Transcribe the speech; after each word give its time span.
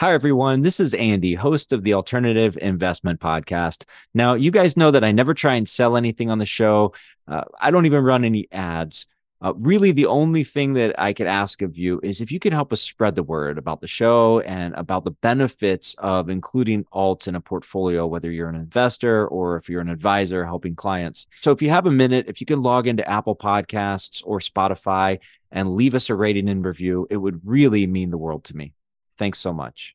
Hi, 0.00 0.14
everyone. 0.14 0.62
This 0.62 0.80
is 0.80 0.94
Andy, 0.94 1.34
host 1.34 1.74
of 1.74 1.84
the 1.84 1.92
Alternative 1.92 2.56
Investment 2.56 3.20
Podcast. 3.20 3.84
Now, 4.14 4.32
you 4.32 4.50
guys 4.50 4.74
know 4.74 4.90
that 4.90 5.04
I 5.04 5.12
never 5.12 5.34
try 5.34 5.56
and 5.56 5.68
sell 5.68 5.94
anything 5.94 6.30
on 6.30 6.38
the 6.38 6.46
show. 6.46 6.94
Uh, 7.28 7.44
I 7.60 7.70
don't 7.70 7.84
even 7.84 8.02
run 8.02 8.24
any 8.24 8.48
ads. 8.50 9.06
Uh, 9.42 9.52
really, 9.58 9.92
the 9.92 10.06
only 10.06 10.42
thing 10.42 10.72
that 10.72 10.98
I 10.98 11.12
could 11.12 11.26
ask 11.26 11.60
of 11.60 11.76
you 11.76 12.00
is 12.02 12.22
if 12.22 12.32
you 12.32 12.40
could 12.40 12.54
help 12.54 12.72
us 12.72 12.80
spread 12.80 13.14
the 13.14 13.22
word 13.22 13.58
about 13.58 13.82
the 13.82 13.86
show 13.86 14.40
and 14.40 14.72
about 14.74 15.04
the 15.04 15.10
benefits 15.10 15.94
of 15.98 16.30
including 16.30 16.84
alts 16.94 17.28
in 17.28 17.34
a 17.34 17.40
portfolio, 17.42 18.06
whether 18.06 18.30
you're 18.30 18.48
an 18.48 18.54
investor 18.54 19.28
or 19.28 19.58
if 19.58 19.68
you're 19.68 19.82
an 19.82 19.90
advisor 19.90 20.46
helping 20.46 20.76
clients. 20.76 21.26
So, 21.42 21.52
if 21.52 21.60
you 21.60 21.68
have 21.68 21.84
a 21.84 21.90
minute, 21.90 22.24
if 22.26 22.40
you 22.40 22.46
can 22.46 22.62
log 22.62 22.86
into 22.86 23.06
Apple 23.06 23.36
Podcasts 23.36 24.22
or 24.24 24.38
Spotify 24.38 25.18
and 25.52 25.74
leave 25.74 25.94
us 25.94 26.08
a 26.08 26.14
rating 26.14 26.48
and 26.48 26.64
review, 26.64 27.06
it 27.10 27.18
would 27.18 27.42
really 27.44 27.86
mean 27.86 28.08
the 28.08 28.16
world 28.16 28.44
to 28.44 28.56
me. 28.56 28.72
Thanks 29.20 29.38
so 29.38 29.52
much. 29.52 29.94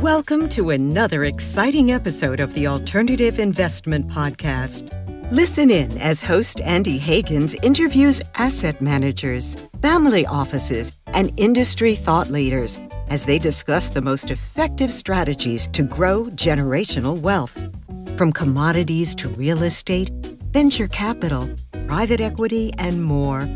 Welcome 0.00 0.48
to 0.48 0.70
another 0.70 1.24
exciting 1.24 1.92
episode 1.92 2.40
of 2.40 2.54
the 2.54 2.66
Alternative 2.66 3.38
Investment 3.38 4.08
Podcast. 4.08 4.90
Listen 5.30 5.70
in 5.70 5.98
as 5.98 6.22
host 6.22 6.62
Andy 6.62 6.98
Hagans 6.98 7.54
interviews 7.62 8.22
asset 8.36 8.80
managers, 8.80 9.58
family 9.82 10.24
offices, 10.24 10.98
and 11.08 11.30
industry 11.36 11.94
thought 11.94 12.30
leaders 12.30 12.78
as 13.08 13.26
they 13.26 13.38
discuss 13.38 13.88
the 13.88 14.00
most 14.00 14.30
effective 14.30 14.90
strategies 14.90 15.66
to 15.66 15.82
grow 15.82 16.24
generational 16.46 17.20
wealth. 17.20 17.58
From 18.16 18.32
commodities 18.32 19.14
to 19.16 19.28
real 19.28 19.64
estate, 19.64 20.08
venture 20.50 20.88
capital, 20.88 21.46
private 21.88 22.22
equity, 22.22 22.72
and 22.78 23.04
more. 23.04 23.46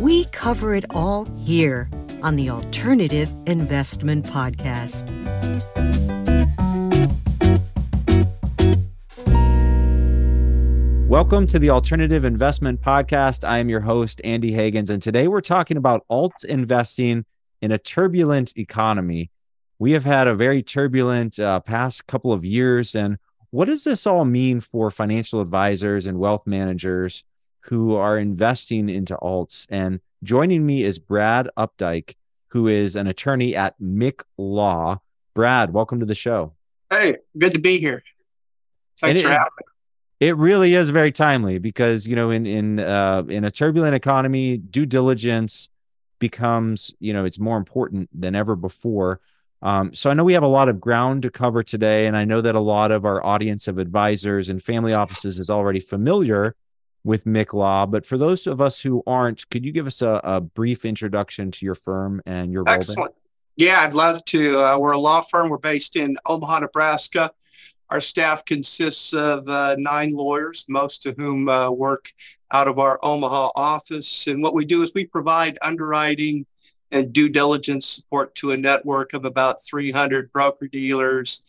We 0.00 0.26
cover 0.26 0.76
it 0.76 0.84
all 0.94 1.24
here 1.44 1.90
on 2.22 2.36
the 2.36 2.50
Alternative 2.50 3.32
Investment 3.46 4.26
Podcast. 4.26 5.02
Welcome 11.08 11.48
to 11.48 11.58
the 11.58 11.70
Alternative 11.70 12.24
Investment 12.24 12.80
Podcast. 12.80 13.42
I 13.42 13.58
am 13.58 13.68
your 13.68 13.80
host, 13.80 14.20
Andy 14.22 14.52
Hagans, 14.52 14.88
and 14.88 15.02
today 15.02 15.26
we're 15.26 15.40
talking 15.40 15.76
about 15.76 16.06
alt 16.08 16.44
investing 16.44 17.24
in 17.60 17.72
a 17.72 17.78
turbulent 17.78 18.56
economy. 18.56 19.32
We 19.80 19.90
have 19.92 20.04
had 20.04 20.28
a 20.28 20.34
very 20.34 20.62
turbulent 20.62 21.40
uh, 21.40 21.58
past 21.58 22.06
couple 22.06 22.32
of 22.32 22.44
years. 22.44 22.94
And 22.94 23.18
what 23.50 23.64
does 23.64 23.82
this 23.82 24.06
all 24.06 24.24
mean 24.24 24.60
for 24.60 24.92
financial 24.92 25.40
advisors 25.40 26.06
and 26.06 26.20
wealth 26.20 26.46
managers 26.46 27.24
who 27.68 27.96
are 27.96 28.18
investing 28.18 28.88
into 28.88 29.16
alts. 29.16 29.66
And 29.68 30.00
joining 30.22 30.64
me 30.64 30.82
is 30.82 30.98
Brad 30.98 31.50
Updike, 31.56 32.14
who 32.48 32.66
is 32.66 32.96
an 32.96 33.06
attorney 33.06 33.54
at 33.54 33.78
Mick 33.80 34.22
Law. 34.38 35.00
Brad, 35.34 35.72
welcome 35.72 36.00
to 36.00 36.06
the 36.06 36.14
show. 36.14 36.54
Hey, 36.90 37.16
good 37.36 37.52
to 37.52 37.60
be 37.60 37.78
here. 37.78 38.02
Thanks 39.00 39.20
it, 39.20 39.24
for 39.24 39.28
having 39.28 39.52
me. 39.58 40.28
It 40.28 40.36
really 40.36 40.74
is 40.74 40.90
very 40.90 41.12
timely 41.12 41.58
because 41.58 42.06
you 42.06 42.16
know 42.16 42.30
in 42.30 42.46
in 42.46 42.80
uh, 42.80 43.24
in 43.28 43.44
a 43.44 43.50
turbulent 43.50 43.94
economy, 43.94 44.56
due 44.56 44.86
diligence 44.86 45.68
becomes 46.18 46.92
you 46.98 47.12
know 47.12 47.24
it's 47.24 47.38
more 47.38 47.58
important 47.58 48.08
than 48.18 48.34
ever 48.34 48.56
before. 48.56 49.20
Um, 49.60 49.92
so 49.92 50.08
I 50.08 50.14
know 50.14 50.24
we 50.24 50.32
have 50.32 50.42
a 50.42 50.48
lot 50.48 50.68
of 50.68 50.80
ground 50.80 51.22
to 51.22 51.30
cover 51.30 51.62
today, 51.62 52.06
and 52.06 52.16
I 52.16 52.24
know 52.24 52.40
that 52.40 52.54
a 52.54 52.60
lot 52.60 52.90
of 52.90 53.04
our 53.04 53.24
audience 53.24 53.68
of 53.68 53.78
advisors 53.78 54.48
and 54.48 54.62
family 54.62 54.94
offices 54.94 55.38
is 55.38 55.50
already 55.50 55.80
familiar 55.80 56.56
with 57.08 57.24
Mick 57.24 57.54
Law. 57.54 57.86
But 57.86 58.04
for 58.04 58.18
those 58.18 58.46
of 58.46 58.60
us 58.60 58.80
who 58.80 59.02
aren't, 59.06 59.48
could 59.48 59.64
you 59.64 59.72
give 59.72 59.86
us 59.86 60.02
a, 60.02 60.20
a 60.22 60.40
brief 60.42 60.84
introduction 60.84 61.50
to 61.52 61.64
your 61.64 61.74
firm 61.74 62.20
and 62.26 62.52
your 62.52 62.64
role? 62.64 62.74
Excellent. 62.74 63.14
Yeah, 63.56 63.80
I'd 63.80 63.94
love 63.94 64.22
to. 64.26 64.58
Uh, 64.58 64.78
we're 64.78 64.92
a 64.92 64.98
law 64.98 65.22
firm. 65.22 65.48
We're 65.48 65.56
based 65.56 65.96
in 65.96 66.18
Omaha, 66.26 66.60
Nebraska. 66.60 67.32
Our 67.88 68.02
staff 68.02 68.44
consists 68.44 69.14
of 69.14 69.48
uh, 69.48 69.76
nine 69.78 70.12
lawyers, 70.12 70.66
most 70.68 71.06
of 71.06 71.16
whom 71.16 71.48
uh, 71.48 71.70
work 71.70 72.12
out 72.52 72.68
of 72.68 72.78
our 72.78 73.00
Omaha 73.02 73.52
office. 73.56 74.26
And 74.26 74.42
what 74.42 74.54
we 74.54 74.66
do 74.66 74.82
is 74.82 74.92
we 74.94 75.06
provide 75.06 75.58
underwriting 75.62 76.44
and 76.90 77.10
due 77.12 77.30
diligence 77.30 77.86
support 77.86 78.34
to 78.36 78.50
a 78.50 78.56
network 78.56 79.14
of 79.14 79.24
about 79.24 79.64
300 79.64 80.30
broker 80.30 80.68
dealers, 80.68 81.42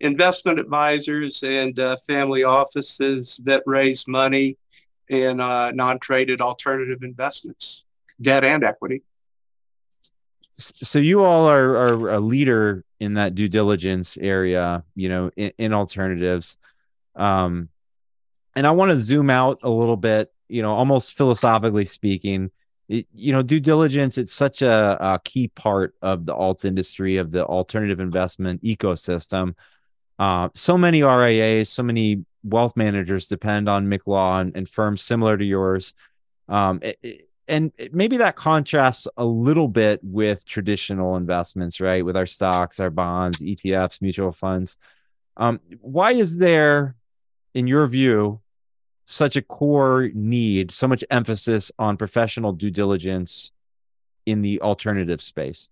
investment 0.00 0.58
advisors, 0.58 1.44
and 1.44 1.78
uh, 1.78 1.96
family 1.98 2.42
offices 2.42 3.40
that 3.44 3.62
raise 3.64 4.08
money 4.08 4.56
in 5.08 5.40
uh, 5.40 5.70
non-traded 5.72 6.40
alternative 6.40 7.02
investments, 7.02 7.84
debt 8.20 8.44
and 8.44 8.64
equity. 8.64 9.02
So 10.56 10.98
you 10.98 11.24
all 11.24 11.48
are, 11.48 11.76
are 11.76 12.10
a 12.10 12.20
leader 12.20 12.84
in 13.00 13.14
that 13.14 13.34
due 13.34 13.48
diligence 13.48 14.16
area, 14.16 14.84
you 14.94 15.08
know, 15.08 15.30
in, 15.36 15.52
in 15.58 15.72
alternatives. 15.72 16.56
Um, 17.16 17.68
and 18.54 18.66
I 18.66 18.70
want 18.70 18.90
to 18.92 18.96
zoom 18.96 19.30
out 19.30 19.60
a 19.62 19.70
little 19.70 19.96
bit, 19.96 20.32
you 20.48 20.62
know, 20.62 20.72
almost 20.72 21.16
philosophically 21.16 21.84
speaking. 21.84 22.50
It, 22.88 23.06
you 23.12 23.32
know, 23.32 23.42
due 23.42 23.60
diligence, 23.60 24.16
it's 24.16 24.32
such 24.32 24.62
a, 24.62 24.96
a 25.00 25.20
key 25.24 25.48
part 25.48 25.94
of 26.02 26.24
the 26.24 26.34
alt 26.34 26.64
industry, 26.64 27.16
of 27.16 27.32
the 27.32 27.44
alternative 27.44 27.98
investment 27.98 28.62
ecosystem. 28.62 29.54
Uh, 30.18 30.50
so 30.54 30.78
many 30.78 31.02
RIAs, 31.02 31.68
so 31.68 31.82
many 31.82 32.24
wealth 32.44 32.76
managers 32.76 33.26
depend 33.26 33.68
on 33.68 33.86
Mick 33.86 34.06
Law 34.06 34.38
and, 34.38 34.56
and 34.56 34.68
firms 34.68 35.02
similar 35.02 35.36
to 35.36 35.44
yours. 35.44 35.94
Um, 36.48 36.80
it, 36.82 37.28
and 37.46 37.72
maybe 37.92 38.18
that 38.18 38.36
contrasts 38.36 39.06
a 39.16 39.24
little 39.24 39.68
bit 39.68 40.00
with 40.02 40.46
traditional 40.46 41.16
investments, 41.16 41.80
right? 41.80 42.04
With 42.04 42.16
our 42.16 42.26
stocks, 42.26 42.80
our 42.80 42.90
bonds, 42.90 43.38
ETFs, 43.38 44.00
mutual 44.00 44.32
funds. 44.32 44.78
Um, 45.36 45.60
why 45.80 46.12
is 46.12 46.38
there, 46.38 46.96
in 47.52 47.66
your 47.66 47.86
view, 47.86 48.40
such 49.04 49.36
a 49.36 49.42
core 49.42 50.10
need, 50.14 50.70
so 50.70 50.88
much 50.88 51.04
emphasis 51.10 51.70
on 51.78 51.96
professional 51.96 52.52
due 52.52 52.70
diligence 52.70 53.50
in 54.24 54.40
the 54.40 54.60
alternative 54.62 55.20
space? 55.20 55.68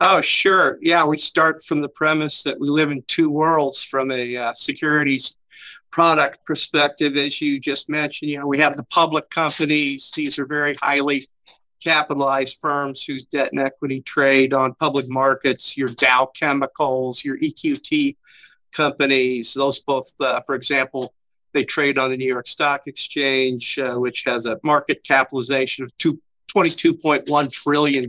Oh, 0.00 0.20
sure. 0.20 0.78
Yeah, 0.80 1.04
we 1.04 1.18
start 1.18 1.64
from 1.64 1.80
the 1.80 1.88
premise 1.88 2.42
that 2.42 2.58
we 2.60 2.68
live 2.68 2.90
in 2.90 3.02
two 3.08 3.30
worlds 3.30 3.82
from 3.82 4.10
a 4.10 4.36
uh, 4.36 4.54
securities 4.54 5.36
product 5.90 6.44
perspective, 6.44 7.16
as 7.16 7.40
you 7.40 7.60
just 7.60 7.88
mentioned, 7.88 8.30
you 8.30 8.38
know, 8.38 8.46
we 8.46 8.58
have 8.58 8.76
the 8.76 8.84
public 8.84 9.30
companies. 9.30 10.10
These 10.14 10.38
are 10.38 10.46
very 10.46 10.74
highly 10.82 11.28
capitalized 11.82 12.58
firms 12.60 13.04
whose 13.04 13.26
debt 13.26 13.50
and 13.52 13.60
equity 13.60 14.00
trade 14.00 14.54
on 14.54 14.74
public 14.74 15.08
markets, 15.08 15.76
your 15.76 15.90
Dow 15.90 16.30
Chemicals, 16.34 17.24
your 17.24 17.38
EQT 17.38 18.16
companies, 18.72 19.54
those 19.54 19.80
both, 19.80 20.12
uh, 20.20 20.40
for 20.40 20.54
example, 20.54 21.14
they 21.52 21.64
trade 21.64 21.98
on 21.98 22.10
the 22.10 22.16
New 22.16 22.26
York 22.26 22.48
Stock 22.48 22.86
Exchange, 22.86 23.78
uh, 23.78 23.94
which 23.94 24.24
has 24.24 24.46
a 24.46 24.58
market 24.64 25.04
capitalization 25.04 25.84
of 25.84 25.96
two, 25.98 26.20
$22.1 26.54 27.52
trillion. 27.52 28.08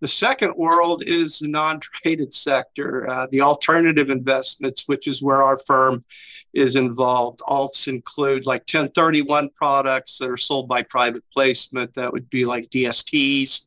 The 0.00 0.08
second 0.08 0.54
world 0.56 1.04
is 1.06 1.38
the 1.38 1.48
non 1.48 1.80
traded 1.80 2.34
sector, 2.34 3.08
uh, 3.08 3.26
the 3.30 3.40
alternative 3.40 4.10
investments, 4.10 4.86
which 4.86 5.06
is 5.06 5.22
where 5.22 5.42
our 5.42 5.56
firm 5.56 6.04
is 6.52 6.76
involved. 6.76 7.40
Alts 7.40 7.88
include 7.88 8.46
like 8.46 8.62
1031 8.62 9.50
products 9.50 10.18
that 10.18 10.30
are 10.30 10.36
sold 10.36 10.68
by 10.68 10.82
private 10.82 11.24
placement. 11.32 11.94
That 11.94 12.12
would 12.12 12.30
be 12.30 12.44
like 12.44 12.70
DSTs, 12.70 13.66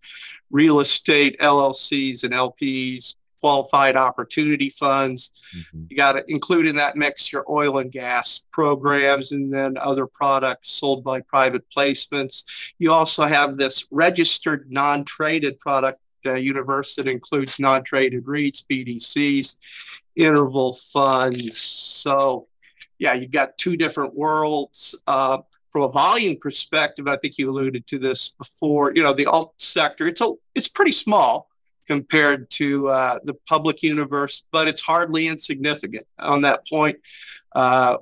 real 0.51 0.79
estate 0.79 1.37
LLCs 1.39 2.23
and 2.23 2.33
LPs, 2.33 3.15
qualified 3.39 3.95
opportunity 3.95 4.69
funds. 4.69 5.31
Mm-hmm. 5.55 5.83
You 5.89 5.97
got 5.97 6.13
to 6.13 6.23
include 6.31 6.67
in 6.67 6.75
that 6.77 6.95
mix 6.95 7.31
your 7.31 7.45
oil 7.49 7.79
and 7.79 7.91
gas 7.91 8.45
programs 8.51 9.31
and 9.31 9.53
then 9.53 9.77
other 9.77 10.07
products 10.07 10.71
sold 10.71 11.03
by 11.03 11.21
private 11.21 11.65
placements. 11.75 12.45
You 12.79 12.93
also 12.93 13.25
have 13.25 13.57
this 13.57 13.87
registered 13.91 14.71
non 14.71 15.05
traded 15.05 15.59
product 15.59 15.99
uh, 16.27 16.33
universe 16.35 16.95
that 16.95 17.07
includes 17.07 17.59
non-traded 17.59 18.25
REITs, 18.25 18.65
BDCs, 18.69 19.57
interval 20.15 20.73
funds. 20.73 21.57
So, 21.57 22.47
yeah, 22.99 23.13
you've 23.13 23.31
got 23.31 23.57
two 23.57 23.77
different 23.77 24.15
worlds. 24.15 25.01
Uh, 25.07 25.39
from 25.71 25.83
a 25.83 25.89
volume 25.89 26.37
perspective, 26.37 27.07
I 27.07 27.17
think 27.17 27.37
you 27.37 27.49
alluded 27.49 27.85
to 27.87 27.99
this 27.99 28.29
before. 28.29 28.93
You 28.95 29.03
know, 29.03 29.13
the 29.13 29.27
alt 29.27 29.53
sector 29.57 30.07
it's 30.07 30.21
a 30.21 30.33
it's 30.55 30.67
pretty 30.67 30.91
small 30.91 31.49
compared 31.87 32.49
to 32.49 32.89
uh, 32.89 33.19
the 33.23 33.33
public 33.47 33.83
universe, 33.83 34.43
but 34.51 34.67
it's 34.67 34.81
hardly 34.81 35.27
insignificant 35.27 36.05
on 36.19 36.41
that 36.41 36.67
point. 36.67 36.97
Uh, 37.55 37.97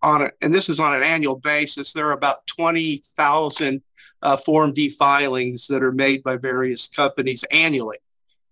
on 0.00 0.22
a, 0.22 0.30
and 0.42 0.54
this 0.54 0.68
is 0.68 0.80
on 0.80 0.94
an 0.94 1.02
annual 1.02 1.36
basis. 1.36 1.92
There 1.92 2.08
are 2.08 2.12
about 2.12 2.46
twenty 2.46 3.02
thousand 3.16 3.82
uh, 4.22 4.36
Form 4.36 4.72
D 4.72 4.88
filings 4.88 5.66
that 5.68 5.82
are 5.82 5.92
made 5.92 6.22
by 6.22 6.36
various 6.36 6.88
companies 6.88 7.44
annually, 7.50 7.98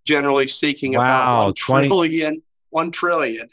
generally 0.04 0.46
seeking 0.46 0.94
wow, 0.94 0.98
about 0.98 1.44
one 1.44 1.54
20... 1.54 1.88
trillion, 1.88 2.42
one 2.70 2.90
trillion 2.90 3.48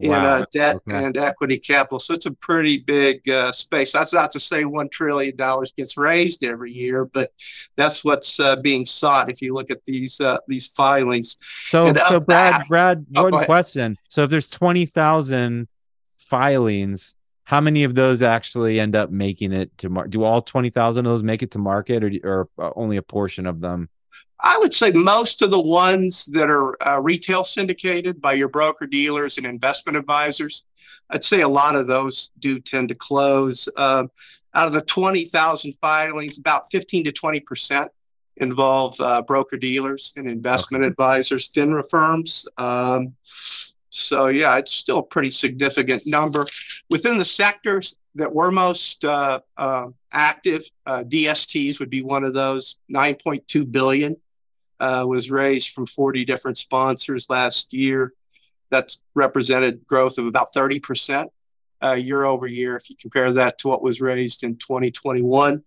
in 0.00 0.12
uh, 0.12 0.44
debt 0.50 0.76
okay. 0.76 1.04
and 1.04 1.16
equity 1.16 1.58
capital. 1.58 1.98
So 1.98 2.14
it's 2.14 2.26
a 2.26 2.32
pretty 2.32 2.78
big 2.78 3.28
uh, 3.28 3.52
space. 3.52 3.92
That's 3.92 4.12
not 4.12 4.30
to 4.32 4.40
say 4.40 4.62
$1 4.64 4.90
trillion 4.90 5.36
gets 5.76 5.96
raised 5.96 6.42
every 6.42 6.72
year, 6.72 7.04
but 7.04 7.32
that's 7.76 8.02
what's 8.02 8.40
uh, 8.40 8.56
being 8.56 8.86
sought 8.86 9.30
if 9.30 9.42
you 9.42 9.52
look 9.52 9.70
at 9.70 9.84
these 9.84 10.20
uh, 10.20 10.38
these 10.48 10.68
filings. 10.68 11.36
So, 11.68 11.86
and, 11.86 11.98
so 11.98 12.18
Brad, 12.18 12.66
Brad, 12.68 13.06
oh, 13.14 13.28
one 13.28 13.44
question. 13.44 13.98
So 14.08 14.24
if 14.24 14.30
there's 14.30 14.48
20,000 14.48 15.68
filings, 16.16 17.14
how 17.50 17.60
many 17.60 17.82
of 17.82 17.96
those 17.96 18.22
actually 18.22 18.78
end 18.78 18.94
up 18.94 19.10
making 19.10 19.50
it 19.50 19.76
to 19.78 19.88
market? 19.88 20.12
Do 20.12 20.22
all 20.22 20.40
20,000 20.40 21.04
of 21.04 21.10
those 21.10 21.24
make 21.24 21.42
it 21.42 21.50
to 21.50 21.58
market 21.58 22.04
or, 22.04 22.12
or 22.22 22.48
uh, 22.60 22.70
only 22.76 22.96
a 22.96 23.02
portion 23.02 23.44
of 23.44 23.60
them? 23.60 23.88
I 24.38 24.56
would 24.56 24.72
say 24.72 24.92
most 24.92 25.42
of 25.42 25.50
the 25.50 25.60
ones 25.60 26.26
that 26.26 26.48
are 26.48 26.80
uh, 26.86 27.00
retail 27.00 27.42
syndicated 27.42 28.20
by 28.20 28.34
your 28.34 28.46
broker 28.46 28.86
dealers 28.86 29.36
and 29.36 29.44
investment 29.44 29.98
advisors, 29.98 30.62
I'd 31.10 31.24
say 31.24 31.40
a 31.40 31.48
lot 31.48 31.74
of 31.74 31.88
those 31.88 32.30
do 32.38 32.60
tend 32.60 32.88
to 32.90 32.94
close. 32.94 33.68
Uh, 33.76 34.04
out 34.54 34.68
of 34.68 34.72
the 34.72 34.82
20,000 34.82 35.74
filings, 35.80 36.38
about 36.38 36.70
15 36.70 37.02
to 37.06 37.12
20 37.12 37.40
percent 37.40 37.90
involve 38.36 38.94
uh, 39.00 39.22
broker 39.22 39.56
dealers 39.56 40.12
and 40.16 40.30
investment 40.30 40.84
okay. 40.84 40.90
advisors, 40.90 41.48
FINRA 41.48 41.82
firms. 41.90 42.46
Um, 42.58 43.16
so 43.90 44.28
yeah, 44.28 44.56
it's 44.56 44.72
still 44.72 44.98
a 44.98 45.02
pretty 45.02 45.30
significant 45.30 46.06
number 46.06 46.46
within 46.88 47.18
the 47.18 47.24
sectors 47.24 47.96
that 48.14 48.32
were 48.32 48.50
most 48.50 49.04
uh, 49.04 49.40
uh, 49.56 49.88
active. 50.12 50.64
Uh, 50.86 51.04
DSTs 51.04 51.78
would 51.78 51.90
be 51.90 52.02
one 52.02 52.24
of 52.24 52.34
those, 52.34 52.78
9.2 52.92 53.70
billion 53.70 54.16
uh, 54.80 55.04
was 55.06 55.30
raised 55.30 55.70
from 55.70 55.86
40 55.86 56.24
different 56.24 56.58
sponsors 56.58 57.28
last 57.28 57.72
year. 57.72 58.14
That's 58.70 59.02
represented 59.14 59.86
growth 59.86 60.18
of 60.18 60.26
about 60.26 60.52
30% 60.54 61.28
uh, 61.82 61.92
year 61.92 62.24
over 62.24 62.46
year 62.46 62.76
if 62.76 62.88
you 62.88 62.96
compare 62.96 63.32
that 63.32 63.58
to 63.58 63.68
what 63.68 63.82
was 63.82 64.00
raised 64.00 64.44
in 64.44 64.56
2021. 64.56 65.62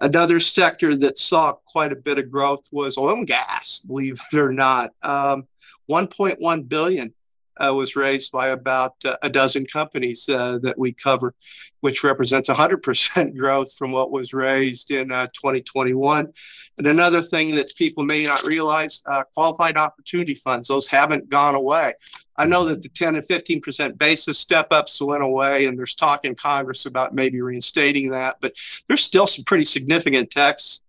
Another 0.00 0.38
sector 0.38 0.96
that 0.96 1.18
saw 1.18 1.54
quite 1.66 1.92
a 1.92 1.96
bit 1.96 2.18
of 2.18 2.30
growth 2.30 2.68
was 2.70 2.98
oil 2.98 3.14
and 3.14 3.26
gas, 3.26 3.80
believe 3.80 4.20
it 4.32 4.38
or 4.38 4.52
not. 4.52 4.92
Um, 5.02 5.46
1.1 5.90 6.68
billion 6.68 7.14
uh, 7.58 7.74
was 7.74 7.96
raised 7.96 8.32
by 8.32 8.48
about 8.48 8.94
uh, 9.04 9.16
a 9.22 9.28
dozen 9.28 9.66
companies 9.66 10.28
uh, 10.28 10.58
that 10.62 10.78
we 10.78 10.92
cover, 10.92 11.34
which 11.80 12.04
represents 12.04 12.48
100% 12.48 13.36
growth 13.36 13.74
from 13.74 13.92
what 13.92 14.10
was 14.10 14.32
raised 14.32 14.90
in 14.90 15.12
uh, 15.12 15.26
2021. 15.26 16.32
And 16.78 16.86
another 16.86 17.22
thing 17.22 17.54
that 17.56 17.74
people 17.76 18.04
may 18.04 18.24
not 18.24 18.44
realize 18.44 19.02
uh, 19.06 19.24
qualified 19.34 19.76
opportunity 19.76 20.34
funds, 20.34 20.68
those 20.68 20.86
haven't 20.86 21.28
gone 21.28 21.54
away. 21.54 21.94
I 22.36 22.44
know 22.46 22.64
that 22.66 22.82
the 22.82 22.88
10 22.88 23.16
and 23.16 23.26
15% 23.26 23.98
basis 23.98 24.38
step 24.38 24.68
ups 24.70 25.02
went 25.02 25.24
away, 25.24 25.66
and 25.66 25.76
there's 25.76 25.96
talk 25.96 26.24
in 26.24 26.36
Congress 26.36 26.86
about 26.86 27.12
maybe 27.12 27.40
reinstating 27.40 28.10
that, 28.10 28.36
but 28.40 28.54
there's 28.86 29.02
still 29.02 29.26
some 29.26 29.44
pretty 29.44 29.64
significant 29.64 30.30
tax 30.30 30.82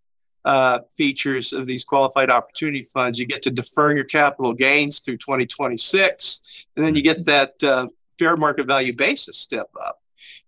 uh, 0.50 0.80
features 0.98 1.54
of 1.54 1.68
these 1.68 1.84
qualified 1.84 2.32
opportunity 2.32 2.82
funds. 2.82 3.20
You 3.20 3.28
get 3.28 3.44
to 3.44 3.52
defer 3.52 3.94
your 3.96 4.04
capital 4.04 4.52
gains 4.52 5.00
through 5.00 5.18
2026, 5.18 6.66
and 6.76 6.84
then 6.84 6.96
you 6.96 7.04
get 7.04 7.24
that 7.26 7.54
uh, 7.62 7.86
fair 8.18 8.36
market 8.36 8.66
value 8.66 8.96
basis 8.96 9.38
step 9.38 9.70
up 9.80 10.02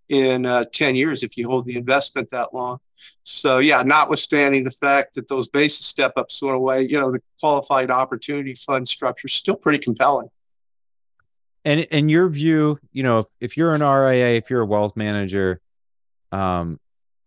in 0.10 0.48
uh, 0.48 0.66
10 0.74 0.96
years 0.96 1.22
if 1.22 1.38
you 1.38 1.48
hold 1.48 1.68
the 1.68 1.76
investment 1.76 2.32
that 2.32 2.52
long. 2.52 2.80
So, 3.26 3.60
yeah, 3.60 3.84
notwithstanding 3.84 4.64
the 4.64 4.72
fact 4.72 5.14
that 5.14 5.28
those 5.28 5.48
basis 5.50 5.86
step 5.86 6.14
ups 6.16 6.42
went 6.42 6.56
away, 6.56 6.82
you 6.82 7.00
know, 7.00 7.12
the 7.12 7.22
qualified 7.40 7.92
opportunity 7.92 8.56
fund 8.56 8.88
structure 8.88 9.28
is 9.28 9.34
still 9.34 9.56
pretty 9.56 9.78
compelling. 9.78 10.30
And 11.64 11.82
in 11.82 12.10
your 12.10 12.28
view, 12.28 12.80
you 12.92 13.04
know, 13.04 13.20
if, 13.20 13.26
if 13.40 13.58
you're 13.58 13.76
an 13.76 13.82
RIA, 13.82 14.30
if 14.30 14.50
you're 14.50 14.62
a 14.62 14.66
wealth 14.66 14.98
manager, 14.98 15.62
um, 16.32 16.80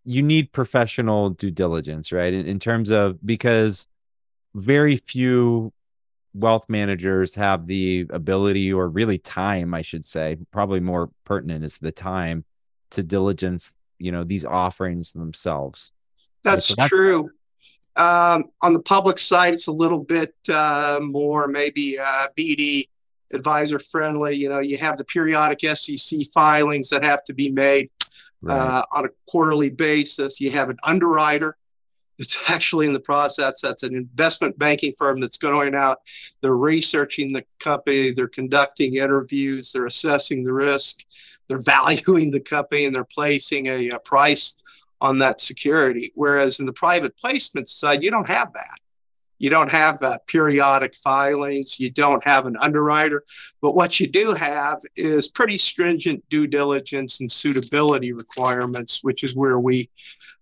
you 0.05 0.21
need 0.21 0.51
professional 0.51 1.31
due 1.31 1.51
diligence, 1.51 2.11
right? 2.11 2.33
In, 2.33 2.45
in 2.45 2.59
terms 2.59 2.91
of 2.91 3.17
because 3.25 3.87
very 4.53 4.95
few 4.95 5.73
wealth 6.33 6.69
managers 6.69 7.35
have 7.35 7.65
the 7.65 8.05
ability 8.09 8.71
or 8.71 8.87
really 8.87 9.17
time, 9.17 9.73
I 9.73 9.81
should 9.81 10.05
say, 10.05 10.37
probably 10.51 10.79
more 10.79 11.09
pertinent 11.23 11.65
is 11.65 11.79
the 11.79 11.91
time 11.91 12.45
to 12.91 13.03
diligence, 13.03 13.71
you 13.97 14.11
know, 14.11 14.23
these 14.23 14.45
offerings 14.45 15.13
themselves. 15.13 15.91
That's, 16.43 16.67
so 16.67 16.75
that's 16.77 16.89
true. 16.89 17.31
Um, 17.95 18.45
on 18.61 18.73
the 18.73 18.81
public 18.81 19.17
side, 19.17 19.53
it's 19.53 19.67
a 19.67 19.71
little 19.71 19.99
bit 19.99 20.35
uh, 20.53 20.99
more 21.01 21.47
maybe 21.47 21.97
uh, 21.97 22.27
BD 22.37 22.89
advisor 23.33 23.79
friendly. 23.79 24.35
You 24.35 24.49
know, 24.49 24.59
you 24.59 24.77
have 24.77 24.97
the 24.97 25.05
periodic 25.05 25.61
SEC 25.61 26.19
filings 26.33 26.89
that 26.89 27.03
have 27.03 27.23
to 27.25 27.33
be 27.33 27.49
made 27.49 27.89
right. 28.45 28.57
uh, 28.57 28.83
on 28.91 29.05
a 29.05 29.09
quarterly 29.27 29.69
basis. 29.69 30.39
You 30.39 30.51
have 30.51 30.69
an 30.69 30.77
underwriter 30.83 31.57
that's 32.17 32.37
actually 32.49 32.87
in 32.87 32.93
the 32.93 32.99
process. 32.99 33.61
That's 33.61 33.83
an 33.83 33.95
investment 33.95 34.57
banking 34.57 34.93
firm 34.97 35.19
that's 35.19 35.37
going 35.37 35.75
out. 35.75 35.99
They're 36.41 36.55
researching 36.55 37.33
the 37.33 37.43
company, 37.59 38.11
they're 38.11 38.27
conducting 38.27 38.95
interviews, 38.95 39.71
they're 39.71 39.87
assessing 39.87 40.43
the 40.43 40.53
risk, 40.53 41.03
they're 41.47 41.57
valuing 41.61 42.31
the 42.31 42.39
company, 42.39 42.85
and 42.85 42.95
they're 42.95 43.03
placing 43.03 43.67
a, 43.67 43.89
a 43.89 43.99
price 43.99 44.55
on 45.01 45.19
that 45.19 45.41
security. 45.41 46.11
Whereas 46.15 46.59
in 46.59 46.65
the 46.65 46.73
private 46.73 47.17
placement 47.17 47.69
side, 47.69 48.01
you 48.01 48.11
don't 48.11 48.27
have 48.27 48.53
that. 48.53 48.79
You 49.37 49.49
don't 49.49 49.71
have 49.71 50.01
uh, 50.01 50.17
periodic 50.27 50.95
filings. 50.95 51.79
You 51.79 51.91
don't 51.91 52.23
have 52.23 52.45
an 52.45 52.55
underwriter. 52.57 53.23
But 53.61 53.75
what 53.75 53.99
you 53.99 54.07
do 54.07 54.33
have 54.33 54.81
is 54.95 55.27
pretty 55.27 55.57
stringent 55.57 56.23
due 56.29 56.47
diligence 56.47 57.19
and 57.19 57.31
suitability 57.31 58.13
requirements, 58.13 59.03
which 59.03 59.23
is 59.23 59.35
where 59.35 59.59
we 59.59 59.89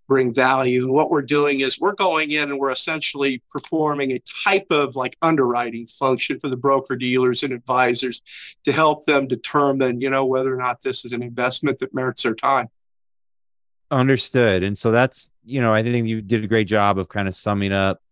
bring 0.07 0.33
value. 0.33 0.83
And 0.83 0.93
what 0.93 1.09
we're 1.09 1.21
doing 1.21 1.61
is 1.61 1.79
we're 1.79 1.93
going 1.93 2.31
in 2.31 2.51
and 2.51 2.59
we're 2.59 2.71
essentially 2.71 3.41
performing 3.49 4.11
a 4.11 4.21
type 4.43 4.67
of 4.69 4.95
like 4.95 5.17
underwriting 5.21 5.87
function 5.87 6.39
for 6.39 6.49
the 6.49 6.57
broker 6.57 6.95
dealers 6.95 7.41
and 7.41 7.53
advisors 7.53 8.21
to 8.65 8.71
help 8.71 9.05
them 9.05 9.27
determine, 9.27 10.01
you 10.01 10.09
know, 10.09 10.25
whether 10.25 10.53
or 10.53 10.57
not 10.57 10.81
this 10.81 11.05
is 11.05 11.13
an 11.13 11.23
investment 11.23 11.79
that 11.79 11.93
merits 11.93 12.23
their 12.23 12.35
time. 12.35 12.67
Understood. 13.89 14.63
And 14.63 14.77
so 14.77 14.91
that's, 14.91 15.31
you 15.45 15.61
know, 15.61 15.73
I 15.73 15.83
think 15.83 16.07
you 16.07 16.21
did 16.21 16.43
a 16.43 16.47
great 16.47 16.67
job 16.67 16.99
of 16.99 17.09
kind 17.09 17.27
of 17.27 17.33
summing 17.33 17.71
up 17.71 18.02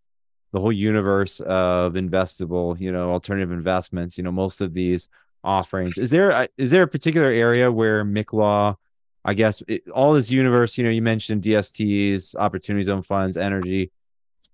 the 0.52 0.60
whole 0.60 0.72
universe 0.72 1.40
of 1.40 1.94
investable, 1.94 2.78
you 2.78 2.92
know, 2.92 3.10
alternative 3.10 3.50
investments, 3.50 4.16
you 4.16 4.24
know, 4.24 4.32
most 4.32 4.60
of 4.60 4.74
these 4.74 5.08
offerings. 5.42 5.98
Is 5.98 6.10
there 6.10 6.48
is 6.56 6.70
there 6.70 6.82
a 6.82 6.88
particular 6.88 7.30
area 7.30 7.72
where 7.72 8.04
Mick 8.04 8.32
Law, 8.32 8.76
I 9.24 9.34
guess, 9.34 9.62
it, 9.66 9.88
all 9.88 10.12
this 10.12 10.30
universe, 10.30 10.76
you 10.76 10.84
know, 10.84 10.90
you 10.90 11.02
mentioned 11.02 11.42
DSTs, 11.42 12.36
opportunity 12.36 12.82
zone 12.84 13.02
funds, 13.02 13.36
energy. 13.36 13.90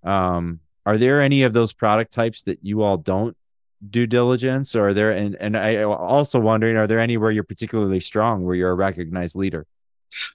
Um, 0.05 0.61
are 0.87 0.97
there 0.97 1.21
any 1.21 1.43
of 1.43 1.53
those 1.53 1.73
product 1.73 2.13
types 2.13 2.43
that 2.43 2.61
you 2.63 2.83
all 2.83 2.97
don't 2.97 3.37
due 3.91 4.07
diligence, 4.07 4.75
or 4.75 4.89
are 4.89 4.95
there? 4.95 5.11
And 5.11 5.35
and 5.35 5.57
I 5.57 5.83
also 5.83 6.39
wondering, 6.39 6.77
are 6.77 6.87
there 6.87 7.01
anywhere 7.01 7.33
you're 7.33 7.45
particularly 7.45 8.01
strong, 8.01 8.45
where 8.45 8.55
you're 8.55 8.71
a 8.71 8.75
recognized 8.75 9.37
leader? 9.37 9.67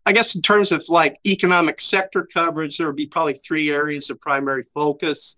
I 0.05 0.13
guess 0.13 0.35
in 0.35 0.41
terms 0.41 0.71
of 0.71 0.87
like 0.89 1.19
economic 1.25 1.81
sector 1.81 2.27
coverage, 2.31 2.77
there 2.77 2.87
would 2.87 2.95
be 2.95 3.07
probably 3.07 3.33
three 3.33 3.69
areas 3.69 4.09
of 4.09 4.19
primary 4.19 4.63
focus 4.73 5.37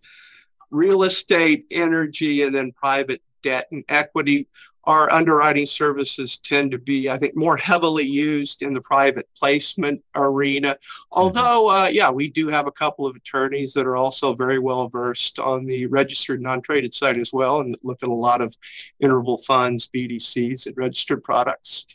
real 0.71 1.03
estate, 1.03 1.65
energy, 1.71 2.43
and 2.43 2.53
then 2.53 2.71
private 2.71 3.21
debt 3.41 3.67
and 3.71 3.83
equity. 3.89 4.47
Our 4.83 5.11
underwriting 5.11 5.65
services 5.65 6.37
tend 6.37 6.69
to 6.71 6.77
be, 6.77 7.09
I 7.09 7.17
think, 7.17 7.35
more 7.35 7.57
heavily 7.57 8.05
used 8.05 8.61
in 8.61 8.73
the 8.73 8.81
private 8.81 9.27
placement 9.35 10.03
arena. 10.13 10.69
Mm-hmm. 10.73 11.07
Although, 11.11 11.69
uh, 11.71 11.87
yeah, 11.91 12.11
we 12.11 12.29
do 12.29 12.49
have 12.49 12.67
a 12.67 12.71
couple 12.71 13.07
of 13.07 13.15
attorneys 13.15 13.73
that 13.73 13.87
are 13.87 13.95
also 13.95 14.35
very 14.35 14.59
well 14.59 14.87
versed 14.87 15.39
on 15.39 15.65
the 15.65 15.87
registered 15.87 16.39
non 16.39 16.61
traded 16.61 16.93
side 16.93 17.17
as 17.17 17.33
well 17.33 17.61
and 17.61 17.75
look 17.81 18.03
at 18.03 18.09
a 18.09 18.13
lot 18.13 18.41
of 18.41 18.55
interval 18.99 19.39
funds, 19.39 19.87
BDCs, 19.87 20.67
and 20.67 20.77
registered 20.77 21.23
products. 21.23 21.87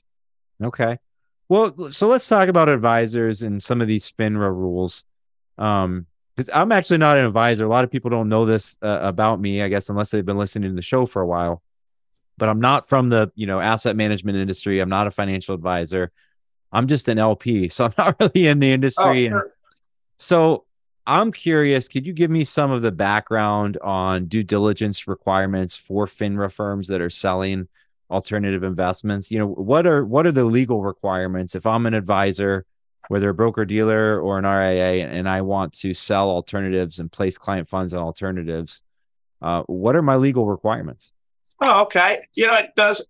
Okay. 0.61 0.99
Well, 1.51 1.91
so 1.91 2.07
let's 2.07 2.29
talk 2.29 2.49
about 2.49 2.69
advisors 2.69 3.43
and 3.43 3.61
some 3.61 3.81
of 3.81 3.89
these 3.89 4.13
FINRA 4.13 4.55
rules. 4.55 5.05
Um, 5.59 6.07
because 6.37 6.49
I'm 6.55 6.71
actually 6.71 6.99
not 6.99 7.19
an 7.19 7.25
advisor. 7.25 7.65
A 7.67 7.69
lot 7.69 7.83
of 7.83 7.91
people 7.91 8.09
don't 8.09 8.29
know 8.29 8.47
this 8.47 8.79
uh, 8.81 9.01
about 9.03 9.41
me, 9.41 9.61
I 9.61 9.69
guess, 9.69 9.91
unless 9.91 10.11
they've 10.11 10.25
been 10.25 10.39
listening 10.39 10.71
to 10.71 10.77
the 10.77 10.81
show 10.81 11.07
for 11.07 11.21
a 11.21 11.27
while. 11.27 11.61
But 12.39 12.49
I'm 12.49 12.61
not 12.61 12.89
from 12.89 13.09
the 13.09 13.33
you 13.35 13.49
know 13.49 13.59
asset 13.61 13.97
management 13.97 14.39
industry. 14.39 14.79
I'm 14.79 14.89
not 14.89 15.09
a 15.09 15.11
financial 15.11 15.57
advisor. 15.57 16.13
I'm 16.73 16.87
just 16.87 17.09
an 17.09 17.19
LP, 17.19 17.69
so 17.69 17.87
I'm 17.87 17.95
not 17.99 18.17
really 18.21 18.47
in 18.47 18.61
the 18.61 18.73
industry. 18.73 19.27
Oh, 19.27 19.31
sure. 19.31 19.53
so 20.19 20.65
I'm 21.05 21.33
curious. 21.33 21.89
Could 21.89 22.07
you 22.07 22.13
give 22.13 22.31
me 22.31 22.45
some 22.45 22.71
of 22.71 22.81
the 22.81 22.93
background 22.93 23.77
on 23.83 24.27
due 24.27 24.45
diligence 24.45 25.09
requirements 25.09 25.75
for 25.75 26.07
FINRA 26.07 26.53
firms 26.53 26.89
that 26.89 27.01
are 27.01 27.11
selling? 27.11 27.67
Alternative 28.11 28.63
investments. 28.63 29.31
You 29.31 29.39
know 29.41 29.47
what 29.47 29.87
are 29.87 30.05
what 30.05 30.27
are 30.27 30.33
the 30.33 30.45
legal 30.45 30.83
requirements? 30.83 31.55
If 31.55 31.67
i'm 31.67 31.87
an 31.87 31.95
advisor 31.95 32.67
whether 33.09 33.29
a 33.31 33.35
broker 33.35 33.65
dealer 33.65 34.21
or 34.21 34.39
an 34.39 34.45
ria 34.45 35.09
and 35.09 35.29
i 35.29 35.41
want 35.41 35.73
to 35.73 35.93
sell 35.93 36.31
alternatives 36.31 37.01
and 37.01 37.11
place 37.11 37.39
client 37.39 37.69
funds 37.69 37.93
on 37.93 38.01
alternatives 38.01 38.83
uh, 39.43 39.63
what 39.63 39.97
are 39.97 40.03
my 40.03 40.17
legal 40.17 40.47
requirements? 40.47 41.13
Oh 41.61 41.83
okay. 41.83 42.25
You 42.35 42.47
know 42.47 42.55
it 42.55 42.71
does 42.77 43.07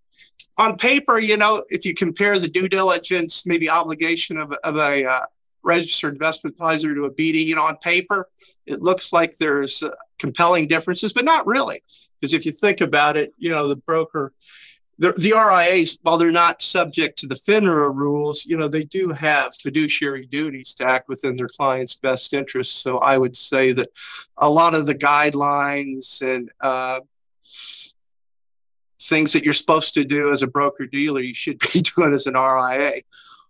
on 0.59 0.77
paper, 0.77 1.19
you 1.19 1.37
know, 1.37 1.65
if 1.71 1.85
you 1.87 1.95
compare 1.95 2.39
the 2.39 2.49
due 2.49 2.69
diligence, 2.69 3.47
maybe 3.47 3.71
obligation 3.71 4.37
of, 4.37 4.53
of 4.65 4.77
a 4.77 5.09
uh, 5.09 5.21
registered 5.63 6.13
investment 6.13 6.55
advisor 6.55 6.95
to 6.95 7.05
a 7.05 7.11
BD, 7.11 7.45
you 7.45 7.55
know, 7.55 7.63
on 7.63 7.77
paper, 7.79 8.29
it 8.67 8.83
looks 8.83 9.13
like 9.13 9.37
there's 9.39 9.83
uh, 9.83 9.91
compelling 10.19 10.67
differences, 10.67 11.13
but 11.13 11.25
not 11.25 11.47
really. 11.47 11.83
Because 12.21 12.35
if 12.35 12.45
you 12.45 12.53
think 12.53 12.83
about 12.83 13.17
it, 13.17 13.33
you 13.39 13.49
know, 13.49 13.69
the 13.69 13.77
broker, 13.77 14.33
the, 15.01 15.13
the 15.13 15.33
RIAs, 15.33 15.99
while 16.03 16.19
they're 16.19 16.31
not 16.31 16.61
subject 16.61 17.19
to 17.21 17.27
the 17.27 17.35
FINRA 17.35 17.93
rules, 17.93 18.45
you 18.45 18.59
know, 18.59 18.69
they 18.69 18.85
do 18.85 19.09
have 19.09 19.57
fiduciary 19.57 20.27
duties 20.27 20.75
to 20.75 20.87
act 20.87 21.09
within 21.09 21.37
their 21.37 21.49
client's 21.49 21.95
best 21.95 22.35
interests. 22.35 22.75
So 22.75 22.99
I 22.99 23.17
would 23.17 23.35
say 23.35 23.73
that 23.73 23.89
a 24.37 24.49
lot 24.49 24.75
of 24.75 24.85
the 24.85 24.95
guidelines 24.95 26.21
and 26.21 26.51
uh, 26.61 27.01
things 29.01 29.33
that 29.33 29.43
you're 29.43 29.55
supposed 29.55 29.95
to 29.95 30.05
do 30.05 30.33
as 30.33 30.43
a 30.43 30.47
broker 30.47 30.85
dealer, 30.85 31.21
you 31.21 31.35
should 31.35 31.59
be 31.73 31.81
doing 31.81 32.13
as 32.13 32.27
an 32.27 32.35
RIA. 32.35 33.01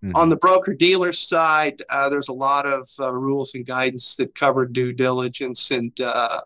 Mm-hmm. 0.05 0.15
On 0.15 0.29
the 0.29 0.37
broker 0.37 0.73
dealer 0.73 1.11
side, 1.11 1.83
uh, 1.91 2.09
there's 2.09 2.29
a 2.29 2.33
lot 2.33 2.65
of 2.65 2.89
uh, 3.01 3.13
rules 3.13 3.57
and 3.57 3.67
guidance 3.67 4.15
that 4.17 4.37
cover 4.37 4.67
due 4.67 4.93
diligence 4.93 5.73
and 5.73 6.01
uh, 6.01 6.43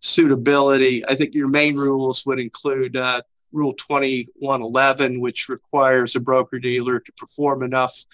suitability. 0.00 1.06
I 1.06 1.14
think 1.14 1.34
your 1.34 1.48
main 1.48 1.76
rules 1.76 2.26
would 2.26 2.40
include 2.40 2.96
uh, 2.96 3.22
Rule 3.52 3.74
2111, 3.74 5.20
which 5.20 5.48
requires 5.48 6.16
a 6.16 6.20
broker 6.20 6.58
dealer 6.58 7.00
to 7.00 7.12
perform 7.12 7.62
enough 7.62 8.04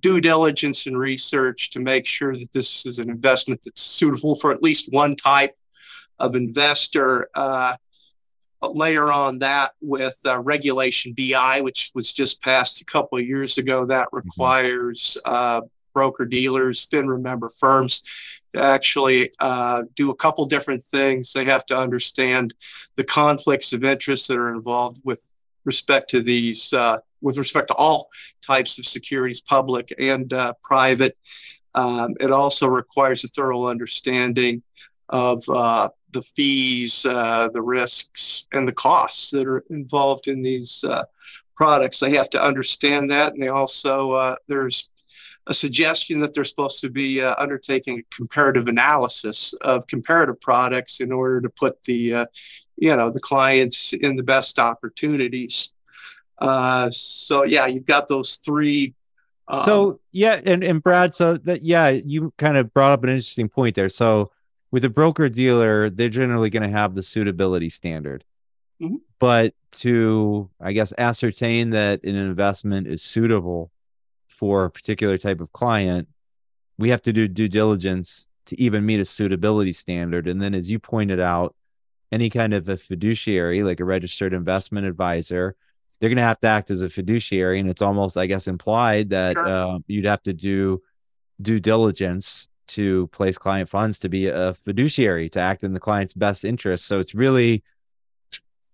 due 0.00 0.20
diligence 0.20 0.86
and 0.86 0.98
research 0.98 1.70
to 1.70 1.80
make 1.80 2.06
sure 2.06 2.36
that 2.36 2.52
this 2.52 2.86
is 2.86 2.98
an 2.98 3.10
investment 3.10 3.60
that's 3.64 3.82
suitable 3.82 4.36
for 4.36 4.52
at 4.52 4.62
least 4.62 4.92
one 4.92 5.16
type 5.16 5.56
of 6.18 6.34
investor. 6.34 7.28
Uh, 7.34 7.76
layer 8.62 9.10
on 9.10 9.38
that 9.38 9.72
with 9.80 10.18
uh, 10.26 10.38
regulation 10.38 11.14
bi 11.16 11.60
which 11.62 11.90
was 11.94 12.12
just 12.12 12.42
passed 12.42 12.80
a 12.80 12.84
couple 12.84 13.18
of 13.18 13.24
years 13.24 13.56
ago 13.56 13.86
that 13.86 14.06
mm-hmm. 14.08 14.16
requires 14.16 15.16
uh, 15.24 15.62
broker 15.94 16.26
dealers 16.26 16.86
finra 16.86 17.20
member 17.20 17.48
firms 17.48 18.02
to 18.52 18.60
actually 18.60 19.30
uh, 19.38 19.82
do 19.96 20.10
a 20.10 20.14
couple 20.14 20.44
different 20.46 20.84
things 20.84 21.32
they 21.32 21.44
have 21.44 21.64
to 21.66 21.78
understand 21.78 22.54
the 22.96 23.04
conflicts 23.04 23.72
of 23.72 23.84
interest 23.84 24.28
that 24.28 24.36
are 24.36 24.54
involved 24.54 25.00
with 25.04 25.26
respect 25.64 26.10
to 26.10 26.20
these 26.20 26.72
uh, 26.72 26.98
with 27.20 27.36
respect 27.36 27.68
to 27.68 27.74
all 27.74 28.08
types 28.44 28.78
of 28.78 28.86
securities 28.86 29.40
public 29.40 29.92
and 29.98 30.32
uh, 30.32 30.52
private 30.62 31.16
um, 31.74 32.14
it 32.20 32.32
also 32.32 32.66
requires 32.66 33.22
a 33.24 33.28
thorough 33.28 33.66
understanding 33.66 34.62
of 35.08 35.42
uh, 35.48 35.88
the 36.12 36.22
fees, 36.22 37.06
uh, 37.06 37.48
the 37.52 37.62
risks, 37.62 38.46
and 38.52 38.66
the 38.66 38.72
costs 38.72 39.30
that 39.30 39.46
are 39.46 39.64
involved 39.70 40.26
in 40.26 40.42
these 40.42 40.82
uh, 40.82 41.04
products. 41.54 42.00
They 42.00 42.10
have 42.12 42.30
to 42.30 42.42
understand 42.42 43.10
that, 43.10 43.32
and 43.32 43.42
they 43.42 43.48
also 43.48 44.36
there's 44.48 44.88
a 45.46 45.54
suggestion 45.54 46.20
that 46.20 46.34
they're 46.34 46.44
supposed 46.44 46.80
to 46.80 46.90
be 46.90 47.22
uh, 47.22 47.34
undertaking 47.38 47.98
a 47.98 48.14
comparative 48.14 48.68
analysis 48.68 49.52
of 49.62 49.86
comparative 49.86 50.40
products 50.40 51.00
in 51.00 51.12
order 51.12 51.40
to 51.40 51.48
put 51.48 51.82
the 51.84 52.14
uh, 52.14 52.26
you 52.76 52.94
know 52.94 53.10
the 53.10 53.20
clients 53.20 53.92
in 53.92 54.16
the 54.16 54.22
best 54.22 54.58
opportunities. 54.58 55.72
so 56.40 57.44
yeah, 57.44 57.66
you've 57.66 57.86
got 57.86 58.08
those 58.08 58.36
three 58.36 58.94
um, 59.50 59.64
so 59.64 60.00
yeah, 60.12 60.40
and, 60.44 60.62
and 60.62 60.80
Brad, 60.80 61.12
so 61.12 61.36
that 61.36 61.62
yeah, 61.62 61.88
you 61.88 62.32
kind 62.38 62.56
of 62.56 62.72
brought 62.72 62.92
up 62.92 63.02
an 63.02 63.10
interesting 63.10 63.48
point 63.48 63.74
there. 63.74 63.88
So 63.88 64.30
with 64.70 64.84
a 64.84 64.88
broker 64.88 65.28
dealer, 65.28 65.90
they're 65.90 66.08
generally 66.08 66.50
going 66.50 66.62
to 66.62 66.68
have 66.68 66.94
the 66.94 67.02
suitability 67.02 67.68
standard. 67.68 68.24
Mm-hmm. 68.80 68.96
But 69.18 69.54
to, 69.72 70.48
I 70.60 70.72
guess, 70.72 70.92
ascertain 70.96 71.70
that 71.70 72.04
an 72.04 72.14
investment 72.14 72.86
is 72.86 73.02
suitable 73.02 73.72
for 74.40 74.64
a 74.64 74.70
particular 74.70 75.18
type 75.18 75.42
of 75.42 75.52
client, 75.52 76.08
we 76.78 76.88
have 76.88 77.02
to 77.02 77.12
do 77.12 77.28
due 77.28 77.46
diligence 77.46 78.26
to 78.46 78.58
even 78.58 78.86
meet 78.86 78.98
a 78.98 79.04
suitability 79.04 79.74
standard. 79.74 80.26
And 80.26 80.40
then, 80.40 80.54
as 80.54 80.70
you 80.70 80.78
pointed 80.78 81.20
out, 81.20 81.54
any 82.10 82.30
kind 82.30 82.54
of 82.54 82.68
a 82.70 82.78
fiduciary, 82.78 83.62
like 83.62 83.80
a 83.80 83.84
registered 83.84 84.32
investment 84.32 84.86
advisor, 84.86 85.54
they're 86.00 86.08
going 86.08 86.16
to 86.16 86.22
have 86.22 86.40
to 86.40 86.46
act 86.46 86.70
as 86.70 86.80
a 86.80 86.88
fiduciary. 86.88 87.60
And 87.60 87.68
it's 87.68 87.82
almost, 87.82 88.16
I 88.16 88.24
guess, 88.24 88.48
implied 88.48 89.10
that 89.10 89.34
sure. 89.34 89.46
uh, 89.46 89.78
you'd 89.86 90.06
have 90.06 90.22
to 90.22 90.32
do 90.32 90.82
due 91.42 91.60
diligence 91.60 92.48
to 92.68 93.08
place 93.08 93.36
client 93.36 93.68
funds 93.68 93.98
to 93.98 94.08
be 94.08 94.28
a 94.28 94.54
fiduciary 94.54 95.28
to 95.28 95.40
act 95.40 95.64
in 95.64 95.74
the 95.74 95.80
client's 95.80 96.14
best 96.14 96.46
interest. 96.46 96.86
So 96.86 96.98
it's 96.98 97.14
really 97.14 97.62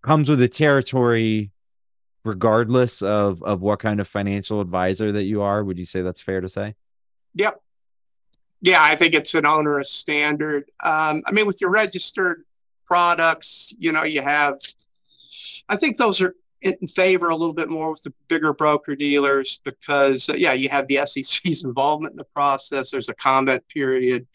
comes 0.03 0.29
with 0.29 0.39
the 0.39 0.49
territory 0.49 1.51
regardless 2.27 3.03
of 3.03 3.43
of 3.43 3.63
what 3.63 3.79
kind 3.79 4.01
of 4.01 4.09
financial 4.09 4.61
advisor 4.61 5.13
that 5.13 5.25
you 5.25 5.43
are. 5.43 5.63
Would 5.65 5.79
you 5.79 5.85
say 5.85 6.03
that's 6.03 6.21
fair 6.21 6.41
to 6.41 6.49
say? 6.49 6.75
Yep. 7.35 7.61
Yeah, 8.63 8.83
I 8.83 8.97
think 8.97 9.15
it's 9.15 9.35
an 9.35 9.47
onerous 9.47 9.91
standard. 9.91 10.65
Um, 10.83 11.23
I 11.27 11.33
mean, 11.33 11.47
with 11.47 11.61
your 11.61 11.71
registered 11.71 12.43
products, 12.87 13.75
you 13.79 13.93
know, 13.93 14.05
you 14.05 14.23
have, 14.23 14.59
I 15.69 15.77
think 15.77 15.99
those 15.99 16.23
are 16.23 16.35
in 16.63 16.87
favor 16.89 17.29
a 17.29 17.37
little 17.37 17.55
bit 17.55 17.69
more 17.69 17.91
with 17.91 18.03
the 18.03 18.13
bigger 18.29 18.53
broker 18.53 18.97
dealers 18.97 19.61
because, 19.65 20.31
uh, 20.31 20.35
yeah, 20.35 20.55
you 20.55 20.69
have 20.69 20.89
the 20.89 21.01
SEC's 21.05 21.65
involvement 21.65 22.13
in 22.13 22.17
the 22.17 22.25
process. 22.25 22.91
There's 22.91 23.11
a 23.11 23.15
comment 23.15 23.63
period. 23.69 24.27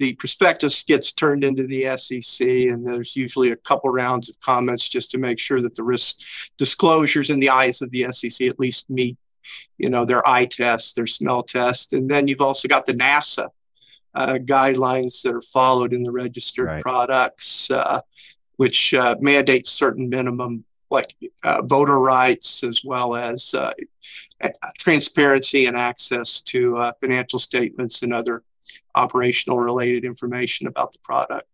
The 0.00 0.14
prospectus 0.14 0.82
gets 0.82 1.12
turned 1.12 1.44
into 1.44 1.66
the 1.66 1.94
SEC, 1.98 2.46
and 2.48 2.86
there's 2.86 3.14
usually 3.14 3.50
a 3.50 3.56
couple 3.56 3.90
rounds 3.90 4.30
of 4.30 4.40
comments 4.40 4.88
just 4.88 5.10
to 5.10 5.18
make 5.18 5.38
sure 5.38 5.60
that 5.60 5.74
the 5.74 5.82
risk 5.82 6.20
disclosures 6.56 7.28
in 7.28 7.38
the 7.38 7.50
eyes 7.50 7.82
of 7.82 7.90
the 7.90 8.10
SEC 8.10 8.48
at 8.48 8.58
least 8.58 8.88
meet, 8.88 9.18
you 9.76 9.90
know, 9.90 10.06
their 10.06 10.26
eye 10.26 10.46
test, 10.46 10.96
their 10.96 11.06
smell 11.06 11.42
test, 11.42 11.92
and 11.92 12.10
then 12.10 12.26
you've 12.26 12.40
also 12.40 12.66
got 12.66 12.86
the 12.86 12.94
NASAA 12.94 13.50
uh, 14.14 14.38
guidelines 14.38 15.20
that 15.20 15.34
are 15.34 15.42
followed 15.42 15.92
in 15.92 16.02
the 16.02 16.10
registered 16.10 16.66
right. 16.66 16.80
products, 16.80 17.70
uh, 17.70 18.00
which 18.56 18.94
uh, 18.94 19.16
mandate 19.20 19.68
certain 19.68 20.08
minimum 20.08 20.64
like 20.90 21.14
uh, 21.44 21.60
voter 21.60 21.98
rights 21.98 22.64
as 22.64 22.82
well 22.84 23.14
as 23.14 23.52
uh, 23.52 23.72
transparency 24.78 25.66
and 25.66 25.76
access 25.76 26.40
to 26.40 26.78
uh, 26.78 26.92
financial 27.02 27.38
statements 27.38 28.02
and 28.02 28.14
other 28.14 28.42
operational 28.94 29.60
related 29.60 30.04
information 30.04 30.66
about 30.66 30.92
the 30.92 30.98
product. 31.00 31.46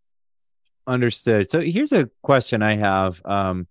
Understood. 0.87 1.51
So 1.51 1.61
here's 1.61 1.93
a 1.93 2.09
question 2.23 2.63
I 2.63 2.77
have. 2.77 3.21
Um, 3.25 3.67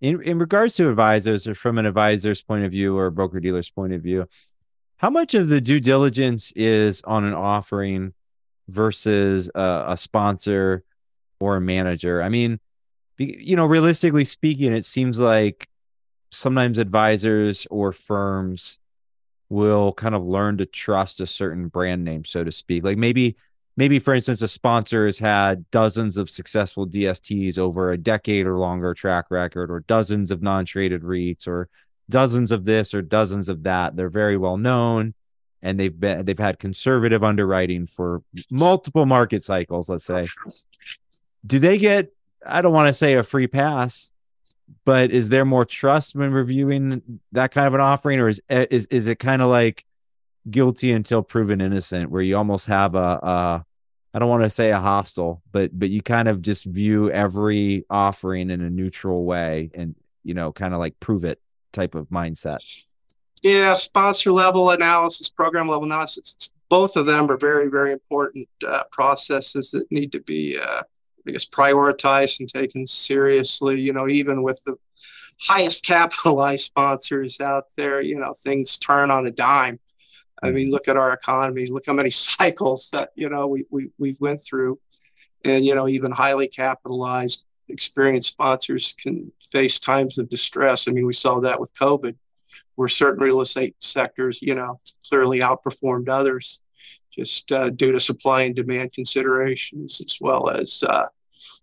in, 0.00 0.22
in 0.22 0.38
regards 0.38 0.74
to 0.76 0.90
advisors 0.90 1.46
or 1.46 1.54
from 1.54 1.78
an 1.78 1.86
advisor's 1.86 2.42
point 2.42 2.64
of 2.64 2.72
view 2.72 2.96
or 2.96 3.06
a 3.06 3.12
broker 3.12 3.40
dealer's 3.40 3.70
point 3.70 3.92
of 3.92 4.02
view, 4.02 4.26
how 4.96 5.10
much 5.10 5.34
of 5.34 5.48
the 5.48 5.60
due 5.60 5.80
diligence 5.80 6.52
is 6.54 7.02
on 7.02 7.24
an 7.24 7.34
offering 7.34 8.12
versus 8.68 9.50
a, 9.54 9.84
a 9.88 9.96
sponsor 9.96 10.84
or 11.40 11.56
a 11.56 11.60
manager? 11.60 12.22
I 12.22 12.28
mean, 12.28 12.60
you 13.18 13.56
know, 13.56 13.66
realistically 13.66 14.24
speaking, 14.24 14.72
it 14.72 14.84
seems 14.84 15.18
like 15.18 15.68
sometimes 16.30 16.78
advisors 16.78 17.66
or 17.70 17.92
firms 17.92 18.78
will 19.52 19.92
kind 19.92 20.14
of 20.14 20.24
learn 20.24 20.58
to 20.58 20.66
trust 20.66 21.20
a 21.20 21.26
certain 21.26 21.68
brand 21.68 22.04
name, 22.04 22.24
so 22.24 22.42
to 22.42 22.50
speak. 22.50 22.82
Like 22.82 22.96
maybe, 22.96 23.36
maybe 23.76 23.98
for 23.98 24.14
instance, 24.14 24.42
a 24.42 24.48
sponsor 24.48 25.06
has 25.06 25.18
had 25.18 25.70
dozens 25.70 26.16
of 26.16 26.30
successful 26.30 26.86
DSTs 26.86 27.58
over 27.58 27.92
a 27.92 27.98
decade 27.98 28.46
or 28.46 28.58
longer 28.58 28.94
track 28.94 29.26
record, 29.30 29.70
or 29.70 29.80
dozens 29.80 30.30
of 30.30 30.42
non-traded 30.42 31.02
REITs, 31.02 31.46
or 31.46 31.68
dozens 32.08 32.50
of 32.50 32.64
this 32.64 32.94
or 32.94 33.02
dozens 33.02 33.48
of 33.48 33.62
that. 33.64 33.96
They're 33.96 34.08
very 34.08 34.36
well 34.36 34.56
known 34.56 35.14
and 35.62 35.78
they've 35.78 35.98
been 35.98 36.24
they've 36.24 36.38
had 36.38 36.58
conservative 36.58 37.24
underwriting 37.24 37.86
for 37.86 38.22
multiple 38.50 39.06
market 39.06 39.42
cycles, 39.42 39.88
let's 39.88 40.04
say. 40.04 40.28
Do 41.46 41.58
they 41.58 41.78
get 41.78 42.12
I 42.46 42.60
don't 42.60 42.72
want 42.72 42.88
to 42.88 42.94
say 42.94 43.14
a 43.14 43.22
free 43.22 43.46
pass, 43.46 44.11
but 44.84 45.10
is 45.10 45.28
there 45.28 45.44
more 45.44 45.64
trust 45.64 46.14
when 46.14 46.32
reviewing 46.32 47.20
that 47.32 47.52
kind 47.52 47.66
of 47.66 47.74
an 47.74 47.80
offering, 47.80 48.18
or 48.18 48.28
is 48.28 48.40
is 48.48 48.86
is 48.86 49.06
it 49.06 49.18
kind 49.18 49.42
of 49.42 49.48
like 49.48 49.84
guilty 50.50 50.92
until 50.92 51.22
proven 51.22 51.60
innocent, 51.60 52.10
where 52.10 52.22
you 52.22 52.36
almost 52.36 52.66
have 52.66 52.94
a, 52.94 53.64
I 54.14 54.18
don't 54.18 54.28
want 54.28 54.42
to 54.42 54.50
say 54.50 54.70
a 54.70 54.80
hostile, 54.80 55.42
but 55.52 55.78
but 55.78 55.90
you 55.90 56.02
kind 56.02 56.28
of 56.28 56.42
just 56.42 56.64
view 56.64 57.10
every 57.10 57.84
offering 57.88 58.50
in 58.50 58.60
a 58.60 58.70
neutral 58.70 59.24
way, 59.24 59.70
and 59.74 59.94
you 60.24 60.34
know, 60.34 60.52
kind 60.52 60.74
of 60.74 60.80
like 60.80 60.98
prove 61.00 61.24
it 61.24 61.40
type 61.72 61.94
of 61.94 62.08
mindset. 62.08 62.58
Yeah, 63.42 63.74
sponsor 63.74 64.30
level 64.30 64.70
analysis, 64.70 65.28
program 65.28 65.68
level 65.68 65.84
analysis. 65.84 66.52
Both 66.68 66.96
of 66.96 67.06
them 67.06 67.30
are 67.30 67.36
very, 67.36 67.68
very 67.68 67.92
important 67.92 68.48
uh, 68.66 68.84
processes 68.92 69.72
that 69.72 69.90
need 69.90 70.12
to 70.12 70.20
be 70.20 70.58
uh, 70.58 70.82
I 71.26 71.32
guess, 71.32 71.46
prioritized 71.46 72.40
and 72.40 72.48
taken 72.48 72.86
seriously. 72.86 73.80
You 73.80 73.92
know, 73.92 74.08
even 74.08 74.42
with 74.42 74.62
the 74.64 74.76
highest 75.40 75.84
capitalized 75.84 76.64
sponsors 76.66 77.40
out 77.40 77.64
there, 77.76 78.00
you 78.00 78.18
know, 78.18 78.34
things 78.34 78.78
turn 78.78 79.10
on 79.10 79.26
a 79.26 79.30
dime. 79.30 79.78
I 80.42 80.50
mean, 80.50 80.66
mm-hmm. 80.66 80.72
look 80.72 80.88
at 80.88 80.96
our 80.96 81.12
economy. 81.12 81.66
Look 81.66 81.86
how 81.86 81.92
many 81.92 82.10
cycles 82.10 82.90
that 82.92 83.10
you 83.14 83.28
know 83.28 83.46
we 83.46 83.64
we 83.70 83.90
we 83.98 84.16
went 84.20 84.44
through, 84.44 84.78
and 85.44 85.64
you 85.64 85.74
know, 85.74 85.88
even 85.88 86.10
highly 86.10 86.48
capitalized 86.48 87.44
experienced 87.68 88.30
sponsors 88.30 88.94
can 88.98 89.32
face 89.50 89.78
times 89.78 90.18
of 90.18 90.28
distress. 90.28 90.86
I 90.86 90.92
mean, 90.92 91.06
we 91.06 91.12
saw 91.12 91.40
that 91.40 91.58
with 91.58 91.74
COVID, 91.74 92.14
where 92.74 92.88
certain 92.88 93.22
real 93.22 93.40
estate 93.40 93.76
sectors, 93.78 94.40
you 94.42 94.54
know, 94.54 94.80
clearly 95.08 95.40
outperformed 95.40 96.08
others 96.08 96.60
just 97.14 97.52
uh, 97.52 97.70
due 97.70 97.92
to 97.92 98.00
supply 98.00 98.42
and 98.42 98.54
demand 98.54 98.92
considerations 98.92 100.00
as 100.04 100.18
well 100.20 100.50
as, 100.50 100.82
uh, 100.82 101.06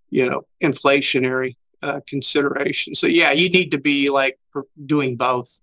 you 0.09 0.29
know, 0.29 0.45
inflationary 0.61 1.55
uh, 1.81 1.99
considerations. 2.07 2.99
So, 2.99 3.07
yeah, 3.07 3.31
you 3.31 3.49
need 3.49 3.71
to 3.71 3.79
be 3.79 4.09
like 4.09 4.39
doing 4.85 5.15
both. 5.15 5.61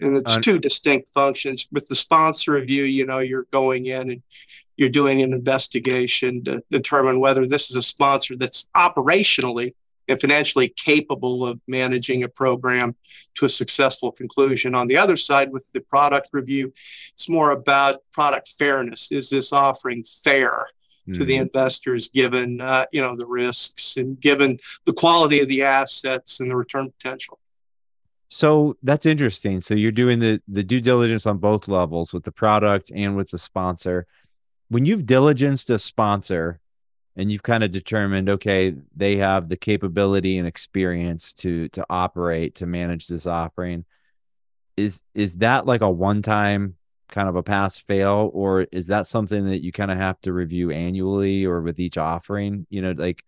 And 0.00 0.16
it's 0.16 0.36
two 0.38 0.58
distinct 0.58 1.08
functions. 1.14 1.68
With 1.70 1.86
the 1.88 1.94
sponsor 1.94 2.52
review, 2.52 2.84
you 2.84 3.06
know, 3.06 3.20
you're 3.20 3.46
going 3.52 3.86
in 3.86 4.10
and 4.10 4.22
you're 4.76 4.88
doing 4.88 5.22
an 5.22 5.32
investigation 5.32 6.42
to 6.44 6.62
determine 6.72 7.20
whether 7.20 7.46
this 7.46 7.70
is 7.70 7.76
a 7.76 7.82
sponsor 7.82 8.36
that's 8.36 8.68
operationally 8.74 9.74
and 10.12 10.20
financially 10.20 10.68
capable 10.68 11.46
of 11.46 11.60
managing 11.66 12.22
a 12.22 12.28
program 12.28 12.94
to 13.34 13.46
a 13.46 13.48
successful 13.48 14.12
conclusion. 14.12 14.74
On 14.74 14.86
the 14.86 14.96
other 14.96 15.16
side, 15.16 15.52
with 15.52 15.70
the 15.72 15.80
product 15.80 16.28
review, 16.32 16.72
it's 17.14 17.28
more 17.28 17.50
about 17.50 18.00
product 18.12 18.48
fairness. 18.58 19.10
Is 19.10 19.30
this 19.30 19.52
offering 19.52 20.04
fair 20.04 20.50
mm-hmm. 21.08 21.14
to 21.14 21.24
the 21.24 21.34
mm-hmm. 21.34 21.42
investors, 21.42 22.08
given 22.08 22.60
uh, 22.60 22.86
you 22.92 23.00
know 23.00 23.16
the 23.16 23.26
risks 23.26 23.96
and 23.96 24.20
given 24.20 24.58
the 24.84 24.92
quality 24.92 25.40
of 25.40 25.48
the 25.48 25.62
assets 25.62 26.40
and 26.40 26.50
the 26.50 26.56
return 26.56 26.90
potential? 26.90 27.38
So 28.28 28.76
that's 28.82 29.04
interesting. 29.04 29.60
So 29.60 29.74
you're 29.74 29.92
doing 29.92 30.18
the 30.18 30.40
the 30.46 30.62
due 30.62 30.80
diligence 30.80 31.26
on 31.26 31.38
both 31.38 31.68
levels 31.68 32.12
with 32.12 32.24
the 32.24 32.32
product 32.32 32.92
and 32.94 33.16
with 33.16 33.30
the 33.30 33.38
sponsor 33.38 34.06
when 34.72 34.86
you've 34.86 35.02
diligenced 35.02 35.68
a 35.68 35.78
sponsor 35.78 36.58
and 37.16 37.30
you've 37.30 37.42
kind 37.42 37.62
of 37.62 37.70
determined 37.70 38.28
okay 38.28 38.74
they 38.96 39.16
have 39.16 39.48
the 39.48 39.56
capability 39.56 40.38
and 40.38 40.46
experience 40.46 41.32
to 41.34 41.68
to 41.68 41.84
operate 41.90 42.56
to 42.56 42.66
manage 42.66 43.06
this 43.06 43.26
offering. 43.26 43.84
Is 44.76 45.02
is 45.14 45.36
that 45.36 45.66
like 45.66 45.82
a 45.82 45.90
one 45.90 46.22
time 46.22 46.76
kind 47.08 47.28
of 47.28 47.36
a 47.36 47.42
pass 47.42 47.78
fail 47.78 48.30
or 48.32 48.62
is 48.72 48.86
that 48.86 49.06
something 49.06 49.46
that 49.50 49.62
you 49.62 49.70
kind 49.70 49.90
of 49.90 49.98
have 49.98 50.18
to 50.22 50.32
review 50.32 50.70
annually 50.70 51.44
or 51.44 51.60
with 51.60 51.78
each 51.78 51.98
offering? 51.98 52.66
You 52.70 52.82
know 52.82 52.92
like 52.92 53.22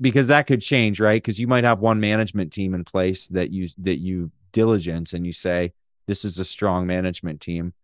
because 0.00 0.28
that 0.28 0.46
could 0.46 0.62
change 0.62 1.00
right? 1.00 1.22
Because 1.22 1.38
you 1.38 1.46
might 1.46 1.64
have 1.64 1.80
one 1.80 2.00
management 2.00 2.52
team 2.52 2.74
in 2.74 2.84
place 2.84 3.26
that 3.28 3.50
you 3.50 3.68
that 3.78 3.98
you 3.98 4.30
diligence 4.52 5.12
and 5.12 5.26
you 5.26 5.32
say 5.32 5.72
this 6.06 6.24
is 6.24 6.38
a 6.38 6.44
strong 6.44 6.86
management 6.86 7.40
team 7.40 7.74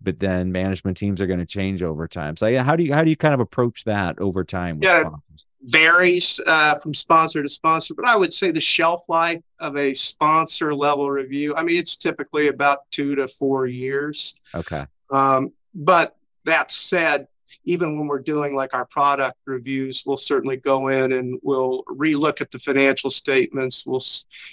but 0.00 0.18
then 0.20 0.52
management 0.52 0.96
teams 0.96 1.20
are 1.20 1.26
going 1.26 1.40
to 1.40 1.46
change 1.46 1.82
over 1.82 2.06
time. 2.06 2.36
So 2.36 2.54
how 2.62 2.76
do 2.76 2.84
you 2.84 2.92
how 2.92 3.04
do 3.04 3.10
you 3.10 3.16
kind 3.16 3.34
of 3.34 3.40
approach 3.40 3.84
that 3.84 4.18
over 4.18 4.44
time? 4.44 4.80
yeah, 4.82 5.00
sponsors? 5.00 5.46
varies 5.62 6.40
uh, 6.46 6.76
from 6.76 6.94
sponsor 6.94 7.42
to 7.42 7.48
sponsor, 7.48 7.94
but 7.94 8.06
I 8.06 8.16
would 8.16 8.32
say 8.32 8.50
the 8.50 8.60
shelf 8.60 9.02
life 9.08 9.42
of 9.58 9.76
a 9.76 9.94
sponsor 9.94 10.74
level 10.74 11.10
review. 11.10 11.54
I 11.56 11.62
mean, 11.62 11.78
it's 11.78 11.96
typically 11.96 12.48
about 12.48 12.78
two 12.90 13.14
to 13.16 13.28
four 13.28 13.66
years. 13.66 14.34
Okay. 14.54 14.86
Um, 15.10 15.52
but 15.74 16.16
that 16.44 16.70
said, 16.70 17.26
even 17.64 17.98
when 17.98 18.06
we're 18.06 18.18
doing 18.18 18.54
like 18.54 18.74
our 18.74 18.86
product 18.86 19.38
reviews, 19.44 20.04
we'll 20.06 20.16
certainly 20.16 20.56
go 20.56 20.88
in 20.88 21.12
and 21.12 21.38
we'll 21.42 21.82
relook 21.84 22.40
at 22.40 22.50
the 22.50 22.58
financial 22.58 23.10
statements. 23.10 23.84
We'll 23.86 24.02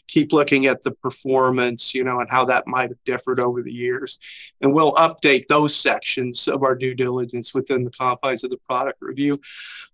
keep 0.08 0.34
looking 0.34 0.66
at 0.66 0.84
the 0.84 0.92
performance, 0.92 1.94
you 1.94 2.04
know, 2.04 2.20
and 2.20 2.30
how 2.30 2.46
that 2.46 2.68
might 2.68 2.90
have 2.90 3.04
differed 3.06 3.40
over 3.40 3.62
the 3.62 3.72
years. 3.72 4.20
And 4.62 4.74
we'll 4.74 4.94
update 4.94 5.48
those 5.48 5.76
sections 5.76 6.48
of 6.48 6.64
our 6.64 6.76
due 6.76 6.94
diligence 6.94 7.54
within 7.54 7.84
the 7.84 7.92
confines 7.92 8.44
of 8.44 8.52
the 8.52 8.58
product 8.58 9.02
review. 9.02 9.40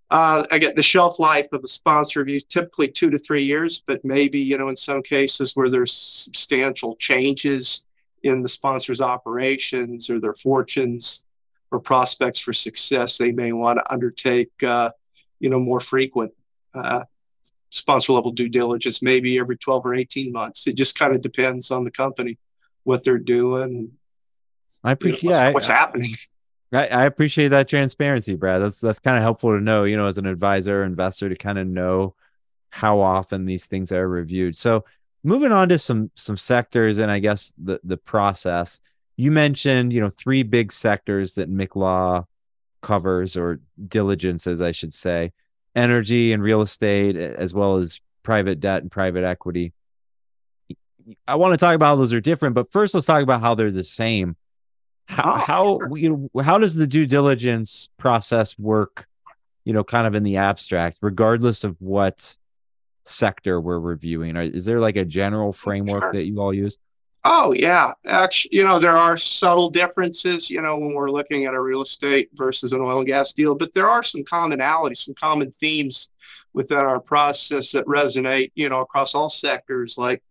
Uh, 0.10 0.46
again, 0.52 0.74
the 0.76 0.84
shelf 0.84 1.20
life 1.20 1.48
of 1.54 1.64
a 1.64 1.68
sponsor 1.70 2.20
review 2.20 2.36
is 2.36 2.44
typically 2.44 2.90
two 2.90 3.10
to 3.10 3.18
three 3.18 3.44
years, 3.44 3.82
but 3.88 4.04
maybe, 4.04 4.40
you 4.40 4.58
know, 4.58 4.68
in 4.68 4.76
some 4.76 5.02
cases 5.02 5.56
where 5.56 5.70
there's 5.70 5.94
substantial 5.94 6.98
changes 6.98 7.86
in 8.24 8.42
the 8.42 8.50
sponsor's 8.50 9.00
operations 9.02 10.10
or 10.10 10.20
their 10.20 10.34
fortunes, 10.34 11.26
or 11.72 11.80
prospects 11.80 12.40
for 12.40 12.54
success, 12.54 13.18
they 13.18 13.32
may 13.32 13.54
want 13.54 13.80
to 13.80 13.94
undertake, 13.94 14.52
uh, 14.64 14.92
you 15.40 15.50
know, 15.50 15.60
more 15.60 15.80
frequent 15.80 16.34
uh, 16.74 17.04
sponsor 17.70 18.14
level 18.14 18.32
due 18.32 18.50
diligence, 18.50 19.02
maybe 19.02 19.40
every 19.40 19.58
12 19.58 19.86
or 19.86 19.96
18 19.96 20.32
months. 20.32 20.68
It 20.68 20.74
just 20.74 20.98
kind 20.98 21.16
of 21.16 21.22
depends 21.22 21.72
on 21.72 21.84
the 21.84 21.92
company, 21.92 22.38
what 22.84 23.04
they're 23.04 23.18
doing. 23.18 23.92
I 24.84 24.92
appreciate 24.92 25.24
you 25.24 25.30
know, 25.30 25.32
what's, 25.32 25.40
yeah, 25.40 25.54
what's 25.54 25.70
I, 25.70 25.74
happening. 25.74 26.12
I, 26.74 26.88
I 26.88 27.06
appreciate 27.06 27.50
that 27.50 27.68
transparency, 27.68 28.36
Brad. 28.36 28.62
That's 28.62 28.80
that's 28.80 29.00
kind 29.00 29.18
of 29.18 29.24
helpful 29.24 29.56
to 29.56 29.62
know, 29.62 29.84
you 29.84 29.98
know, 29.98 30.06
as 30.06 30.18
an 30.18 30.26
advisor, 30.26 30.84
investor, 30.84 31.30
to 31.30 31.36
kind 31.36 31.60
of 31.60 31.68
know 31.68 32.16
how 32.70 33.00
often 33.00 33.46
these 33.46 33.66
things 33.66 33.92
are 33.92 34.08
reviewed. 34.08 34.56
So 34.56 34.86
moving 35.24 35.52
on 35.52 35.70
to 35.70 35.78
some 35.78 36.12
some 36.16 36.38
sectors 36.38 36.98
and 36.98 37.12
I 37.12 37.20
guess 37.20 37.54
the 37.58 37.80
the 37.84 37.98
process 37.98 38.82
you 39.18 39.32
mentioned, 39.32 39.94
you 39.94 40.02
know, 40.02 40.10
three 40.10 40.44
big 40.44 40.72
sectors 40.72 41.36
that 41.36 41.52
Mick 41.52 41.76
Law 41.76 42.26
covers 42.82 43.38
or 43.38 43.60
diligence, 43.88 44.48
as 44.48 44.62
I 44.62 44.72
should 44.72 44.94
say, 44.94 45.32
energy 45.76 46.34
and 46.34 46.44
real 46.44 46.62
estate, 46.62 47.16
as 47.16 47.54
well 47.54 47.78
as 47.78 48.00
private 48.24 48.60
debt 48.60 48.82
and 48.82 48.92
private 48.92 49.24
equity. 49.24 49.74
I 51.28 51.36
want 51.36 51.54
to 51.54 51.58
talk 51.58 51.76
about 51.76 51.86
how 51.88 51.96
those 51.96 52.14
are 52.14 52.22
different, 52.22 52.56
but 52.56 52.72
first 52.72 52.94
let's 52.94 53.08
talk 53.08 53.24
about 53.24 53.42
how 53.42 53.56
they're 53.56 53.72
the 53.72 53.84
same. 53.84 54.36
How 55.06 55.34
oh, 55.34 55.38
how 55.38 55.64
sure. 55.80 55.98
you 55.98 56.10
know, 56.34 56.42
how 56.42 56.58
does 56.58 56.76
the 56.76 56.88
due 56.88 57.06
diligence 57.06 57.90
process 57.98 58.58
work, 58.58 59.08
you 59.66 59.74
know, 59.74 59.84
kind 59.84 60.08
of 60.08 60.16
in 60.16 60.24
the 60.24 60.38
abstract, 60.38 61.00
regardless 61.02 61.64
of 61.64 61.76
what 61.80 62.38
sector 63.06 63.60
we're 63.60 63.80
reviewing? 63.80 64.38
Is 64.38 64.64
there 64.64 64.80
like 64.80 64.96
a 64.96 65.04
general 65.04 65.52
framework 65.52 66.04
sure. 66.04 66.14
that 66.14 66.26
you 66.26 66.40
all 66.40 66.54
use? 66.54 66.78
Oh 67.24 67.54
yeah, 67.54 67.94
actually, 68.08 68.58
you 68.58 68.64
know 68.64 68.80
there 68.80 68.98
are 68.98 69.16
subtle 69.16 69.70
differences, 69.70 70.50
you 70.50 70.60
know, 70.62 70.78
when 70.78 70.94
we're 70.94 71.12
looking 71.12 71.46
at 71.46 71.54
a 71.54 71.62
real 71.62 71.84
estate 71.84 72.30
versus 72.34 72.74
an 72.74 72.82
oil 72.82 72.98
and 72.98 73.08
gas 73.08 73.32
deal, 73.34 73.54
but 73.54 73.74
there 73.74 73.90
are 73.90 74.02
some 74.02 74.24
commonalities, 74.24 74.98
some 74.98 75.14
common 75.14 75.52
themes 75.52 76.10
within 76.54 76.80
our 76.80 77.00
process 77.00 77.72
that 77.72 77.86
resonate, 77.86 78.52
you 78.56 78.70
know, 78.70 78.82
across 78.82 79.14
all 79.14 79.30
sectors. 79.30 80.00
Like 80.00 80.24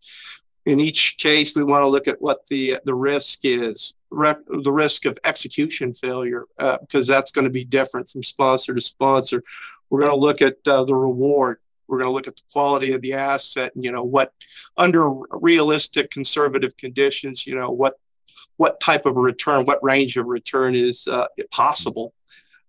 in 0.67 0.81
each 0.81 1.17
case, 1.17 1.55
we 1.55 1.63
want 1.63 1.83
to 1.83 1.89
look 1.89 2.09
at 2.09 2.21
what 2.21 2.47
the 2.49 2.79
the 2.85 2.95
risk 2.95 3.41
is, 3.45 3.95
the 4.11 4.73
risk 4.73 5.05
of 5.05 5.17
execution 5.23 5.95
failure, 5.95 6.47
uh, 6.59 6.79
because 6.79 7.07
that's 7.07 7.31
going 7.31 7.45
to 7.45 7.51
be 7.51 7.65
different 7.65 8.11
from 8.11 8.25
sponsor 8.25 8.75
to 8.75 8.81
sponsor. 8.81 9.45
We're 9.91 10.01
going 10.01 10.13
to 10.13 10.17
look 10.17 10.43
at 10.43 10.57
uh, 10.67 10.85
the 10.85 10.95
reward 10.97 11.59
we're 11.91 11.99
going 11.99 12.09
to 12.09 12.15
look 12.15 12.29
at 12.29 12.37
the 12.37 12.43
quality 12.53 12.93
of 12.93 13.03
the 13.03 13.15
asset 13.15 13.73
and, 13.75 13.85
you 13.85 13.93
know, 13.93 14.05
what 14.05 14.33
under 14.77 15.11
realistic 15.31 16.11
conservative 16.11 16.77
conditions, 16.77 17.47
you 17.47 17.55
know, 17.55 17.71
what 17.71 17.99
what 18.57 18.79
type 18.79 19.07
of 19.07 19.17
return, 19.17 19.65
what 19.65 19.83
range 19.83 20.17
of 20.17 20.27
return 20.27 20.75
is 20.75 21.09
uh, 21.09 21.27
possible. 21.51 22.13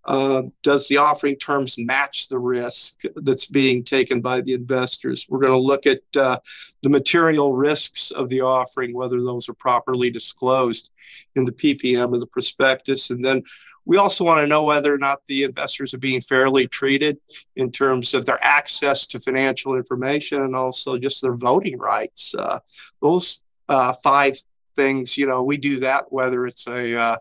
Uh, 0.04 0.42
does 0.62 0.88
the 0.88 0.96
offering 0.96 1.36
terms 1.36 1.78
match 1.78 2.28
the 2.28 2.38
risk 2.38 3.02
that's 3.16 3.46
being 3.46 3.84
taken 3.84 4.20
by 4.20 4.40
the 4.40 4.54
investors? 4.54 5.26
We're 5.28 5.40
going 5.40 5.52
to 5.52 5.58
look 5.58 5.86
at 5.86 6.00
uh, 6.16 6.38
the 6.82 6.88
material 6.88 7.54
risks 7.54 8.10
of 8.10 8.28
the 8.28 8.40
offering, 8.40 8.94
whether 8.94 9.22
those 9.22 9.48
are 9.48 9.54
properly 9.54 10.10
disclosed 10.10 10.90
in 11.36 11.44
the 11.44 11.52
PPM 11.52 12.14
of 12.14 12.20
the 12.20 12.26
prospectus. 12.26 13.10
And 13.10 13.24
then 13.24 13.42
we 13.84 13.96
also 13.96 14.24
want 14.24 14.40
to 14.40 14.46
know 14.46 14.62
whether 14.62 14.94
or 14.94 14.98
not 14.98 15.22
the 15.26 15.42
investors 15.42 15.92
are 15.94 15.98
being 15.98 16.20
fairly 16.20 16.66
treated 16.66 17.18
in 17.56 17.70
terms 17.70 18.14
of 18.14 18.24
their 18.24 18.42
access 18.42 19.06
to 19.06 19.20
financial 19.20 19.76
information 19.76 20.42
and 20.42 20.54
also 20.54 20.96
just 20.96 21.22
their 21.22 21.34
voting 21.34 21.78
rights. 21.78 22.34
Uh, 22.34 22.58
those 23.00 23.42
uh, 23.68 23.92
five 23.94 24.38
things, 24.76 25.18
you 25.18 25.26
know, 25.26 25.42
we 25.42 25.56
do 25.56 25.80
that 25.80 26.12
whether 26.12 26.46
it's 26.46 26.66
a 26.66 26.98
uh, 26.98 27.16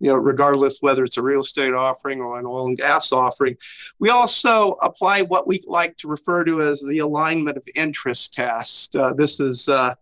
you 0.00 0.08
know, 0.08 0.16
regardless 0.16 0.78
whether 0.80 1.04
it's 1.04 1.16
a 1.16 1.22
real 1.22 1.40
estate 1.40 1.72
offering 1.72 2.20
or 2.20 2.38
an 2.38 2.44
oil 2.44 2.66
and 2.66 2.76
gas 2.76 3.12
offering. 3.12 3.56
We 4.00 4.10
also 4.10 4.72
apply 4.82 5.22
what 5.22 5.46
we 5.46 5.62
like 5.66 5.96
to 5.98 6.08
refer 6.08 6.44
to 6.44 6.60
as 6.60 6.80
the 6.80 6.98
alignment 6.98 7.56
of 7.56 7.62
interest 7.76 8.34
test. 8.34 8.96
Uh, 8.96 9.12
this 9.12 9.38
is 9.38 9.68
uh, 9.68 9.94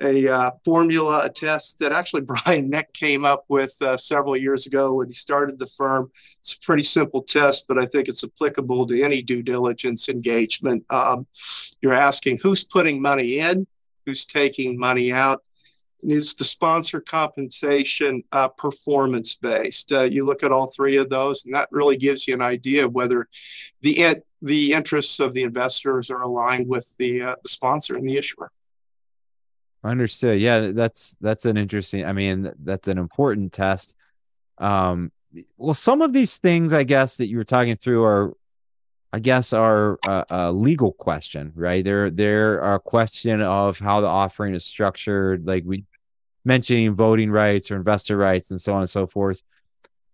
a 0.00 0.28
uh, 0.28 0.50
formula, 0.64 1.24
a 1.24 1.28
test 1.28 1.78
that 1.78 1.92
actually 1.92 2.22
Brian 2.44 2.70
Mick 2.70 2.92
came 2.92 3.24
up 3.24 3.44
with 3.48 3.74
uh, 3.82 3.96
several 3.96 4.36
years 4.36 4.66
ago 4.66 4.94
when 4.94 5.08
he 5.08 5.14
started 5.14 5.58
the 5.58 5.66
firm. 5.66 6.10
It's 6.40 6.54
a 6.54 6.60
pretty 6.60 6.82
simple 6.82 7.22
test, 7.22 7.66
but 7.68 7.78
I 7.78 7.86
think 7.86 8.08
it's 8.08 8.24
applicable 8.24 8.86
to 8.88 9.02
any 9.02 9.22
due 9.22 9.42
diligence 9.42 10.08
engagement. 10.08 10.84
Um, 10.90 11.26
you're 11.80 11.94
asking 11.94 12.38
who's 12.42 12.64
putting 12.64 13.00
money 13.00 13.38
in, 13.38 13.66
who's 14.06 14.24
taking 14.24 14.78
money 14.78 15.12
out, 15.12 15.42
and 16.02 16.10
is 16.10 16.34
the 16.34 16.44
sponsor 16.44 17.00
compensation 17.00 18.22
uh, 18.32 18.48
performance 18.48 19.34
based? 19.34 19.92
Uh, 19.92 20.02
you 20.02 20.24
look 20.24 20.42
at 20.42 20.52
all 20.52 20.68
three 20.68 20.96
of 20.96 21.10
those, 21.10 21.44
and 21.44 21.54
that 21.54 21.68
really 21.70 21.96
gives 21.96 22.26
you 22.26 22.34
an 22.34 22.40
idea 22.40 22.86
of 22.86 22.92
whether 22.92 23.28
the 23.82 24.22
the 24.42 24.72
interests 24.72 25.20
of 25.20 25.34
the 25.34 25.42
investors 25.42 26.10
are 26.10 26.22
aligned 26.22 26.66
with 26.66 26.94
the, 26.96 27.20
uh, 27.20 27.34
the 27.42 27.48
sponsor 27.50 27.96
and 27.96 28.08
the 28.08 28.16
issuer. 28.16 28.50
Understood. 29.82 30.40
Yeah, 30.40 30.72
that's 30.72 31.16
that's 31.20 31.46
an 31.46 31.56
interesting. 31.56 32.04
I 32.04 32.12
mean, 32.12 32.52
that's 32.62 32.88
an 32.88 32.98
important 32.98 33.52
test. 33.52 33.96
Um, 34.58 35.10
well, 35.56 35.74
some 35.74 36.02
of 36.02 36.12
these 36.12 36.36
things, 36.36 36.72
I 36.72 36.84
guess, 36.84 37.16
that 37.16 37.28
you 37.28 37.38
were 37.38 37.44
talking 37.44 37.76
through 37.76 38.04
are 38.04 38.34
I 39.12 39.18
guess, 39.18 39.52
are 39.52 39.98
a, 40.06 40.24
a, 40.30 40.52
legal 40.52 40.92
question, 40.92 41.52
right? 41.56 41.84
They're 41.84 42.10
they're 42.10 42.74
a 42.74 42.78
question 42.78 43.40
of 43.42 43.78
how 43.78 44.00
the 44.00 44.06
offering 44.06 44.54
is 44.54 44.64
structured, 44.64 45.46
like 45.46 45.64
we 45.66 45.84
mentioning 46.44 46.94
voting 46.94 47.30
rights 47.30 47.70
or 47.70 47.76
investor 47.76 48.16
rights 48.16 48.50
and 48.50 48.60
so 48.60 48.74
on 48.74 48.80
and 48.80 48.90
so 48.90 49.06
forth. 49.06 49.42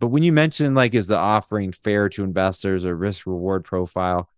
But 0.01 0.09
when 0.09 0.23
you 0.23 0.33
mention 0.33 0.75
like 0.75 0.95
is 0.95 1.07
the 1.09 1.17
offering 1.17 1.73
fair 1.73 2.09
to 2.11 2.25
investors 2.25 2.85
or 2.85 2.97
risk 2.97 3.27
reward 3.27 3.65
profile, 3.65 4.31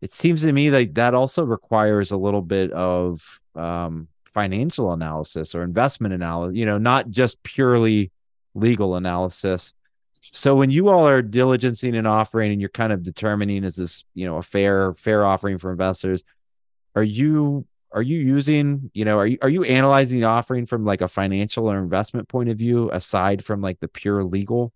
it 0.00 0.12
seems 0.12 0.42
to 0.42 0.52
me 0.52 0.70
like 0.70 0.94
that 0.94 1.14
also 1.14 1.44
requires 1.44 2.12
a 2.12 2.16
little 2.16 2.42
bit 2.42 2.70
of 2.72 3.40
um, 3.56 4.08
financial 4.36 4.92
analysis 4.92 5.54
or 5.54 5.62
investment 5.62 6.12
analysis, 6.12 6.58
you 6.58 6.66
know, 6.66 6.76
not 6.76 7.08
just 7.08 7.42
purely 7.42 8.12
legal 8.54 8.94
analysis. 8.94 9.74
So 10.20 10.54
when 10.54 10.70
you 10.70 10.90
all 10.90 11.08
are 11.08 11.22
diligencing 11.22 11.98
an 11.98 12.04
offering 12.04 12.52
and 12.52 12.60
you're 12.60 12.68
kind 12.68 12.92
of 12.92 13.02
determining 13.02 13.64
is 13.64 13.76
this, 13.76 14.04
you 14.12 14.26
know, 14.26 14.36
a 14.36 14.42
fair 14.42 14.92
fair 14.92 15.24
offering 15.24 15.56
for 15.56 15.70
investors, 15.70 16.22
are 16.94 17.02
you 17.02 17.64
are 17.92 18.02
you 18.02 18.18
using, 18.18 18.90
you 18.92 19.06
know, 19.06 19.16
are 19.16 19.26
you 19.26 19.38
are 19.40 19.48
you 19.48 19.64
analyzing 19.64 20.20
the 20.20 20.26
offering 20.26 20.66
from 20.66 20.84
like 20.84 21.00
a 21.00 21.08
financial 21.08 21.70
or 21.70 21.78
investment 21.78 22.28
point 22.28 22.50
of 22.50 22.58
view 22.58 22.90
aside 22.92 23.42
from 23.42 23.62
like 23.62 23.80
the 23.80 23.88
pure 23.88 24.22
legal? 24.22 24.70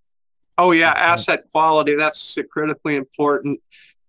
Oh 0.56 0.70
yeah, 0.70 0.92
asset 0.92 1.44
quality 1.52 1.96
that's 1.96 2.38
critically 2.50 2.96
important. 2.96 3.60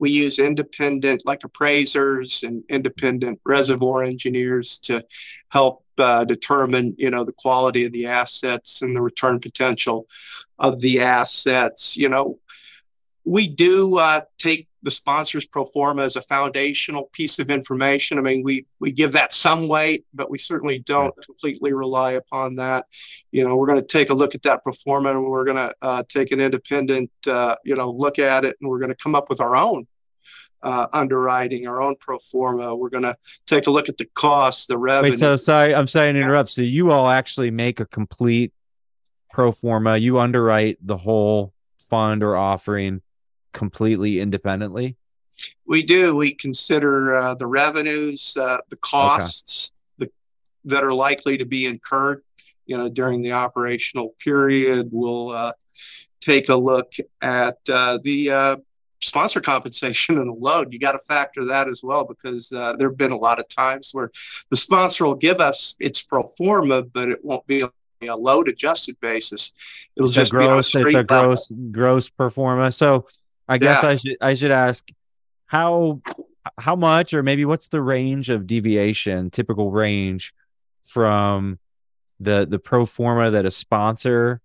We 0.01 0.09
use 0.11 0.39
independent 0.39 1.25
like 1.25 1.43
appraisers 1.43 2.43
and 2.43 2.63
independent 2.69 3.39
reservoir 3.45 4.03
engineers 4.03 4.79
to 4.79 5.05
help 5.49 5.85
uh, 5.97 6.25
determine, 6.25 6.95
you 6.97 7.11
know, 7.11 7.23
the 7.23 7.31
quality 7.31 7.85
of 7.85 7.91
the 7.93 8.07
assets 8.07 8.81
and 8.81 8.95
the 8.95 9.01
return 9.01 9.39
potential 9.39 10.07
of 10.57 10.81
the 10.81 11.01
assets. 11.01 11.95
You 11.95 12.09
know, 12.09 12.39
we 13.23 13.47
do 13.47 13.97
uh, 13.97 14.21
take 14.37 14.67
the 14.83 14.91
sponsor's 14.91 15.45
pro 15.45 15.63
forma 15.63 16.01
as 16.01 16.15
a 16.15 16.21
foundational 16.21 17.03
piece 17.13 17.37
of 17.39 17.49
information. 17.49 18.17
I 18.17 18.21
mean, 18.21 18.43
we 18.43 18.65
we 18.79 18.91
give 18.91 19.11
that 19.11 19.33
some 19.33 19.67
weight, 19.67 20.05
but 20.13 20.29
we 20.29 20.37
certainly 20.37 20.79
don't 20.79 21.13
completely 21.23 21.73
rely 21.73 22.13
upon 22.13 22.55
that. 22.55 22.87
You 23.31 23.47
know, 23.47 23.55
we're 23.55 23.67
going 23.67 23.81
to 23.81 23.87
take 23.87 24.09
a 24.09 24.13
look 24.13 24.33
at 24.33 24.41
that 24.43 24.63
pro 24.63 24.73
forma, 24.73 25.11
and 25.11 25.23
we're 25.23 25.45
going 25.45 25.57
to 25.57 25.75
uh, 25.81 26.03
take 26.09 26.31
an 26.31 26.39
independent, 26.39 27.11
uh, 27.27 27.55
you 27.63 27.75
know, 27.75 27.91
look 27.91 28.17
at 28.17 28.43
it, 28.43 28.57
and 28.59 28.69
we're 28.69 28.79
going 28.79 28.89
to 28.89 28.95
come 28.95 29.13
up 29.13 29.29
with 29.29 29.39
our 29.39 29.55
own 29.55 29.85
uh, 30.63 30.87
underwriting, 30.93 31.67
our 31.67 31.81
own 31.81 31.95
pro 31.99 32.17
forma. 32.17 32.75
We're 32.75 32.89
going 32.89 33.03
to 33.03 33.15
take 33.45 33.67
a 33.67 33.71
look 33.71 33.89
at 33.89 33.97
the 33.97 34.05
cost, 34.05 34.67
the 34.67 34.77
revenue. 34.77 35.11
Wait, 35.11 35.19
so 35.19 35.35
sorry, 35.35 35.75
I'm 35.75 35.87
sorry 35.87 36.11
to 36.13 36.19
interrupt. 36.19 36.49
So 36.49 36.63
you 36.63 36.91
all 36.91 37.07
actually 37.07 37.51
make 37.51 37.79
a 37.79 37.85
complete 37.85 38.51
pro 39.31 39.51
forma. 39.51 39.97
You 39.97 40.19
underwrite 40.19 40.79
the 40.81 40.97
whole 40.97 41.53
fund 41.89 42.23
or 42.23 42.35
offering 42.35 43.01
completely 43.53 44.19
independently? 44.19 44.95
We 45.65 45.83
do. 45.83 46.15
We 46.15 46.33
consider 46.33 47.15
uh, 47.15 47.35
the 47.35 47.47
revenues, 47.47 48.37
uh, 48.37 48.59
the 48.69 48.75
costs 48.77 49.71
okay. 50.01 50.11
the, 50.65 50.69
that 50.69 50.83
are 50.83 50.93
likely 50.93 51.37
to 51.37 51.45
be 51.45 51.65
incurred, 51.65 52.23
you 52.65 52.77
know, 52.77 52.89
during 52.89 53.21
the 53.21 53.31
operational 53.33 54.15
period. 54.19 54.89
We'll 54.91 55.29
uh, 55.31 55.53
take 56.19 56.49
a 56.49 56.55
look 56.55 56.93
at 57.21 57.57
uh, 57.69 57.99
the 58.03 58.31
uh, 58.31 58.55
sponsor 59.01 59.41
compensation 59.41 60.17
and 60.19 60.29
the 60.29 60.33
load. 60.33 60.71
You 60.73 60.79
got 60.79 60.93
to 60.93 60.99
factor 60.99 61.45
that 61.45 61.67
as 61.67 61.83
well 61.83 62.05
because 62.05 62.51
uh, 62.51 62.75
there 62.77 62.89
have 62.89 62.97
been 62.97 63.11
a 63.11 63.17
lot 63.17 63.39
of 63.39 63.47
times 63.49 63.89
where 63.93 64.11
the 64.49 64.57
sponsor 64.57 65.05
will 65.05 65.15
give 65.15 65.41
us 65.41 65.75
its 65.79 66.01
pro 66.01 66.23
forma, 66.23 66.83
but 66.83 67.09
it 67.09 67.23
won't 67.23 67.45
be 67.47 67.63
on 67.63 67.71
a 68.07 68.15
load 68.15 68.47
adjusted 68.47 68.99
basis. 68.99 69.53
It'll 69.95 70.09
it's 70.09 70.15
just 70.15 70.31
gross, 70.31 70.73
be 70.73 70.79
on 70.79 70.95
a, 70.95 70.99
a 70.99 71.03
gross 71.03 71.51
gross 71.71 72.09
pro 72.09 72.29
forma. 72.29 72.71
So 72.71 73.07
I 73.47 73.57
guess 73.57 73.83
yeah. 73.83 73.89
I 73.89 73.95
should 73.95 74.17
I 74.21 74.33
should 74.33 74.51
ask 74.51 74.89
how 75.45 76.01
how 76.57 76.75
much 76.75 77.13
or 77.13 77.23
maybe 77.23 77.45
what's 77.45 77.69
the 77.69 77.81
range 77.81 78.29
of 78.29 78.47
deviation, 78.47 79.29
typical 79.29 79.71
range 79.71 80.33
from 80.85 81.59
the 82.19 82.45
the 82.49 82.59
pro 82.59 82.85
forma 82.85 83.31
that 83.31 83.45
a 83.45 83.51
sponsor 83.51 84.41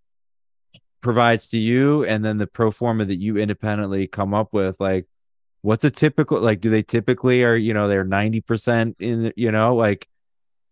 provides 1.00 1.50
to 1.50 1.58
you 1.58 2.04
and 2.04 2.24
then 2.24 2.38
the 2.38 2.46
pro 2.46 2.70
forma 2.70 3.04
that 3.04 3.18
you 3.18 3.36
independently 3.36 4.06
come 4.06 4.34
up 4.34 4.52
with 4.52 4.80
like 4.80 5.06
what's 5.62 5.84
a 5.84 5.90
typical 5.90 6.40
like 6.40 6.60
do 6.60 6.70
they 6.70 6.82
typically 6.82 7.44
are 7.44 7.54
you 7.54 7.72
know 7.74 7.86
they're 7.86 8.04
90% 8.04 8.94
in 8.98 9.32
you 9.36 9.52
know 9.52 9.76
like 9.76 10.08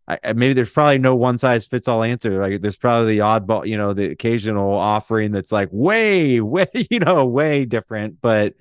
I, 0.07 0.35
maybe 0.35 0.53
there's 0.53 0.71
probably 0.71 0.99
no 0.99 1.17
one 1.17 1.39
size 1.39 1.67
fits 1.67 1.89
all 1.89 2.03
answer. 2.03 2.39
Like 2.39 2.61
there's 2.61 2.77
probably 2.77 3.17
the 3.17 3.23
oddball, 3.23 3.67
you 3.67 3.79
know, 3.79 3.95
the 3.95 4.11
occasional 4.11 4.73
offering 4.73 5.33
that's 5.33 5.53
like 5.53 5.71
way, 5.73 6.41
way, 6.41 6.69
you 6.75 6.99
know, 6.99 7.25
way 7.25 7.65
different. 7.65 8.21
But 8.21 8.55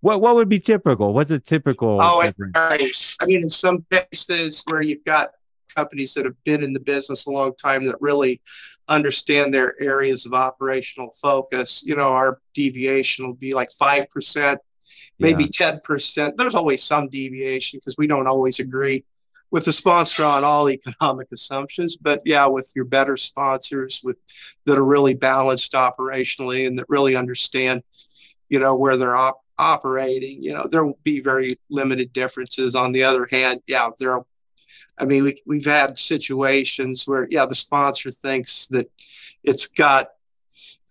what 0.00 0.20
what 0.20 0.34
would 0.36 0.48
be 0.48 0.60
typical? 0.60 1.12
What's 1.12 1.30
a 1.30 1.38
typical? 1.38 1.98
Oh, 2.00 2.30
nice. 2.54 3.16
I 3.20 3.26
mean, 3.26 3.42
in 3.42 3.50
some 3.50 3.84
cases 3.90 4.64
where 4.68 4.80
you've 4.80 5.04
got 5.04 5.32
companies 5.76 6.14
that 6.14 6.24
have 6.24 6.42
been 6.44 6.62
in 6.64 6.72
the 6.72 6.80
business 6.80 7.26
a 7.26 7.30
long 7.30 7.54
time 7.56 7.84
that 7.86 7.96
really 8.00 8.40
understand 8.88 9.52
their 9.52 9.80
areas 9.82 10.24
of 10.24 10.32
operational 10.32 11.10
focus, 11.20 11.82
you 11.84 11.96
know, 11.96 12.08
our 12.08 12.40
deviation 12.54 13.26
will 13.26 13.34
be 13.34 13.52
like 13.52 13.70
five 13.72 14.08
percent, 14.08 14.58
maybe 15.18 15.48
ten 15.48 15.80
percent. 15.84 16.36
There's 16.38 16.54
always 16.54 16.82
some 16.82 17.08
deviation 17.08 17.78
because 17.78 17.98
we 17.98 18.06
don't 18.06 18.26
always 18.26 18.58
agree 18.58 19.04
with 19.50 19.64
the 19.64 19.72
sponsor 19.72 20.24
on 20.24 20.44
all 20.44 20.68
economic 20.68 21.28
assumptions, 21.32 21.96
but 21.96 22.20
yeah, 22.24 22.46
with 22.46 22.70
your 22.74 22.84
better 22.84 23.16
sponsors 23.16 24.02
with 24.04 24.16
that 24.64 24.78
are 24.78 24.84
really 24.84 25.14
balanced 25.14 25.72
operationally 25.72 26.66
and 26.66 26.78
that 26.78 26.88
really 26.88 27.16
understand, 27.16 27.82
you 28.48 28.58
know, 28.58 28.74
where 28.74 28.96
they're 28.96 29.16
op- 29.16 29.44
operating, 29.58 30.42
you 30.42 30.52
know, 30.52 30.66
there 30.70 30.84
will 30.84 30.98
be 31.02 31.20
very 31.20 31.58
limited 31.70 32.12
differences. 32.12 32.74
On 32.74 32.92
the 32.92 33.04
other 33.04 33.26
hand, 33.30 33.60
yeah, 33.66 33.88
there 33.98 34.12
are, 34.12 34.26
I 34.98 35.04
mean, 35.04 35.24
we, 35.24 35.42
we've 35.46 35.64
had 35.64 35.98
situations 35.98 37.06
where, 37.06 37.26
yeah, 37.30 37.46
the 37.46 37.54
sponsor 37.54 38.10
thinks 38.10 38.66
that 38.68 38.90
it's 39.42 39.66
got 39.66 40.10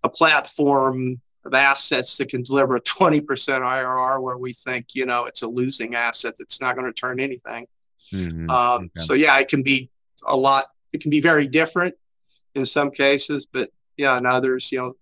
a 0.04 0.10
platform 0.10 1.22
of 1.46 1.54
assets 1.54 2.18
that 2.18 2.30
can 2.30 2.44
deliver 2.44 2.76
a 2.76 2.82
20% 2.82 3.26
IRR 3.26 4.22
where 4.22 4.38
we 4.38 4.54
think, 4.54 4.96
you 4.96 5.06
know, 5.06 5.26
it's 5.26 5.44
a 5.44 5.48
losing 5.48 5.96
asset 5.96 6.36
that's 6.38 6.60
not 6.60 6.76
going 6.76 6.88
to 6.88 6.94
turn 6.94 7.20
anything. 7.20 7.68
Mm-hmm. 8.14 8.50
Um, 8.50 8.92
okay. 8.96 9.06
So 9.06 9.14
yeah, 9.14 9.38
it 9.40 9.48
can 9.48 9.64
be 9.64 9.90
a 10.26 10.36
lot. 10.36 10.66
It 10.94 11.02
can 11.02 11.12
be 11.12 11.22
very 11.22 11.48
different 11.48 11.96
in 12.56 12.66
some 12.66 12.92
cases, 12.92 13.46
but 13.46 13.72
yeah, 13.98 14.18
in 14.18 14.26
others, 14.26 14.72
you 14.72 14.80
know, 14.80 14.96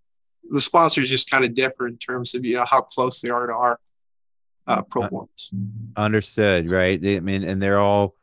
the 0.49 0.61
sponsors 0.61 1.09
just 1.09 1.29
kind 1.29 1.43
of 1.43 1.53
differ 1.53 1.87
in 1.87 1.97
terms 1.97 2.35
of 2.35 2.45
you 2.45 2.55
know 2.55 2.65
how 2.65 2.81
close 2.81 3.21
they 3.21 3.29
are 3.29 3.47
to 3.47 3.53
our 3.53 3.79
uh, 4.67 4.81
performance. 4.81 5.49
Understood, 5.95 6.69
right? 6.69 6.99
I 7.03 7.19
mean, 7.19 7.43
and 7.43 7.61
they're 7.61 7.79
all 7.79 8.15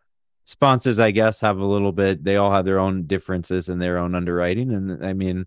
sponsors, 0.44 0.98
I 0.98 1.10
guess, 1.10 1.40
have 1.40 1.58
a 1.58 1.64
little 1.64 1.92
bit. 1.92 2.22
They 2.24 2.36
all 2.36 2.52
have 2.52 2.64
their 2.64 2.78
own 2.78 3.06
differences 3.06 3.68
in 3.68 3.78
their 3.78 3.98
own 3.98 4.14
underwriting, 4.14 4.72
and 4.72 5.04
I 5.04 5.12
mean, 5.12 5.46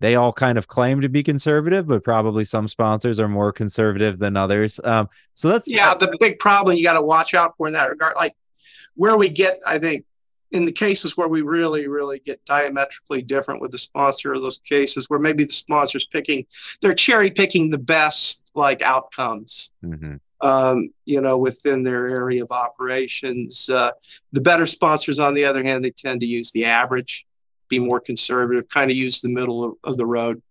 they 0.00 0.16
all 0.16 0.32
kind 0.32 0.58
of 0.58 0.66
claim 0.66 1.00
to 1.02 1.08
be 1.08 1.22
conservative, 1.22 1.86
but 1.86 2.02
probably 2.02 2.44
some 2.44 2.66
sponsors 2.66 3.20
are 3.20 3.28
more 3.28 3.52
conservative 3.52 4.18
than 4.18 4.36
others. 4.36 4.80
Um, 4.82 5.08
so 5.34 5.48
that's 5.48 5.68
yeah, 5.68 5.94
the 5.94 6.16
big 6.18 6.40
problem 6.40 6.76
you 6.76 6.82
got 6.82 6.94
to 6.94 7.02
watch 7.02 7.34
out 7.34 7.56
for 7.56 7.68
in 7.68 7.72
that 7.74 7.88
regard. 7.88 8.14
Like 8.16 8.34
where 8.94 9.16
we 9.16 9.28
get, 9.28 9.60
I 9.66 9.78
think, 9.78 10.04
in 10.50 10.66
the 10.66 10.72
cases 10.72 11.16
where 11.16 11.28
we 11.28 11.40
really, 11.42 11.88
really 11.88 12.18
get 12.18 12.44
diametrically 12.44 13.22
different 13.22 13.60
with 13.60 13.72
the 13.72 13.78
sponsor, 13.78 14.34
of 14.34 14.42
those 14.42 14.58
cases 14.58 15.08
where 15.08 15.18
maybe 15.18 15.44
the 15.44 15.52
sponsor's 15.52 16.06
picking, 16.06 16.44
they're 16.80 16.94
cherry 16.94 17.30
picking 17.30 17.70
the 17.70 17.78
best 17.78 18.50
like 18.54 18.82
outcomes. 18.82 19.72
Mm-hmm. 19.84 20.16
Um, 20.42 20.92
you 21.04 21.20
know, 21.20 21.38
within 21.38 21.84
their 21.84 22.08
area 22.08 22.42
of 22.42 22.50
operations. 22.50 23.70
Uh, 23.70 23.92
the 24.32 24.40
better 24.40 24.66
sponsors, 24.66 25.20
on 25.20 25.34
the 25.34 25.44
other 25.44 25.62
hand, 25.62 25.84
they 25.84 25.92
tend 25.92 26.20
to 26.20 26.26
use 26.26 26.50
the 26.50 26.64
average, 26.64 27.26
be 27.68 27.78
more 27.78 28.00
conservative, 28.00 28.68
kind 28.68 28.90
of 28.90 28.96
use 28.96 29.20
the 29.20 29.28
middle 29.28 29.62
of, 29.62 29.74
of 29.84 29.96
the 29.96 30.04
road 30.04 30.42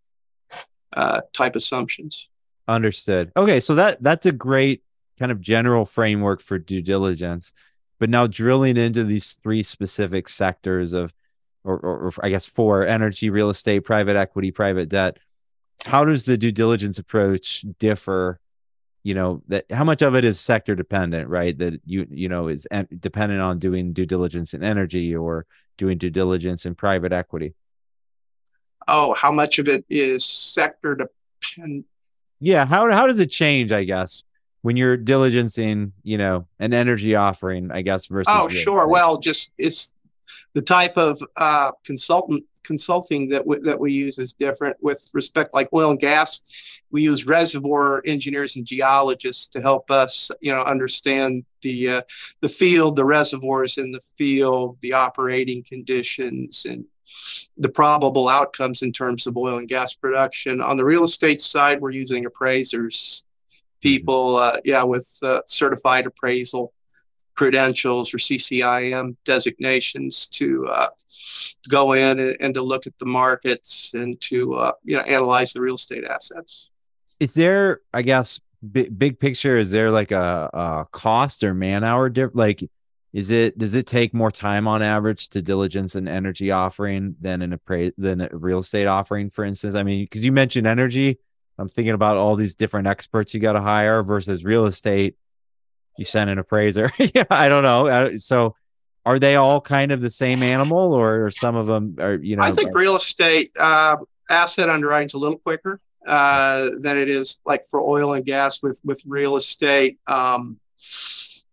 uh, 0.93 1.19
type 1.33 1.57
assumptions. 1.57 2.29
Understood. 2.69 3.33
Okay, 3.35 3.59
so 3.59 3.75
that 3.75 4.01
that's 4.01 4.25
a 4.25 4.31
great 4.31 4.81
kind 5.19 5.31
of 5.31 5.41
general 5.41 5.83
framework 5.83 6.41
for 6.41 6.57
due 6.57 6.81
diligence. 6.81 7.53
But 8.01 8.09
now 8.09 8.25
drilling 8.25 8.77
into 8.77 9.03
these 9.03 9.33
three 9.43 9.61
specific 9.61 10.27
sectors 10.27 10.91
of, 10.91 11.13
or, 11.63 11.77
or, 11.77 11.97
or 12.07 12.13
I 12.23 12.29
guess 12.29 12.47
four 12.47 12.83
energy, 12.83 13.29
real 13.29 13.51
estate, 13.51 13.81
private 13.81 14.15
equity, 14.15 14.49
private 14.49 14.89
debt. 14.89 15.19
How 15.85 16.03
does 16.03 16.25
the 16.25 16.35
due 16.35 16.51
diligence 16.51 16.97
approach 16.97 17.63
differ? 17.77 18.39
You 19.03 19.13
know 19.13 19.43
that 19.49 19.65
how 19.71 19.83
much 19.83 20.01
of 20.01 20.15
it 20.15 20.25
is 20.25 20.39
sector 20.39 20.73
dependent, 20.73 21.29
right? 21.29 21.55
That 21.55 21.79
you 21.85 22.07
you 22.09 22.27
know 22.27 22.47
is 22.47 22.67
en- 22.71 22.87
dependent 22.99 23.39
on 23.39 23.59
doing 23.59 23.93
due 23.93 24.07
diligence 24.07 24.55
in 24.55 24.63
energy 24.63 25.15
or 25.15 25.45
doing 25.77 25.99
due 25.99 26.09
diligence 26.09 26.65
in 26.65 26.73
private 26.73 27.13
equity. 27.13 27.53
Oh, 28.87 29.13
how 29.13 29.31
much 29.31 29.59
of 29.59 29.67
it 29.67 29.85
is 29.91 30.25
sector 30.25 30.95
dependent? 30.95 31.85
Yeah, 32.39 32.65
how 32.65 32.89
how 32.89 33.05
does 33.05 33.19
it 33.19 33.29
change? 33.29 33.71
I 33.71 33.83
guess 33.83 34.23
when 34.61 34.77
you're 34.77 34.97
diligencing, 34.97 35.91
you 36.03 36.17
know, 36.17 36.47
an 36.59 36.73
energy 36.73 37.15
offering, 37.15 37.71
I 37.71 37.81
guess, 37.81 38.05
versus. 38.05 38.31
Oh, 38.33 38.47
sure. 38.47 38.87
Well, 38.87 39.17
just 39.17 39.53
it's 39.57 39.93
the 40.53 40.61
type 40.61 40.97
of 40.97 41.21
uh, 41.35 41.71
consultant 41.83 42.45
consulting 42.63 43.27
that 43.29 43.39
w- 43.39 43.61
that 43.63 43.79
we 43.79 43.91
use 43.91 44.19
is 44.19 44.33
different. 44.33 44.77
With 44.81 45.09
respect, 45.13 45.53
like 45.53 45.69
oil 45.73 45.91
and 45.91 45.99
gas, 45.99 46.41
we 46.91 47.01
use 47.01 47.25
reservoir 47.25 48.01
engineers 48.05 48.55
and 48.55 48.65
geologists 48.65 49.47
to 49.49 49.61
help 49.61 49.89
us, 49.89 50.29
you 50.41 50.53
know, 50.53 50.61
understand 50.61 51.43
the 51.61 51.89
uh, 51.89 52.01
the 52.41 52.49
field, 52.49 52.95
the 52.95 53.05
reservoirs 53.05 53.77
in 53.77 53.91
the 53.91 54.01
field, 54.17 54.77
the 54.81 54.93
operating 54.93 55.63
conditions, 55.63 56.65
and 56.65 56.85
the 57.57 57.69
probable 57.69 58.29
outcomes 58.29 58.83
in 58.83 58.91
terms 58.91 59.27
of 59.27 59.37
oil 59.37 59.57
and 59.57 59.67
gas 59.67 59.93
production. 59.93 60.61
On 60.61 60.77
the 60.77 60.85
real 60.85 61.03
estate 61.03 61.41
side, 61.41 61.81
we're 61.81 61.91
using 61.91 62.25
appraisers, 62.25 63.23
people, 63.81 64.37
uh, 64.37 64.57
yeah, 64.63 64.83
with 64.83 65.09
uh, 65.21 65.41
certified 65.47 66.05
appraisal 66.05 66.73
credentials 67.35 68.13
or 68.13 68.17
CCIM 68.17 69.15
designations 69.25 70.27
to 70.27 70.67
uh, 70.67 70.89
go 71.69 71.93
in 71.93 72.19
and, 72.19 72.37
and, 72.39 72.53
to 72.53 72.61
look 72.61 72.85
at 72.85 72.97
the 72.99 73.05
markets 73.05 73.93
and 73.93 74.19
to 74.21 74.55
uh, 74.55 74.73
you 74.83 74.95
know 74.95 75.03
analyze 75.03 75.53
the 75.53 75.61
real 75.61 75.75
estate 75.75 76.03
assets. 76.03 76.69
Is 77.19 77.33
there, 77.33 77.81
I 77.93 78.01
guess, 78.01 78.39
big, 78.71 78.97
big 78.97 79.19
picture? 79.19 79.57
Is 79.57 79.71
there 79.71 79.91
like 79.91 80.11
a, 80.11 80.49
a 80.53 80.87
cost 80.91 81.43
or 81.43 81.53
man 81.53 81.83
hour? 81.83 82.11
Like, 82.33 82.63
is 83.13 83.31
it 83.31 83.57
does 83.57 83.75
it 83.75 83.87
take 83.87 84.13
more 84.13 84.31
time 84.31 84.67
on 84.67 84.81
average 84.81 85.29
to 85.29 85.41
diligence 85.41 85.95
an 85.95 86.07
energy 86.07 86.51
offering 86.51 87.15
than 87.19 87.41
an 87.41 87.53
appraise 87.53 87.93
than 87.97 88.21
a 88.21 88.29
real 88.31 88.59
estate 88.59 88.87
offering, 88.87 89.29
for 89.29 89.43
instance? 89.43 89.75
I 89.75 89.83
mean, 89.83 90.03
because 90.03 90.23
you 90.23 90.31
mentioned 90.31 90.67
energy. 90.67 91.19
I'm 91.61 91.69
thinking 91.69 91.93
about 91.93 92.17
all 92.17 92.35
these 92.35 92.55
different 92.55 92.87
experts 92.87 93.33
you 93.33 93.39
got 93.39 93.53
to 93.53 93.61
hire 93.61 94.03
versus 94.03 94.43
real 94.43 94.65
estate 94.65 95.15
you 95.97 96.05
send 96.05 96.29
an 96.29 96.39
appraiser. 96.39 96.91
yeah, 97.13 97.25
I 97.29 97.49
don't 97.49 97.63
know. 97.63 97.87
Uh, 97.87 98.17
so 98.17 98.55
are 99.05 99.19
they 99.19 99.35
all 99.35 99.61
kind 99.61 99.91
of 99.91 100.01
the 100.01 100.09
same 100.09 100.43
animal 100.43 100.93
or, 100.93 101.29
some 101.29 101.55
of 101.55 101.67
them 101.67 101.95
are, 101.99 102.15
you 102.15 102.35
know? 102.35 102.43
I 102.43 102.51
think 102.51 102.75
real 102.75 102.95
estate 102.95 103.51
uh, 103.57 103.97
asset 104.29 104.69
underwriting 104.69 105.07
is 105.07 105.13
a 105.13 105.17
little 105.17 105.37
quicker 105.37 105.79
uh, 106.07 106.69
than 106.79 106.97
it 106.97 107.09
is 107.09 107.39
like 107.45 107.65
for 107.67 107.81
oil 107.81 108.13
and 108.13 108.25
gas 108.25 108.61
with, 108.63 108.79
with 108.83 109.01
real 109.05 109.37
estate. 109.37 109.99
Um, 110.07 110.59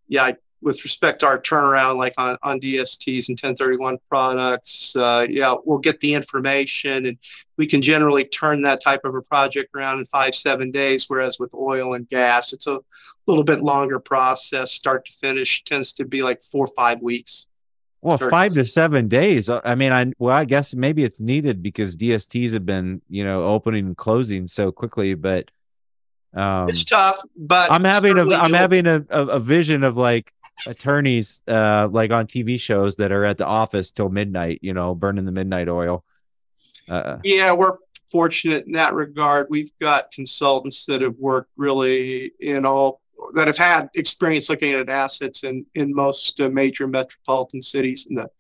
yeah, 0.08 0.32
with 0.60 0.82
respect 0.84 1.20
to 1.20 1.26
our 1.26 1.40
turnaround, 1.40 1.96
like 1.96 2.14
on, 2.18 2.36
on 2.42 2.60
DSTs 2.60 3.28
and 3.28 3.38
1031 3.38 3.98
products, 4.08 4.94
uh, 4.96 5.26
yeah, 5.28 5.54
we'll 5.64 5.78
get 5.78 6.00
the 6.00 6.14
information 6.14 7.06
and 7.06 7.18
we 7.56 7.66
can 7.66 7.80
generally 7.80 8.24
turn 8.24 8.62
that 8.62 8.80
type 8.80 9.04
of 9.04 9.14
a 9.14 9.22
project 9.22 9.70
around 9.74 9.98
in 9.98 10.04
five, 10.06 10.34
seven 10.34 10.70
days. 10.70 11.06
Whereas 11.08 11.38
with 11.38 11.54
oil 11.54 11.94
and 11.94 12.08
gas, 12.08 12.52
it's 12.52 12.66
a 12.66 12.80
little 13.26 13.44
bit 13.44 13.60
longer 13.60 14.00
process, 14.00 14.72
start 14.72 15.06
to 15.06 15.12
finish 15.12 15.62
tends 15.64 15.92
to 15.94 16.04
be 16.04 16.22
like 16.22 16.42
four 16.42 16.64
or 16.64 16.72
five 16.76 17.00
weeks. 17.00 17.46
Well, 18.00 18.16
start 18.16 18.30
five 18.30 18.54
to 18.54 18.64
seven 18.64 19.08
days. 19.08 19.48
I 19.48 19.74
mean, 19.74 19.92
I 19.92 20.12
well, 20.18 20.34
I 20.34 20.44
guess 20.44 20.74
maybe 20.74 21.02
it's 21.02 21.20
needed 21.20 21.62
because 21.62 21.96
DSTs 21.96 22.52
have 22.52 22.64
been, 22.64 23.02
you 23.08 23.24
know, 23.24 23.44
opening 23.44 23.86
and 23.86 23.96
closing 23.96 24.46
so 24.46 24.70
quickly, 24.70 25.14
but 25.14 25.50
um, 26.34 26.68
it's 26.68 26.84
tough. 26.84 27.20
But 27.36 27.70
I'm 27.70 27.84
having 27.84 28.18
a 28.18 28.34
I'm 28.34 28.52
having 28.52 28.86
a, 28.86 29.04
a, 29.10 29.26
a 29.26 29.40
vision 29.40 29.82
of 29.82 29.96
like 29.96 30.32
attorneys 30.66 31.42
uh 31.48 31.88
like 31.90 32.10
on 32.10 32.26
TV 32.26 32.58
shows 32.58 32.96
that 32.96 33.12
are 33.12 33.24
at 33.24 33.38
the 33.38 33.46
office 33.46 33.90
till 33.90 34.08
midnight, 34.08 34.58
you 34.62 34.74
know, 34.74 34.94
burning 34.94 35.24
the 35.24 35.32
midnight 35.32 35.68
oil. 35.68 36.04
Uh, 36.88 37.18
yeah, 37.22 37.52
we're 37.52 37.76
fortunate 38.10 38.66
in 38.66 38.72
that 38.72 38.94
regard. 38.94 39.46
We've 39.50 39.72
got 39.78 40.10
consultants 40.10 40.86
that 40.86 41.02
have 41.02 41.16
worked 41.18 41.50
really 41.56 42.32
in 42.40 42.64
all 42.64 43.00
that 43.34 43.46
have 43.46 43.58
had 43.58 43.88
experience 43.94 44.48
looking 44.48 44.72
at 44.72 44.88
assets 44.88 45.44
in 45.44 45.66
in 45.74 45.94
most 45.94 46.40
uh, 46.40 46.48
major 46.48 46.86
metropolitan 46.86 47.62
cities 47.62 48.06
in 48.08 48.16
the 48.16 48.30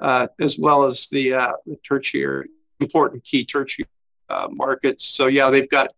uh, 0.00 0.28
as 0.40 0.58
well 0.58 0.84
as 0.84 1.08
the, 1.08 1.34
uh, 1.34 1.52
the 1.66 1.76
tertiary 1.86 2.48
important 2.80 3.24
key 3.24 3.44
tertiary 3.44 3.88
uh, 4.28 4.48
markets. 4.50 5.04
So 5.04 5.26
yeah, 5.26 5.50
they've 5.50 5.68
got 5.68 5.90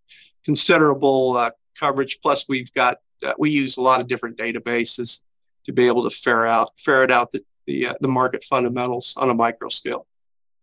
considerable 0.44 1.36
uh, 1.36 1.50
coverage. 1.78 2.20
Plus, 2.22 2.48
we've 2.48 2.72
got 2.72 2.98
uh, 3.22 3.34
we 3.38 3.50
use 3.50 3.76
a 3.76 3.82
lot 3.82 4.00
of 4.00 4.06
different 4.06 4.38
databases 4.38 5.20
to 5.64 5.72
be 5.72 5.86
able 5.86 6.08
to 6.08 6.14
ferret 6.14 6.50
out 6.50 6.72
ferret 6.78 7.10
out 7.10 7.30
the 7.30 7.44
the, 7.66 7.88
uh, 7.88 7.94
the 8.00 8.08
market 8.08 8.42
fundamentals 8.44 9.14
on 9.16 9.30
a 9.30 9.34
micro 9.34 9.68
scale. 9.68 10.06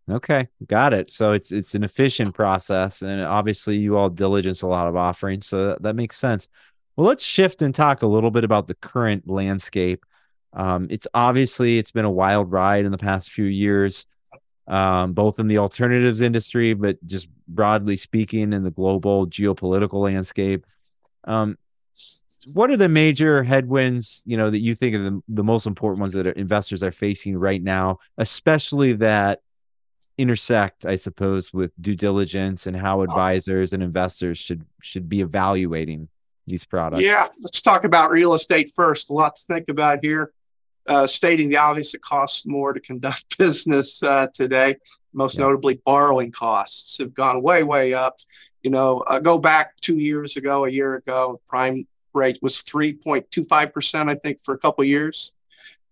Okay, 0.10 0.48
got 0.68 0.94
it. 0.94 1.10
So 1.10 1.34
it's 1.34 1.52
it's 1.52 1.76
an 1.76 1.84
efficient 1.84 2.34
process, 2.34 3.02
and 3.02 3.22
obviously 3.22 3.78
you 3.78 3.98
all 3.98 4.10
diligence 4.10 4.62
a 4.62 4.68
lot 4.68 4.88
of 4.88 4.96
offerings, 4.96 5.46
so 5.46 5.68
that, 5.68 5.82
that 5.84 5.96
makes 5.96 6.18
sense. 6.18 6.48
Well, 6.96 7.08
let's 7.08 7.26
shift 7.26 7.62
and 7.62 7.76
talk 7.76 8.02
a 8.02 8.08
little 8.08 8.32
bit 8.32 8.44
about 8.44 8.68
the 8.68 8.74
current 8.74 9.30
landscape. 9.30 10.06
Um, 10.54 10.88
it's 10.90 11.08
obviously 11.14 11.78
it's 11.78 11.92
been 11.92 12.06
a 12.06 12.12
wild 12.12 12.52
ride 12.52 12.86
in 12.86 12.92
the 12.92 12.98
past 12.98 13.32
few 13.32 13.46
years, 13.46 14.08
um, 14.68 15.14
both 15.14 15.40
in 15.40 15.48
the 15.48 15.60
alternatives 15.60 16.22
industry, 16.22 16.74
but 16.74 17.06
just 17.06 17.28
broadly 17.48 17.98
speaking 17.98 18.54
in 18.54 18.64
the 18.64 18.72
global 18.72 19.28
geopolitical 19.28 20.02
landscape. 20.02 20.66
Um, 21.26 21.58
what 22.54 22.70
are 22.70 22.78
the 22.78 22.90
major 22.90 23.44
headwinds 23.44 24.24
you 24.26 24.38
know 24.38 24.50
that 24.50 24.60
you 24.60 24.76
think 24.76 24.96
are 24.96 25.04
the, 25.04 25.22
the 25.30 25.44
most 25.44 25.66
important 25.66 26.00
ones 26.00 26.14
that 26.14 26.28
investors 26.38 26.84
are 26.84 26.92
facing 26.92 27.38
right 27.38 27.62
now 27.64 28.00
especially 28.18 28.94
that 28.94 29.42
intersect 30.18 30.86
i 30.86 30.96
suppose 30.96 31.54
with 31.54 31.72
due 31.82 31.96
diligence 31.96 32.68
and 32.68 32.76
how 32.76 33.02
advisors 33.02 33.74
and 33.74 33.84
investors 33.84 34.38
should 34.38 34.66
should 34.82 35.08
be 35.08 35.22
evaluating 35.22 36.08
these 36.48 36.64
products? 36.64 37.04
Yeah 37.04 37.28
let's 37.42 37.62
talk 37.62 37.84
about 37.84 38.10
real 38.10 38.34
estate 38.34 38.72
first. 38.76 39.10
A 39.10 39.14
lot 39.14 39.36
to 39.36 39.44
think 39.46 39.70
about 39.70 40.00
here. 40.02 40.32
Uh, 40.88 41.06
stating 41.06 41.50
the 41.50 41.58
obvious 41.58 41.94
it 41.94 42.02
costs 42.02 42.46
more 42.46 42.72
to 42.72 42.80
conduct 42.80 43.38
business 43.38 44.02
uh, 44.02 44.28
today 44.34 44.74
most 45.14 45.38
yeah. 45.38 45.44
notably 45.44 45.82
borrowing 45.86 46.32
costs 46.32 46.98
have 46.98 47.14
gone 47.14 47.44
way 47.44 47.62
way 47.64 47.94
up. 47.94 48.18
You 48.64 48.72
know 48.72 49.04
uh, 49.06 49.20
go 49.20 49.38
back 49.38 49.76
two 49.82 49.98
years 49.98 50.38
ago 50.38 50.66
a 50.66 50.70
year 50.70 50.96
ago 50.96 51.42
prime 51.48 51.86
rate 52.18 52.40
was 52.42 52.58
3.25%, 52.64 54.10
I 54.10 54.16
think, 54.16 54.40
for 54.44 54.54
a 54.54 54.58
couple 54.58 54.84
years. 54.84 55.34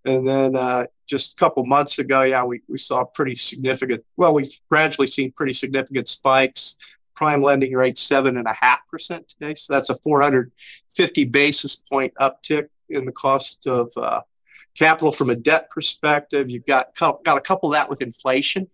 And 0.05 0.27
then 0.27 0.55
uh, 0.55 0.85
just 1.07 1.33
a 1.33 1.35
couple 1.35 1.65
months 1.65 1.99
ago, 1.99 2.23
yeah, 2.23 2.43
we, 2.43 2.61
we 2.67 2.77
saw 2.77 3.03
pretty 3.03 3.35
significant, 3.35 4.03
well, 4.17 4.33
we've 4.33 4.59
gradually 4.69 5.07
seen 5.07 5.31
pretty 5.31 5.53
significant 5.53 6.07
spikes. 6.07 6.77
Prime 7.15 7.41
lending 7.41 7.73
rate 7.73 7.95
7.5% 7.95 9.27
today. 9.27 9.55
So 9.55 9.73
that's 9.73 9.89
a 9.89 9.95
450 9.95 11.25
basis 11.25 11.75
point 11.75 12.13
uptick 12.19 12.67
in 12.89 13.05
the 13.05 13.11
cost 13.11 13.65
of 13.67 13.91
uh, 13.95 14.21
capital 14.77 15.11
from 15.11 15.29
a 15.29 15.35
debt 15.35 15.69
perspective. 15.69 16.51
You've 16.51 16.65
got, 16.65 16.95
got 16.95 17.37
a 17.37 17.41
couple 17.41 17.69
that 17.69 17.89
with 17.89 18.01
inflation, 18.01 18.67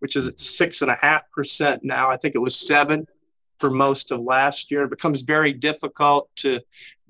which 0.00 0.14
is 0.14 0.28
at 0.28 0.36
6.5% 0.36 1.80
now. 1.82 2.10
I 2.10 2.16
think 2.16 2.34
it 2.34 2.38
was 2.38 2.56
7 2.56 3.06
for 3.58 3.70
most 3.70 4.12
of 4.12 4.20
last 4.20 4.70
year. 4.70 4.84
It 4.84 4.90
becomes 4.90 5.22
very 5.22 5.52
difficult 5.52 6.28
to 6.36 6.60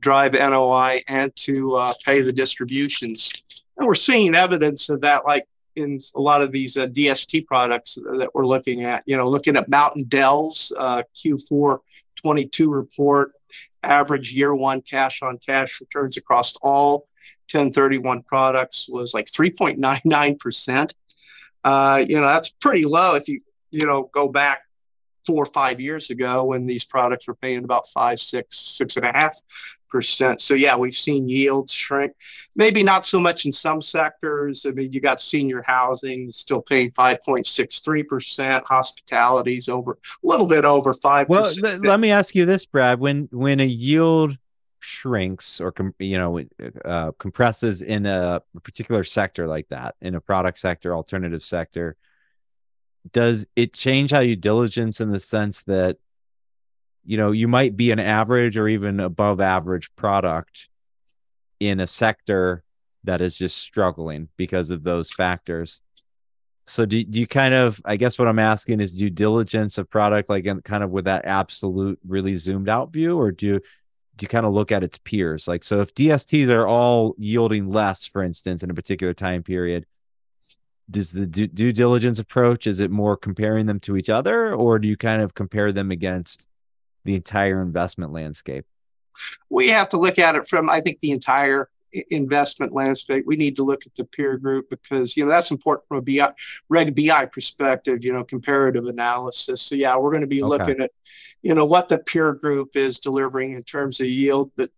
drive 0.00 0.32
NOI 0.32 1.02
and 1.08 1.34
to 1.36 1.74
uh, 1.74 1.92
pay 2.04 2.20
the 2.20 2.32
distributions. 2.32 3.32
And 3.76 3.86
we're 3.86 3.94
seeing 3.94 4.34
evidence 4.34 4.88
of 4.88 5.00
that, 5.02 5.24
like 5.24 5.46
in 5.76 6.00
a 6.14 6.20
lot 6.20 6.42
of 6.42 6.52
these 6.52 6.76
uh, 6.76 6.86
DST 6.86 7.46
products 7.46 7.96
that 8.18 8.30
we're 8.34 8.46
looking 8.46 8.84
at. 8.84 9.02
You 9.06 9.16
know, 9.16 9.28
looking 9.28 9.56
at 9.56 9.68
Mountain 9.68 10.04
Dell's 10.04 10.72
uh, 10.76 11.02
Q4 11.16 11.80
22 12.16 12.70
report, 12.70 13.32
average 13.82 14.32
year 14.32 14.54
one 14.54 14.80
cash 14.80 15.22
on 15.22 15.38
cash 15.38 15.80
returns 15.80 16.16
across 16.16 16.56
all 16.56 17.06
1031 17.52 18.22
products 18.22 18.88
was 18.88 19.14
like 19.14 19.26
3.99%. 19.26 20.92
Uh, 21.62 22.04
you 22.06 22.20
know, 22.20 22.26
that's 22.26 22.48
pretty 22.48 22.84
low 22.84 23.14
if 23.14 23.28
you, 23.28 23.40
you 23.70 23.86
know, 23.86 24.10
go 24.12 24.28
back 24.28 24.62
four 25.26 25.42
or 25.42 25.46
five 25.46 25.80
years 25.80 26.10
ago 26.10 26.44
when 26.44 26.66
these 26.66 26.84
products 26.84 27.28
were 27.28 27.34
paying 27.34 27.64
about 27.64 27.88
five, 27.88 28.18
six, 28.18 28.58
six 28.58 28.96
and 28.96 29.04
a 29.04 29.12
half 29.12 29.38
percent. 29.96 30.42
So 30.42 30.52
yeah, 30.52 30.76
we've 30.76 30.96
seen 30.96 31.26
yields 31.26 31.72
shrink. 31.72 32.12
Maybe 32.54 32.82
not 32.82 33.06
so 33.06 33.18
much 33.18 33.46
in 33.46 33.52
some 33.52 33.80
sectors. 33.80 34.66
I 34.66 34.72
mean, 34.72 34.92
you 34.92 35.00
got 35.00 35.20
senior 35.22 35.62
housing 35.62 36.30
still 36.30 36.60
paying 36.60 36.90
five 36.90 37.22
point 37.24 37.46
six 37.46 37.80
three 37.80 38.02
percent. 38.02 38.64
Hospitality's 38.66 39.70
over 39.70 39.92
a 39.92 40.26
little 40.26 40.46
bit 40.46 40.66
over 40.66 40.92
five. 40.92 41.30
Well, 41.30 41.46
th- 41.46 41.80
let 41.80 41.98
me 41.98 42.10
ask 42.10 42.34
you 42.34 42.44
this, 42.44 42.66
Brad. 42.66 43.00
When 43.00 43.28
when 43.32 43.60
a 43.60 43.66
yield 43.66 44.36
shrinks 44.80 45.60
or 45.62 45.72
com- 45.72 45.94
you 45.98 46.18
know 46.18 46.42
uh, 46.84 47.12
compresses 47.18 47.80
in 47.80 48.04
a 48.04 48.42
particular 48.62 49.02
sector 49.02 49.46
like 49.46 49.68
that, 49.70 49.94
in 50.02 50.14
a 50.14 50.20
product 50.20 50.58
sector, 50.58 50.94
alternative 50.94 51.42
sector 51.42 51.96
does 53.12 53.46
it 53.56 53.72
change 53.72 54.10
how 54.10 54.20
you 54.20 54.36
diligence 54.36 55.00
in 55.00 55.10
the 55.10 55.20
sense 55.20 55.62
that 55.62 55.96
you 57.06 57.16
know 57.16 57.32
you 57.32 57.48
might 57.48 57.76
be 57.76 57.90
an 57.90 58.00
average 58.00 58.56
or 58.56 58.68
even 58.68 59.00
above 59.00 59.40
average 59.40 59.94
product 59.96 60.68
in 61.60 61.80
a 61.80 61.86
sector 61.86 62.62
that 63.04 63.20
is 63.20 63.38
just 63.38 63.56
struggling 63.56 64.28
because 64.36 64.70
of 64.70 64.82
those 64.82 65.10
factors. 65.10 65.80
So 66.66 66.84
do, 66.84 67.02
do 67.04 67.20
you 67.20 67.28
kind 67.28 67.54
of 67.54 67.80
i 67.84 67.94
guess 67.94 68.18
what 68.18 68.26
i'm 68.26 68.40
asking 68.40 68.80
is 68.80 68.92
due 68.92 69.08
diligence 69.08 69.78
of 69.78 69.88
product 69.88 70.28
like 70.28 70.46
in 70.46 70.62
kind 70.62 70.82
of 70.82 70.90
with 70.90 71.04
that 71.04 71.24
absolute 71.24 71.96
really 72.04 72.36
zoomed 72.38 72.68
out 72.68 72.92
view 72.92 73.16
or 73.16 73.30
do 73.30 73.46
you 73.46 73.60
do 74.16 74.24
you 74.24 74.28
kind 74.28 74.46
of 74.46 74.52
look 74.52 74.72
at 74.72 74.82
its 74.82 74.98
peers? 74.98 75.46
Like 75.46 75.62
so 75.62 75.80
if 75.80 75.94
dsts 75.94 76.48
are 76.48 76.66
all 76.66 77.14
yielding 77.18 77.70
less 77.70 78.08
for 78.08 78.22
instance 78.22 78.64
in 78.64 78.70
a 78.70 78.74
particular 78.74 79.14
time 79.14 79.44
period 79.44 79.86
does 80.90 81.12
the 81.12 81.26
due, 81.26 81.46
due 81.46 81.72
diligence 81.72 82.18
approach 82.18 82.66
is 82.66 82.80
it 82.80 82.90
more 82.90 83.16
comparing 83.16 83.66
them 83.66 83.78
to 83.80 83.96
each 83.96 84.10
other 84.10 84.52
or 84.52 84.80
do 84.80 84.88
you 84.88 84.96
kind 84.96 85.22
of 85.22 85.34
compare 85.34 85.70
them 85.70 85.92
against 85.92 86.48
the 87.06 87.14
entire 87.14 87.62
investment 87.62 88.12
landscape? 88.12 88.66
We 89.48 89.68
have 89.68 89.88
to 89.90 89.96
look 89.96 90.18
at 90.18 90.36
it 90.36 90.46
from 90.46 90.68
i 90.68 90.80
think 90.80 91.00
the 91.00 91.10
entire 91.10 91.70
investment 92.10 92.72
landscape. 92.72 93.24
We 93.26 93.36
need 93.36 93.56
to 93.56 93.62
look 93.62 93.86
at 93.86 93.94
the 93.94 94.04
peer 94.04 94.36
group 94.36 94.68
because 94.70 95.16
you 95.16 95.24
know 95.24 95.30
that's 95.30 95.50
important 95.50 95.88
from 95.88 95.98
a 95.98 96.02
bi 96.02 96.32
reg 96.68 96.94
bi 96.94 97.26
perspective 97.26 98.04
you 98.04 98.12
know 98.12 98.24
comparative 98.24 98.86
analysis. 98.86 99.62
So 99.62 99.74
yeah 99.74 99.96
we're 99.96 100.10
going 100.10 100.22
to 100.22 100.26
be 100.26 100.42
okay. 100.42 100.48
looking 100.48 100.80
at 100.82 100.90
you 101.42 101.54
know 101.54 101.64
what 101.64 101.88
the 101.88 101.98
peer 101.98 102.32
group 102.32 102.76
is 102.76 102.98
delivering 102.98 103.52
in 103.52 103.62
terms 103.62 104.00
of 104.00 104.06
yield 104.06 104.50
but 104.56 104.70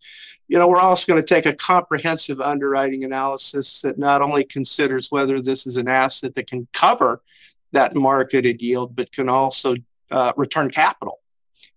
you 0.49 0.59
know 0.59 0.69
we're 0.69 0.81
also 0.81 1.11
going 1.11 1.23
to 1.23 1.35
take 1.35 1.47
a 1.47 1.55
comprehensive 1.55 2.41
underwriting 2.41 3.05
analysis 3.05 3.81
that 3.83 3.99
not 3.99 4.23
only 4.23 4.45
considers 4.45 5.11
whether 5.11 5.41
this 5.41 5.67
is 5.67 5.77
an 5.77 5.89
asset 5.89 6.35
that 6.35 6.47
can 6.47 6.67
cover 6.73 7.23
that 7.73 7.95
marketed 7.95 8.61
yield 8.61 8.95
but 8.95 9.11
can 9.13 9.29
also 9.29 9.77
uh, 10.11 10.33
return 10.37 10.71
capital 10.71 11.21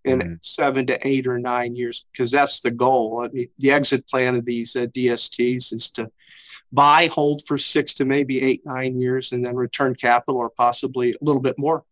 in 0.03 0.19
mm-hmm. 0.19 0.33
seven 0.41 0.85
to 0.87 1.07
eight 1.07 1.27
or 1.27 1.37
nine 1.37 1.75
years 1.75 2.05
because 2.11 2.31
that's 2.31 2.59
the 2.61 2.71
goal. 2.71 3.21
I 3.23 3.27
mean, 3.29 3.49
the 3.59 3.71
exit 3.71 4.07
plan 4.07 4.35
of 4.35 4.45
these 4.45 4.75
uh, 4.75 4.87
DSTs 4.87 5.73
is 5.73 5.89
to 5.91 6.11
buy, 6.71 7.07
hold 7.07 7.43
for 7.45 7.57
six 7.57 7.93
to 7.95 8.05
maybe 8.05 8.41
eight, 8.41 8.61
nine 8.65 8.99
years, 8.99 9.31
and 9.31 9.45
then 9.45 9.55
return 9.55 9.95
capital 9.95 10.39
or 10.39 10.49
possibly 10.49 11.11
a 11.11 11.15
little 11.21 11.41
bit 11.41 11.57
more 11.57 11.83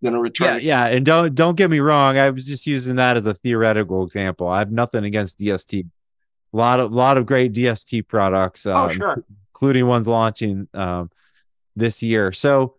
than 0.00 0.14
a 0.14 0.20
return. 0.20 0.60
Yeah, 0.60 0.86
yeah, 0.86 0.96
and 0.96 1.04
don't 1.04 1.34
don't 1.34 1.56
get 1.56 1.70
me 1.70 1.80
wrong. 1.80 2.16
I 2.16 2.30
was 2.30 2.46
just 2.46 2.66
using 2.66 2.96
that 2.96 3.16
as 3.16 3.26
a 3.26 3.34
theoretical 3.34 4.02
example. 4.04 4.48
I 4.48 4.60
have 4.60 4.72
nothing 4.72 5.04
against 5.04 5.38
DST. 5.38 5.86
A 6.52 6.56
lot 6.56 6.80
of 6.80 6.92
lot 6.92 7.18
of 7.18 7.26
great 7.26 7.52
DST 7.52 8.08
products, 8.08 8.66
oh, 8.66 8.74
um, 8.74 8.90
sure. 8.90 9.24
including 9.52 9.86
ones 9.86 10.08
launching 10.08 10.68
um, 10.74 11.10
this 11.76 12.02
year. 12.02 12.32
So 12.32 12.76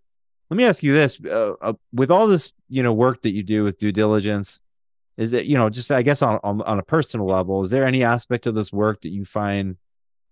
let 0.50 0.58
me 0.58 0.66
ask 0.66 0.84
you 0.84 0.94
this: 0.94 1.20
uh, 1.24 1.54
uh, 1.62 1.74
with 1.94 2.12
all 2.12 2.28
this, 2.28 2.54
you 2.70 2.84
know, 2.84 2.94
work 2.94 3.22
that 3.22 3.32
you 3.32 3.44
do 3.44 3.64
with 3.64 3.78
due 3.78 3.92
diligence, 3.92 4.60
is 5.18 5.34
it 5.34 5.46
you 5.46 5.58
know 5.58 5.70
just 5.70 5.92
i 5.92 6.02
guess 6.02 6.22
on, 6.22 6.40
on 6.44 6.62
on 6.62 6.80
a 6.80 6.84
personal 6.84 7.28
level 7.28 7.64
is 7.64 7.72
there 7.72 7.86
any 7.86 8.04
aspect 8.04 8.48
of 8.48 8.56
this 8.56 8.72
work 8.72 9.02
that 9.02 9.10
you 9.10 9.26
find 9.26 9.78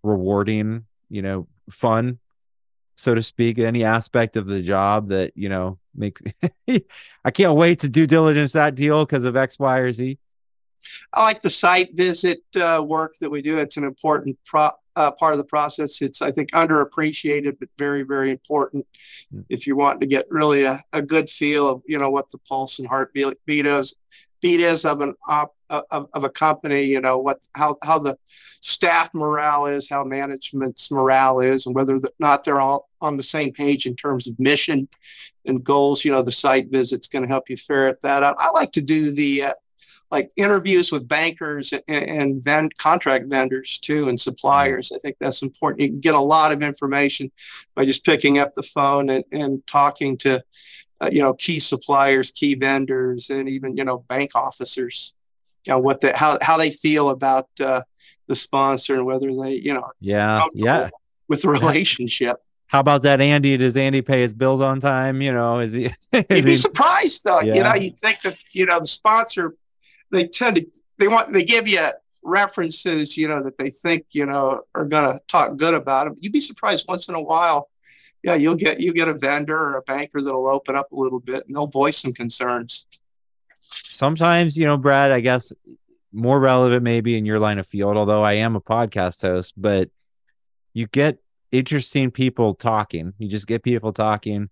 rewarding 0.03 0.85
you 1.09 1.21
know 1.21 1.47
fun 1.69 2.19
so 2.99 3.15
to 3.15 3.23
speak? 3.23 3.59
Any 3.59 3.85
aspect 3.85 4.35
of 4.35 4.45
the 4.45 4.61
job 4.61 5.09
that 5.09 5.31
you 5.35 5.47
know 5.47 5.79
makes 5.95 6.21
i 6.67 7.31
can't 7.31 7.55
wait 7.55 7.79
to 7.79 7.89
do 7.89 8.05
diligence 8.05 8.51
that 8.51 8.75
deal 8.75 9.05
because 9.05 9.23
of 9.23 9.37
x 9.37 9.57
y 9.57 9.77
or 9.77 9.93
z? 9.93 10.19
I 11.13 11.23
like 11.23 11.41
the 11.41 11.49
site 11.49 11.95
visit 11.95 12.39
uh, 12.55 12.83
work 12.85 13.15
that 13.19 13.29
we 13.29 13.41
do. 13.41 13.57
It's 13.57 13.75
an 13.77 13.83
important 13.83 14.37
pro- 14.45 14.71
uh, 14.95 15.11
part 15.11 15.33
of 15.33 15.37
the 15.37 15.45
process. 15.45 16.01
It's 16.01 16.21
i 16.21 16.29
think 16.29 16.51
underappreciated 16.51 17.57
but 17.57 17.69
very 17.77 18.03
very 18.03 18.31
important 18.31 18.85
mm. 19.33 19.45
if 19.47 19.65
you 19.65 19.77
want 19.77 20.01
to 20.01 20.05
get 20.05 20.25
really 20.29 20.63
a, 20.63 20.83
a 20.91 21.01
good 21.01 21.29
feel 21.29 21.69
of 21.69 21.81
you 21.87 21.97
know 21.97 22.09
what 22.09 22.29
the 22.31 22.37
pulse 22.49 22.79
and 22.79 22.87
heartbeat 22.87 23.33
beat 23.45 23.65
is 23.65 23.95
beat 24.41 24.59
is 24.59 24.85
of 24.85 25.01
an 25.01 25.13
op, 25.27 25.55
of, 25.69 26.09
of 26.13 26.23
a 26.23 26.29
company, 26.29 26.83
you 26.83 27.01
know, 27.01 27.17
what 27.19 27.39
how 27.53 27.77
how 27.83 27.99
the 27.99 28.17
staff 28.61 29.13
morale 29.13 29.67
is, 29.67 29.89
how 29.89 30.03
management's 30.03 30.91
morale 30.91 31.39
is, 31.39 31.65
and 31.65 31.75
whether 31.75 31.95
or 31.95 32.01
not 32.19 32.43
they're 32.43 32.61
all 32.61 32.89
on 33.01 33.17
the 33.17 33.23
same 33.23 33.53
page 33.53 33.85
in 33.85 33.95
terms 33.95 34.27
of 34.27 34.39
mission 34.39 34.87
and 35.45 35.63
goals. 35.63 36.03
You 36.03 36.11
know, 36.11 36.21
the 36.21 36.31
site 36.31 36.69
visit's 36.69 37.07
going 37.07 37.23
to 37.23 37.27
help 37.27 37.49
you 37.49 37.57
ferret 37.57 38.01
that 38.01 38.23
out. 38.23 38.35
I 38.39 38.49
like 38.51 38.71
to 38.73 38.81
do 38.81 39.11
the 39.11 39.43
uh, 39.43 39.53
like 40.11 40.31
interviews 40.35 40.91
with 40.91 41.07
bankers 41.07 41.71
and, 41.71 41.83
and 41.87 42.43
vend, 42.43 42.75
contract 42.77 43.27
vendors 43.27 43.77
too 43.79 44.09
and 44.09 44.19
suppliers. 44.19 44.91
I 44.93 44.97
think 44.97 45.17
that's 45.19 45.43
important. 45.43 45.81
You 45.81 45.89
can 45.89 45.99
get 45.99 46.15
a 46.15 46.19
lot 46.19 46.51
of 46.51 46.63
information 46.63 47.31
by 47.75 47.85
just 47.85 48.05
picking 48.05 48.39
up 48.39 48.55
the 48.55 48.63
phone 48.63 49.09
and, 49.09 49.23
and 49.31 49.65
talking 49.67 50.17
to 50.19 50.43
uh, 51.01 51.09
you 51.11 51.19
know, 51.19 51.33
key 51.33 51.59
suppliers, 51.59 52.31
key 52.31 52.55
vendors, 52.55 53.29
and 53.29 53.47
even 53.47 53.77
you 53.77 53.83
know, 53.83 53.99
bank 54.07 54.31
officers. 54.35 55.13
You 55.65 55.73
know 55.73 55.79
what 55.79 56.01
the 56.01 56.15
how 56.15 56.37
how 56.41 56.57
they 56.57 56.71
feel 56.71 57.09
about 57.09 57.49
uh, 57.59 57.81
the 58.27 58.35
sponsor 58.35 58.95
and 58.95 59.05
whether 59.05 59.33
they 59.35 59.53
you 59.55 59.73
know 59.73 59.91
yeah 59.99 60.45
yeah 60.53 60.89
with 61.27 61.41
the 61.43 61.49
relationship. 61.49 62.37
How 62.67 62.81
about 62.81 63.01
that, 63.01 63.19
Andy? 63.19 63.57
Does 63.57 63.75
Andy 63.75 64.03
pay 64.03 64.21
his 64.21 64.33
bills 64.33 64.61
on 64.61 64.79
time? 64.79 65.21
You 65.21 65.33
know, 65.33 65.59
is 65.59 65.73
he? 65.73 65.85
Is 66.13 66.25
You'd 66.29 66.45
be 66.45 66.55
surprised 66.55 67.23
though. 67.23 67.41
Yeah. 67.41 67.55
You 67.55 67.63
know, 67.63 67.73
you 67.75 67.91
think 67.91 68.21
that 68.21 68.37
you 68.51 68.65
know 68.67 68.79
the 68.79 68.85
sponsor, 68.85 69.55
they 70.11 70.27
tend 70.27 70.57
to 70.57 70.67
they 70.97 71.07
want 71.07 71.33
they 71.33 71.43
give 71.43 71.67
you 71.67 71.87
references, 72.21 73.17
you 73.17 73.27
know, 73.27 73.41
that 73.43 73.57
they 73.57 73.69
think 73.69 74.05
you 74.11 74.25
know 74.25 74.61
are 74.75 74.85
gonna 74.85 75.19
talk 75.27 75.57
good 75.57 75.73
about 75.73 76.05
them. 76.05 76.15
You'd 76.19 76.33
be 76.33 76.41
surprised 76.41 76.85
once 76.87 77.07
in 77.07 77.15
a 77.15 77.21
while 77.21 77.69
yeah, 78.23 78.35
you'll 78.35 78.55
get 78.55 78.79
you 78.79 78.93
get 78.93 79.07
a 79.07 79.13
vendor 79.13 79.57
or 79.57 79.77
a 79.77 79.81
banker 79.81 80.21
that'll 80.21 80.47
open 80.47 80.75
up 80.75 80.91
a 80.91 80.95
little 80.95 81.19
bit 81.19 81.45
and 81.47 81.55
they'll 81.55 81.67
voice 81.67 81.97
some 81.97 82.13
concerns. 82.13 82.85
Sometimes, 83.71 84.57
you 84.57 84.65
know, 84.65 84.77
Brad, 84.77 85.11
I 85.11 85.19
guess 85.19 85.53
more 86.11 86.39
relevant 86.39 86.83
maybe 86.83 87.17
in 87.17 87.25
your 87.25 87.39
line 87.39 87.59
of 87.59 87.67
field, 87.67 87.95
although 87.95 88.23
I 88.23 88.33
am 88.33 88.55
a 88.55 88.61
podcast 88.61 89.21
host, 89.21 89.53
but 89.55 89.89
you 90.73 90.87
get 90.87 91.19
interesting 91.51 92.11
people 92.11 92.55
talking. 92.55 93.13
You 93.17 93.27
just 93.27 93.47
get 93.47 93.63
people 93.63 93.93
talking. 93.93 94.49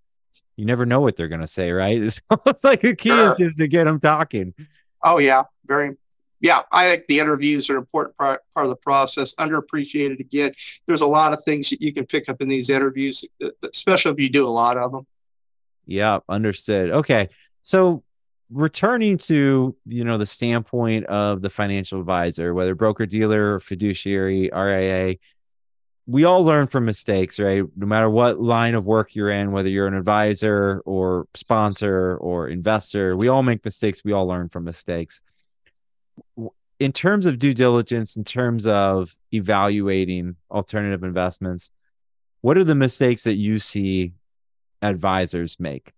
You 0.56 0.66
never 0.66 0.86
know 0.86 1.02
what 1.02 1.16
they're 1.16 1.28
going 1.28 1.42
to 1.42 1.48
say, 1.48 1.72
right? 1.72 2.02
It's 2.02 2.22
almost 2.30 2.64
like 2.64 2.82
the 2.82 2.96
key 2.96 3.10
sure. 3.10 3.28
is 3.28 3.38
just 3.38 3.58
to 3.58 3.68
get 3.68 3.86
them 3.86 4.00
talking. 4.00 4.54
Oh 5.04 5.20
yeah, 5.20 5.44
very 5.66 5.96
yeah, 6.39 6.62
I 6.71 6.89
think 6.89 7.08
the 7.08 7.19
interviews 7.19 7.69
are 7.69 7.73
an 7.73 7.80
important 7.80 8.15
part, 8.17 8.41
part 8.54 8.65
of 8.65 8.69
the 8.69 8.76
process. 8.76 9.34
Underappreciated 9.36 10.19
again. 10.19 10.54
There's 10.86 11.02
a 11.02 11.08
lot 11.08 11.34
of 11.34 11.43
things 11.43 11.69
that 11.71 11.82
you 11.82 11.91
can 11.93 12.06
pick 12.06 12.30
up 12.30 12.41
in 12.41 12.47
these 12.47 12.69
interviews, 12.69 13.26
uh, 13.43 13.47
uh, 13.47 13.69
especially 13.73 14.12
if 14.12 14.19
you 14.19 14.30
do 14.30 14.47
a 14.47 14.50
lot 14.50 14.78
of 14.78 14.91
them. 14.91 15.08
Yeah, 15.86 16.19
understood. 16.30 16.91
Okay, 16.91 17.30
so 17.63 18.04
returning 18.52 19.17
to 19.17 19.76
you 19.86 20.04
know 20.04 20.17
the 20.17 20.26
standpoint 20.26 21.06
of 21.06 21.41
the 21.41 21.50
financial 21.50 22.00
advisor, 22.00 22.54
whether 22.54 22.76
broker 22.76 23.08
dealer, 23.08 23.60
fiduciary, 23.60 24.52
RIA, 24.54 25.15
we 26.06 26.26
all 26.26 26.45
learn 26.45 26.67
from 26.67 26.86
mistakes, 26.86 27.39
right? 27.39 27.63
No 27.76 27.88
matter 27.88 28.12
what 28.12 28.39
line 28.39 28.76
of 28.76 28.86
work 28.86 29.15
you're 29.15 29.32
in, 29.32 29.52
whether 29.52 29.69
you're 29.69 29.88
an 29.88 29.95
advisor 29.95 30.84
or 30.86 31.28
sponsor 31.34 32.17
or 32.17 32.47
investor, 32.47 33.17
we 33.17 33.28
all 33.28 33.41
make 33.41 33.65
mistakes. 33.65 34.04
We 34.04 34.12
all 34.12 34.28
learn 34.28 34.50
from 34.50 34.65
mistakes 34.65 35.23
in 36.80 36.92
terms 36.94 37.26
of 37.26 37.40
due 37.40 37.54
diligence, 37.54 38.16
in 38.16 38.24
terms 38.24 38.68
of 38.68 39.16
evaluating 39.34 40.36
alternative 40.52 41.04
investments, 41.04 41.72
what 42.42 42.58
are 42.58 42.64
the 42.64 42.76
mistakes 42.76 43.24
that 43.24 43.36
you 43.36 43.60
see 43.60 44.14
advisors 44.82 45.60
make? 45.60 45.94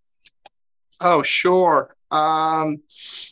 Oh, 1.02 1.22
sure. 1.22 1.96
Um, 2.12 2.82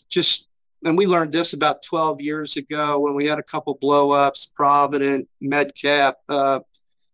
just, 0.09 0.47
and 0.83 0.97
we 0.97 1.05
learned 1.05 1.31
this 1.31 1.53
about 1.53 1.83
12 1.83 2.21
years 2.21 2.57
ago 2.57 2.99
when 2.99 3.15
we 3.15 3.25
had 3.25 3.39
a 3.39 3.43
couple 3.43 3.77
blowups, 3.77 4.53
Provident, 4.53 5.27
MedCap. 5.41 6.13
Uh, 6.27 6.59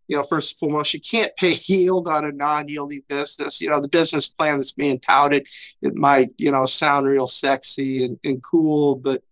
you 0.07 0.17
know, 0.17 0.23
first 0.23 0.53
and 0.53 0.59
foremost, 0.59 0.93
you 0.93 0.99
can't 0.99 1.35
pay 1.37 1.55
yield 1.65 2.07
on 2.07 2.25
a 2.25 2.31
non-yielding 2.31 3.03
business. 3.07 3.61
You 3.61 3.69
know, 3.69 3.81
the 3.81 3.87
business 3.87 4.27
plan 4.27 4.57
that's 4.57 4.73
being 4.73 4.99
touted, 4.99 5.47
it 5.81 5.95
might, 5.95 6.31
you 6.37 6.51
know, 6.51 6.65
sound 6.65 7.07
real 7.07 7.27
sexy 7.27 8.03
and, 8.03 8.19
and 8.23 8.43
cool, 8.43 8.95
but 8.95 9.23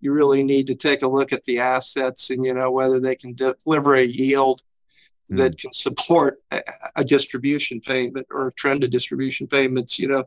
you 0.00 0.12
really 0.12 0.42
need 0.42 0.66
to 0.66 0.74
take 0.74 1.02
a 1.02 1.08
look 1.08 1.32
at 1.32 1.44
the 1.44 1.58
assets 1.58 2.30
and 2.30 2.44
you 2.44 2.54
know 2.54 2.70
whether 2.70 3.00
they 3.00 3.14
can 3.14 3.34
deliver 3.34 3.94
a 3.94 4.04
yield 4.04 4.62
mm. 5.30 5.36
that 5.36 5.58
can 5.58 5.72
support 5.72 6.40
a, 6.50 6.62
a, 6.96 7.04
distribution 7.04 7.80
payment 7.80 8.26
or 8.30 8.48
a 8.48 8.52
trend 8.52 8.84
of 8.84 8.90
distribution 8.90 9.46
payments 9.46 9.98
you 9.98 10.08
know 10.08 10.24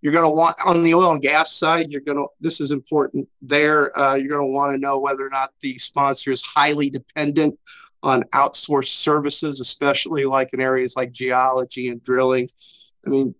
you're 0.00 0.12
going 0.12 0.24
to 0.24 0.30
want 0.30 0.56
on 0.64 0.82
the 0.82 0.94
oil 0.94 1.12
and 1.12 1.22
gas 1.22 1.52
side 1.52 1.90
you're 1.90 2.00
going 2.00 2.16
to 2.16 2.26
this 2.40 2.60
is 2.60 2.70
important 2.70 3.28
there 3.42 3.96
uh, 3.98 4.14
you're 4.14 4.28
going 4.28 4.40
to 4.40 4.52
want 4.52 4.72
to 4.72 4.78
know 4.78 4.98
whether 4.98 5.26
or 5.26 5.30
not 5.30 5.52
the 5.60 5.76
sponsor 5.78 6.32
is 6.32 6.42
highly 6.42 6.90
dependent 6.90 7.58
on 8.02 8.22
outsourced 8.32 8.88
services 8.88 9.60
especially 9.60 10.24
like 10.24 10.52
in 10.52 10.60
areas 10.60 10.96
like 10.96 11.12
geology 11.12 11.88
and 11.88 12.02
drilling 12.02 12.48
i 13.06 13.10
mean 13.10 13.34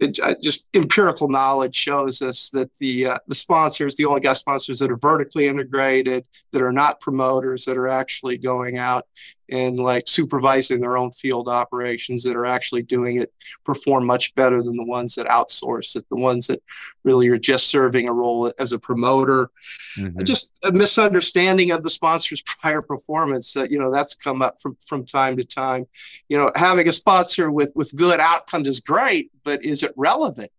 it, 0.00 0.18
uh, 0.20 0.34
just 0.40 0.66
empirical 0.74 1.28
knowledge 1.28 1.74
shows 1.74 2.22
us 2.22 2.50
that 2.50 2.70
the 2.78 3.06
uh, 3.06 3.18
the 3.26 3.34
sponsors, 3.34 3.96
the 3.96 4.06
oil 4.06 4.14
and 4.14 4.22
gas 4.22 4.38
sponsors 4.38 4.78
that 4.78 4.90
are 4.90 4.96
vertically 4.96 5.48
integrated, 5.48 6.24
that 6.52 6.62
are 6.62 6.72
not 6.72 7.00
promoters, 7.00 7.64
that 7.64 7.76
are 7.76 7.88
actually 7.88 8.38
going 8.38 8.78
out 8.78 9.06
and 9.50 9.78
like 9.78 10.08
supervising 10.08 10.80
their 10.80 10.96
own 10.96 11.10
field 11.10 11.48
operations, 11.48 12.22
that 12.24 12.36
are 12.36 12.46
actually 12.46 12.82
doing 12.82 13.16
it, 13.16 13.32
perform 13.64 14.06
much 14.06 14.34
better 14.34 14.62
than 14.62 14.76
the 14.76 14.84
ones 14.84 15.14
that 15.14 15.26
outsource 15.26 15.96
it. 15.96 16.04
The 16.10 16.16
ones 16.16 16.46
that 16.48 16.62
really 17.04 17.28
are 17.28 17.38
just 17.38 17.68
serving 17.68 18.08
a 18.08 18.12
role 18.12 18.52
as 18.58 18.72
a 18.72 18.78
promoter. 18.78 19.50
Mm-hmm. 19.96 20.22
Just 20.24 20.58
a 20.62 20.72
misunderstanding 20.72 21.70
of 21.70 21.82
the 21.82 21.90
sponsor's 21.90 22.42
prior 22.60 22.82
performance. 22.82 23.52
That 23.54 23.70
you 23.70 23.78
know 23.78 23.90
that's 23.90 24.14
come 24.14 24.42
up 24.42 24.60
from 24.60 24.76
from 24.86 25.06
time 25.06 25.36
to 25.36 25.44
time. 25.44 25.86
You 26.28 26.38
know, 26.38 26.52
having 26.54 26.88
a 26.88 26.92
sponsor 26.92 27.50
with 27.50 27.72
with 27.74 27.94
good 27.96 28.20
outcomes 28.20 28.68
is 28.68 28.80
great, 28.80 29.30
but 29.44 29.64
is 29.64 29.82
it 29.82 29.92
relevant? 29.96 30.50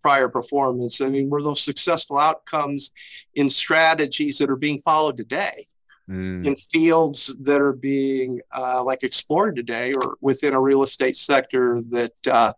prior 0.00 0.28
performance. 0.28 1.00
I 1.00 1.08
mean, 1.08 1.28
were 1.28 1.42
those 1.42 1.60
successful 1.60 2.18
outcomes 2.18 2.92
in 3.34 3.50
strategies 3.50 4.38
that 4.38 4.48
are 4.48 4.56
being 4.56 4.80
followed 4.80 5.16
today? 5.16 5.66
Mm. 6.08 6.44
in 6.44 6.56
fields 6.56 7.36
that 7.42 7.60
are 7.60 7.72
being 7.72 8.40
uh, 8.56 8.82
like 8.82 9.02
explored 9.02 9.56
today 9.56 9.92
or 9.92 10.16
within 10.20 10.54
a 10.54 10.60
real 10.60 10.82
estate 10.82 11.16
sector 11.16 11.80
that 11.90 12.26
uh, 12.26 12.52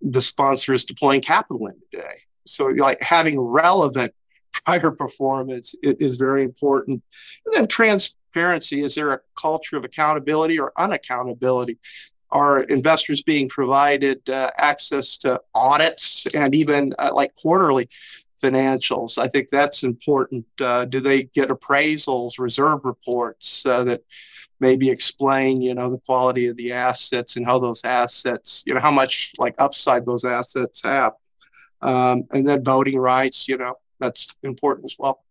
the 0.00 0.22
sponsor 0.22 0.72
is 0.72 0.84
deploying 0.84 1.20
capital 1.20 1.66
in 1.66 1.74
today. 1.90 2.14
So, 2.46 2.66
like 2.66 3.00
having 3.00 3.38
relevant 3.38 4.14
prior 4.64 4.90
performance 4.90 5.74
is 5.82 6.16
very 6.16 6.44
important. 6.44 7.02
And 7.46 7.54
then 7.54 7.66
transparency 7.68 8.82
is 8.82 8.94
there 8.94 9.12
a 9.12 9.20
culture 9.38 9.76
of 9.76 9.84
accountability 9.84 10.58
or 10.58 10.72
unaccountability? 10.78 11.78
Are 12.32 12.62
investors 12.62 13.22
being 13.22 13.48
provided 13.48 14.28
uh, 14.30 14.52
access 14.56 15.16
to 15.18 15.40
audits 15.52 16.28
and 16.32 16.54
even 16.54 16.94
uh, 16.96 17.10
like 17.12 17.34
quarterly 17.34 17.88
financials? 18.42 19.18
I 19.18 19.28
think 19.28 19.48
that's 19.48 19.82
important. 19.82 20.46
Uh, 20.60 20.84
do 20.84 21.00
they 21.00 21.24
get 21.24 21.50
appraisals, 21.50 22.38
reserve 22.38 22.84
reports 22.84 23.64
uh, 23.66 23.84
that 23.84 24.02
maybe 24.58 24.90
explain, 24.90 25.62
you 25.62 25.74
know, 25.74 25.90
the 25.90 25.98
quality 25.98 26.46
of 26.48 26.56
the 26.56 26.72
assets 26.72 27.36
and 27.36 27.46
how 27.46 27.58
those 27.58 27.84
assets, 27.84 28.62
you 28.66 28.74
know, 28.74 28.80
how 28.80 28.90
much 28.90 29.32
like 29.38 29.54
upside 29.58 30.04
those 30.04 30.24
assets 30.24 30.82
have? 30.84 31.12
Um, 31.82 32.24
and 32.32 32.46
then 32.46 32.62
voting 32.62 32.98
rights, 32.98 33.48
you 33.48 33.56
know, 33.56 33.74
that's 33.98 34.28
important 34.42 34.92
as 34.92 34.96
well. 34.98 35.24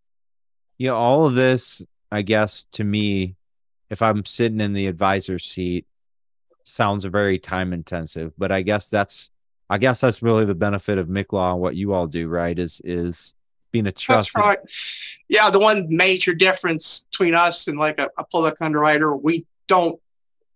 Yeah, 0.78 0.92
all 0.92 1.26
of 1.26 1.34
this, 1.34 1.82
I 2.10 2.22
guess, 2.22 2.64
to 2.72 2.84
me, 2.84 3.36
if 3.88 4.02
I'm 4.02 4.24
sitting 4.24 4.60
in 4.60 4.72
the 4.72 4.86
advisor 4.86 5.38
seat, 5.38 5.86
sounds 6.64 7.04
very 7.04 7.38
time 7.38 7.72
intensive. 7.72 8.32
But 8.38 8.50
I 8.50 8.62
guess 8.62 8.88
that's, 8.88 9.30
I 9.70 9.78
guess 9.78 10.00
that's 10.00 10.20
really 10.20 10.44
the 10.44 10.54
benefit 10.54 10.98
of 10.98 11.06
Mick 11.06 11.32
Law 11.32 11.52
and 11.52 11.60
what 11.60 11.76
you 11.76 11.92
all 11.92 12.08
do, 12.08 12.28
right? 12.28 12.58
Is 12.58 12.82
is 12.84 13.34
being 13.70 13.86
a 13.86 13.92
trusted. 13.92 14.34
That's 14.34 14.46
right. 14.46 14.58
Yeah, 15.28 15.48
the 15.48 15.60
one 15.60 15.86
major 15.88 16.34
difference 16.34 17.06
between 17.10 17.34
us 17.34 17.68
and 17.68 17.78
like 17.78 18.00
a, 18.00 18.10
a 18.18 18.24
public 18.24 18.56
underwriter, 18.60 19.16
we 19.16 19.46
don't 19.68 20.00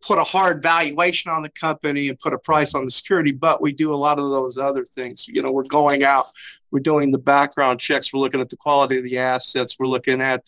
put 0.05 0.19
a 0.19 0.25
hard 0.25 0.63
valuation 0.63 1.31
on 1.31 1.43
the 1.43 1.49
company 1.49 2.09
and 2.09 2.19
put 2.19 2.35
a 2.35 2.39
price 2.39 2.75
on 2.75 2.85
the 2.85 2.91
security, 2.91 3.33
but 3.33 3.63
we 3.63 3.73
do 3.73 3.95
a 3.95 3.97
lot 3.97 4.19
of 4.19 4.31
those 4.31 4.59
other 4.59 4.85
things. 4.85 5.27
You 5.27 5.43
know, 5.43 5.51
we're 5.51 5.63
going 5.63 6.03
out, 6.03 6.31
we're 6.71 6.81
doing 6.81 7.11
the 7.11 7.19
background 7.19 7.81
checks, 7.81 8.13
we're 8.13 8.21
looking 8.21 8.41
at 8.41 8.51
the 8.51 8.57
quality 8.57 8.99
of 8.99 9.05
the 9.05 9.19
assets, 9.19 9.79
we're 9.79 9.87
looking 9.87 10.21
at 10.21 10.45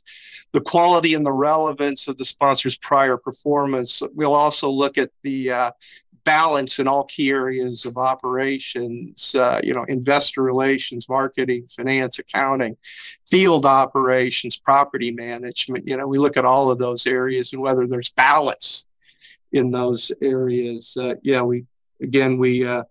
the 0.52 0.60
quality 0.60 1.14
and 1.14 1.24
the 1.24 1.32
relevance 1.32 2.06
of 2.08 2.18
the 2.18 2.24
sponsor's 2.24 2.76
prior 2.76 3.16
performance. 3.16 4.02
We'll 4.14 4.34
also 4.34 4.70
look 4.70 4.98
at 4.98 5.10
the 5.22 5.50
uh, 5.50 5.70
balance 6.26 6.80
in 6.80 6.88
all 6.88 7.04
key 7.04 7.30
areas 7.30 7.86
of 7.86 7.96
operations, 7.96 9.34
uh, 9.36 9.60
you 9.62 9.72
know, 9.72 9.84
investor 9.84 10.42
relations, 10.42 11.08
marketing, 11.08 11.66
finance, 11.68 12.18
accounting, 12.18 12.76
field 13.26 13.64
operations, 13.64 14.56
property 14.56 15.12
management. 15.12 15.86
You 15.86 15.96
know, 15.96 16.06
we 16.06 16.18
look 16.18 16.36
at 16.36 16.44
all 16.44 16.70
of 16.70 16.78
those 16.78 17.06
areas 17.06 17.52
and 17.52 17.62
whether 17.62 17.86
there's 17.86 18.10
balance 18.10 18.86
in 19.52 19.70
those 19.70 20.10
areas. 20.20 20.96
Uh, 21.00 21.14
yeah, 21.22 21.42
we 21.42 21.64
again 22.02 22.38
we 22.38 22.66
uh, 22.66 22.82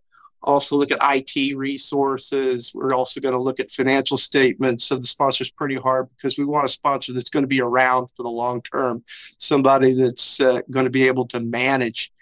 also 0.41 0.77
look 0.77 0.91
at 0.91 0.99
IT 1.01 1.57
resources. 1.57 2.71
We're 2.73 2.93
also 2.93 3.19
going 3.19 3.35
to 3.35 3.41
look 3.41 3.59
at 3.59 3.69
financial 3.69 4.15
statements 4.15 4.91
of 4.91 5.01
the 5.01 5.07
sponsors 5.07 5.51
pretty 5.51 5.75
hard 5.75 6.07
because 6.15 6.37
we 6.37 6.45
want 6.45 6.65
a 6.65 6.69
sponsor 6.69 7.11
that's 7.11 7.29
going 7.29 7.43
to 7.43 7.47
be 7.47 7.61
around 7.61 8.07
for 8.15 8.23
the 8.23 8.29
long 8.29 8.61
term, 8.61 9.03
somebody 9.39 9.93
that's 9.93 10.39
uh, 10.39 10.61
going 10.71 10.85
to 10.85 10.89
be 10.89 11.05
able 11.05 11.27
to 11.27 11.41
manage 11.41 12.13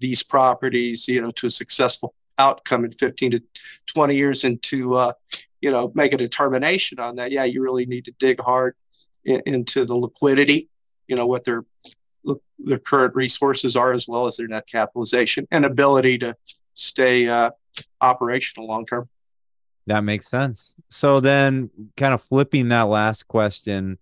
these 0.00 0.22
properties, 0.22 1.08
you 1.08 1.20
know, 1.20 1.30
to 1.32 1.46
a 1.46 1.50
successful 1.50 2.14
outcome 2.38 2.84
in 2.84 2.92
15 2.92 3.32
to 3.32 3.42
20 3.86 4.14
years 4.14 4.44
and 4.44 4.62
to, 4.62 4.94
uh, 4.94 5.12
you 5.60 5.70
know, 5.70 5.90
make 5.94 6.12
a 6.12 6.16
determination 6.16 6.98
on 6.98 7.16
that. 7.16 7.32
Yeah, 7.32 7.44
you 7.44 7.62
really 7.62 7.86
need 7.86 8.04
to 8.06 8.12
dig 8.18 8.40
hard 8.40 8.74
in, 9.24 9.42
into 9.46 9.84
the 9.84 9.94
liquidity, 9.94 10.68
you 11.06 11.16
know, 11.16 11.26
what 11.26 11.44
their 11.44 11.64
their 12.58 12.78
current 12.78 13.14
resources 13.14 13.76
are, 13.76 13.92
as 13.92 14.08
well 14.08 14.26
as 14.26 14.36
their 14.36 14.48
net 14.48 14.66
capitalization 14.66 15.46
and 15.50 15.64
ability 15.64 16.18
to 16.18 16.34
stay 16.74 17.28
uh, 17.28 17.50
operational 18.00 18.66
long 18.66 18.84
term. 18.84 19.08
That 19.86 20.04
makes 20.04 20.28
sense. 20.28 20.74
So 20.90 21.20
then, 21.20 21.70
kind 21.96 22.12
of 22.12 22.22
flipping 22.22 22.68
that 22.68 22.82
last 22.82 23.26
question, 23.26 23.98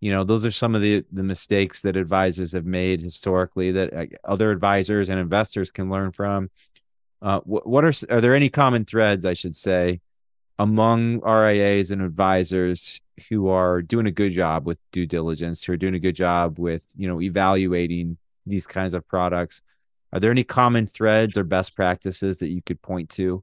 you 0.00 0.12
know, 0.12 0.24
those 0.24 0.44
are 0.44 0.50
some 0.50 0.74
of 0.74 0.82
the 0.82 1.04
the 1.12 1.22
mistakes 1.22 1.82
that 1.82 1.96
advisors 1.96 2.52
have 2.52 2.66
made 2.66 3.00
historically 3.00 3.72
that 3.72 3.92
uh, 3.92 4.06
other 4.24 4.50
advisors 4.50 5.08
and 5.08 5.18
investors 5.18 5.70
can 5.70 5.90
learn 5.90 6.12
from. 6.12 6.50
Uh, 7.22 7.40
what, 7.40 7.66
what 7.66 7.84
are 7.84 7.92
are 8.10 8.20
there 8.20 8.34
any 8.34 8.48
common 8.48 8.84
threads, 8.84 9.24
I 9.24 9.32
should 9.32 9.56
say, 9.56 10.00
among 10.58 11.20
RIAs 11.20 11.90
and 11.90 12.02
advisors 12.02 13.00
who 13.28 13.48
are 13.48 13.80
doing 13.82 14.06
a 14.06 14.10
good 14.10 14.32
job 14.32 14.66
with 14.66 14.78
due 14.92 15.06
diligence, 15.06 15.62
who 15.62 15.72
are 15.72 15.78
doing 15.78 15.94
a 15.94 15.98
good 15.98 16.14
job 16.14 16.58
with, 16.58 16.82
you 16.96 17.08
know, 17.08 17.20
evaluating 17.20 18.18
these 18.44 18.66
kinds 18.66 18.94
of 18.94 19.06
products. 19.08 19.62
Are 20.12 20.20
there 20.20 20.30
any 20.30 20.44
common 20.44 20.86
threads 20.86 21.36
or 21.36 21.44
best 21.44 21.74
practices 21.74 22.38
that 22.38 22.48
you 22.48 22.62
could 22.62 22.80
point 22.80 23.10
to? 23.10 23.42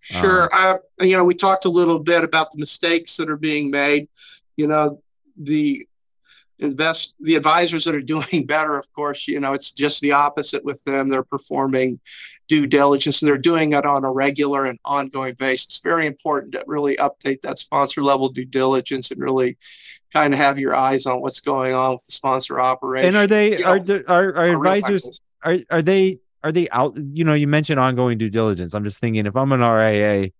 Sure. 0.00 0.48
Uh, 0.52 0.78
you 1.00 1.16
know, 1.16 1.24
we 1.24 1.34
talked 1.34 1.64
a 1.64 1.70
little 1.70 1.98
bit 1.98 2.22
about 2.22 2.52
the 2.52 2.58
mistakes 2.58 3.16
that 3.16 3.28
are 3.28 3.36
being 3.36 3.70
made. 3.70 4.08
You 4.56 4.66
know, 4.68 5.02
the 5.36 5.86
invest 6.58 7.14
the 7.20 7.34
advisors 7.34 7.84
that 7.84 7.94
are 7.94 8.00
doing 8.00 8.46
better 8.46 8.78
of 8.78 8.90
course 8.94 9.28
you 9.28 9.38
know 9.38 9.52
it's 9.52 9.72
just 9.72 10.00
the 10.00 10.12
opposite 10.12 10.64
with 10.64 10.82
them. 10.84 11.08
They're 11.08 11.22
performing 11.22 12.00
due 12.48 12.66
diligence 12.66 13.20
and 13.20 13.28
they're 13.28 13.38
doing 13.38 13.72
it 13.72 13.84
on 13.84 14.04
a 14.04 14.10
regular 14.10 14.64
and 14.64 14.78
ongoing 14.84 15.34
basis. 15.34 15.66
It's 15.66 15.80
very 15.80 16.06
important 16.06 16.52
to 16.52 16.62
really 16.66 16.96
update 16.96 17.42
that 17.42 17.58
sponsor 17.58 18.02
level 18.02 18.28
due 18.28 18.44
diligence 18.44 19.10
and 19.10 19.20
really 19.20 19.58
kind 20.12 20.32
of 20.32 20.38
have 20.38 20.58
your 20.58 20.74
eyes 20.74 21.06
on 21.06 21.20
what's 21.20 21.40
going 21.40 21.74
on 21.74 21.92
with 21.92 22.06
the 22.06 22.12
sponsor 22.12 22.60
operation. 22.60 23.08
And 23.08 23.16
are 23.16 23.26
they 23.26 23.58
you 23.58 23.64
are, 23.64 23.78
know, 23.80 24.02
are 24.08 24.36
are 24.36 24.52
advisors 24.52 25.20
are 25.42 25.58
are 25.70 25.82
they 25.82 26.20
are 26.42 26.52
they 26.52 26.68
out 26.70 26.96
you 26.96 27.24
know 27.24 27.34
you 27.34 27.46
mentioned 27.46 27.80
ongoing 27.80 28.18
due 28.18 28.30
diligence. 28.30 28.74
I'm 28.74 28.84
just 28.84 29.00
thinking 29.00 29.26
if 29.26 29.36
i'm 29.36 29.52
an 29.52 29.60
ria 29.60 30.30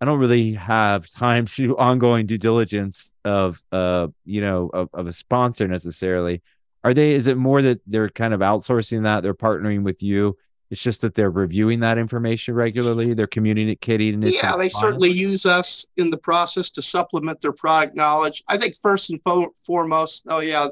I 0.00 0.04
don't 0.04 0.18
really 0.18 0.52
have 0.52 1.08
time 1.08 1.46
to 1.46 1.54
do 1.68 1.76
ongoing 1.76 2.26
due 2.26 2.38
diligence 2.38 3.12
of 3.24 3.62
uh 3.72 4.08
you 4.24 4.40
know 4.40 4.70
of, 4.72 4.90
of 4.92 5.06
a 5.06 5.12
sponsor 5.12 5.66
necessarily. 5.66 6.42
Are 6.84 6.94
they 6.94 7.12
is 7.12 7.26
it 7.26 7.36
more 7.36 7.62
that 7.62 7.80
they're 7.86 8.10
kind 8.10 8.34
of 8.34 8.40
outsourcing 8.40 9.04
that, 9.04 9.22
they're 9.22 9.34
partnering 9.34 9.82
with 9.82 10.02
you? 10.02 10.36
It's 10.70 10.82
just 10.82 11.00
that 11.02 11.14
they're 11.14 11.30
reviewing 11.30 11.80
that 11.80 11.96
information 11.96 12.54
regularly, 12.54 13.14
they're 13.14 13.28
communicating 13.28 14.22
it. 14.22 14.34
Yeah, 14.34 14.56
they 14.56 14.68
certainly 14.68 15.10
use 15.10 15.46
us 15.46 15.86
in 15.96 16.10
the 16.10 16.16
process 16.16 16.70
to 16.70 16.82
supplement 16.82 17.40
their 17.40 17.52
product 17.52 17.94
knowledge. 17.94 18.42
I 18.48 18.58
think 18.58 18.76
first 18.76 19.10
and 19.10 19.20
fo- 19.22 19.54
foremost, 19.64 20.26
oh 20.28 20.40
yeah, 20.40 20.68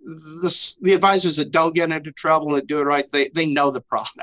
the, 0.00 0.76
the 0.82 0.92
advisors 0.92 1.36
that 1.36 1.50
don't 1.50 1.74
get 1.74 1.90
into 1.90 2.12
trouble 2.12 2.54
and 2.56 2.66
do 2.66 2.80
it 2.80 2.84
right, 2.84 3.10
they 3.10 3.28
they 3.28 3.46
know 3.46 3.70
the 3.70 3.80
product 3.80 4.20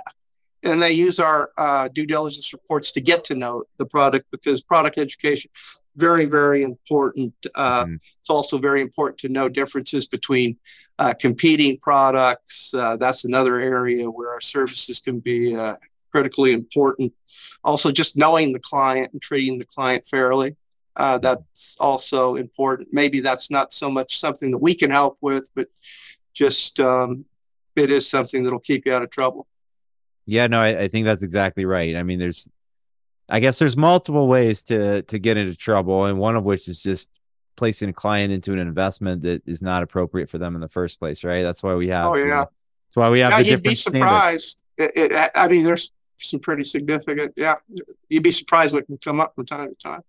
and 0.64 0.82
they 0.82 0.91
use 0.91 1.20
our 1.20 1.51
uh, 1.57 1.88
due 1.88 2.05
diligence 2.05 2.51
reports 2.53 2.91
to 2.91 3.01
get 3.01 3.24
to 3.26 3.36
know 3.36 3.64
the 3.78 3.86
product 3.86 4.26
because 4.32 4.62
product 4.62 4.97
education 4.97 5.49
very 5.95 6.26
very 6.26 6.64
important 6.64 7.34
uh, 7.55 7.84
mm-hmm. 7.86 7.95
it's 8.20 8.30
also 8.30 8.57
very 8.57 8.82
important 8.82 9.18
to 9.20 9.30
know 9.30 9.49
differences 9.49 10.07
between 10.07 10.57
uh, 10.99 11.14
competing 11.14 11.78
products. 11.78 12.74
Uh, 12.74 12.97
that's 12.97 13.24
another 13.24 13.60
area 13.60 14.10
where 14.10 14.30
our 14.32 14.41
services 14.41 14.99
can 14.99 15.20
be 15.20 15.55
uh, 15.55 15.76
critically 16.12 16.51
important. 16.51 17.14
Also 17.64 17.89
just 17.89 18.18
knowing 18.18 18.51
the 18.51 18.60
client 18.60 19.12
and 19.14 19.22
treating 19.22 19.57
the 19.57 19.66
client 19.66 20.05
fairly 20.05 20.55
uh, 20.97 21.18
that's 21.18 21.78
also 21.80 22.36
important. 22.36 22.89
Maybe 22.91 23.22
that's 23.22 23.49
not 23.49 23.74
so 23.74 23.89
much 23.89 24.20
something 24.20 24.51
that 24.51 24.57
we 24.57 24.76
can 24.76 24.91
help 24.91 25.18
with 25.22 25.49
but 25.55 25.68
just 26.34 26.80
um, 26.80 27.26
it 27.76 27.89
is 27.89 28.10
something 28.10 28.43
that'll 28.43 28.60
keep 28.60 28.86
you 28.86 28.93
out 28.93 29.01
of 29.01 29.10
trouble 29.10 29.47
yeah, 30.26 30.47
no, 30.47 30.61
I, 30.61 30.84
I 30.84 30.88
think 30.88 31.05
that's 31.05 31.24
exactly 31.24 31.65
right. 31.65 31.95
I 31.95 32.03
mean, 32.03 32.20
there's, 32.20 32.47
I 33.28 33.39
guess 33.39 33.59
there's 33.59 33.78
multiple 33.78 34.28
ways 34.28 34.63
to 34.63 35.03
to 35.03 35.20
get 35.20 35.38
into 35.38 35.55
trouble, 35.55 36.05
and 36.05 36.17
one 36.17 36.36
of 36.36 36.43
which 36.43 36.67
is 36.67 36.82
just 36.82 37.09
placing 37.55 37.89
a 37.89 37.93
client 37.93 38.32
into 38.32 38.53
an 38.53 38.59
investment 38.59 39.22
that 39.24 39.43
is 39.45 39.61
not 39.61 39.84
appropriate 39.84 40.30
for 40.30 40.38
them 40.38 40.55
in 40.55 40.61
the 40.61 40.70
first 40.70 40.99
place, 40.99 41.24
right? 41.24 41.43
That's 41.43 41.61
why 41.61 41.76
we 41.76 41.89
have. 41.89 42.07
Oh 42.07 42.15
yeah. 42.15 42.45
that's 42.45 42.95
why 42.95 43.09
we 43.09 43.20
have. 43.20 43.32
Yeah, 43.32 43.39
you'd 43.39 43.63
be 43.63 43.76
surprised. 43.76 44.63
It, 44.78 44.91
it, 44.95 45.32
I 45.36 45.47
mean, 45.47 45.63
there's 45.63 45.91
some 46.17 46.39
pretty 46.39 46.63
significant. 46.63 47.34
Yeah, 47.36 47.55
you'd 48.07 48.24
be 48.24 48.32
surprised 48.32 48.74
what 48.74 48.88
can 48.88 48.97
come 48.97 49.20
up 49.20 49.36
from 49.36 49.45
time 49.45 49.70
to 49.70 49.76
time. 49.76 50.01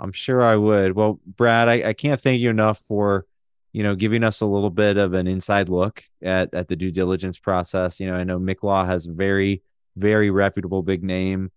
I'm 0.00 0.12
sure 0.12 0.42
I 0.42 0.56
would. 0.56 0.92
Well, 0.92 1.20
Brad, 1.26 1.68
I, 1.68 1.88
I 1.88 1.92
can't 1.92 2.20
thank 2.20 2.40
you 2.40 2.50
enough 2.50 2.80
for 2.86 3.26
you 3.72 3.82
know, 3.82 3.94
giving 3.94 4.24
us 4.24 4.40
a 4.40 4.46
little 4.46 4.70
bit 4.70 4.96
of 4.96 5.14
an 5.14 5.26
inside 5.26 5.68
look 5.68 6.02
at 6.22 6.52
at 6.54 6.68
the 6.68 6.76
due 6.76 6.90
diligence 6.90 7.38
process. 7.38 8.00
You 8.00 8.08
know, 8.08 8.14
I 8.14 8.24
know 8.24 8.38
Mick 8.38 8.62
Law 8.62 8.84
has 8.84 9.06
very, 9.06 9.62
very 9.96 10.30
reputable 10.30 10.82
big 10.82 11.02
name 11.02 11.50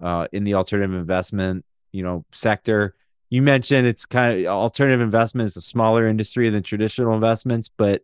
uh, 0.00 0.26
in 0.32 0.44
the 0.44 0.54
alternative 0.54 0.94
investment, 0.94 1.64
you 1.92 2.02
know, 2.02 2.24
sector. 2.32 2.94
You 3.28 3.42
mentioned 3.42 3.86
it's 3.86 4.06
kind 4.06 4.40
of 4.40 4.46
alternative 4.46 5.00
investment 5.00 5.46
is 5.46 5.56
a 5.56 5.60
smaller 5.60 6.08
industry 6.08 6.50
than 6.50 6.62
traditional 6.62 7.14
investments, 7.14 7.70
but 7.76 8.02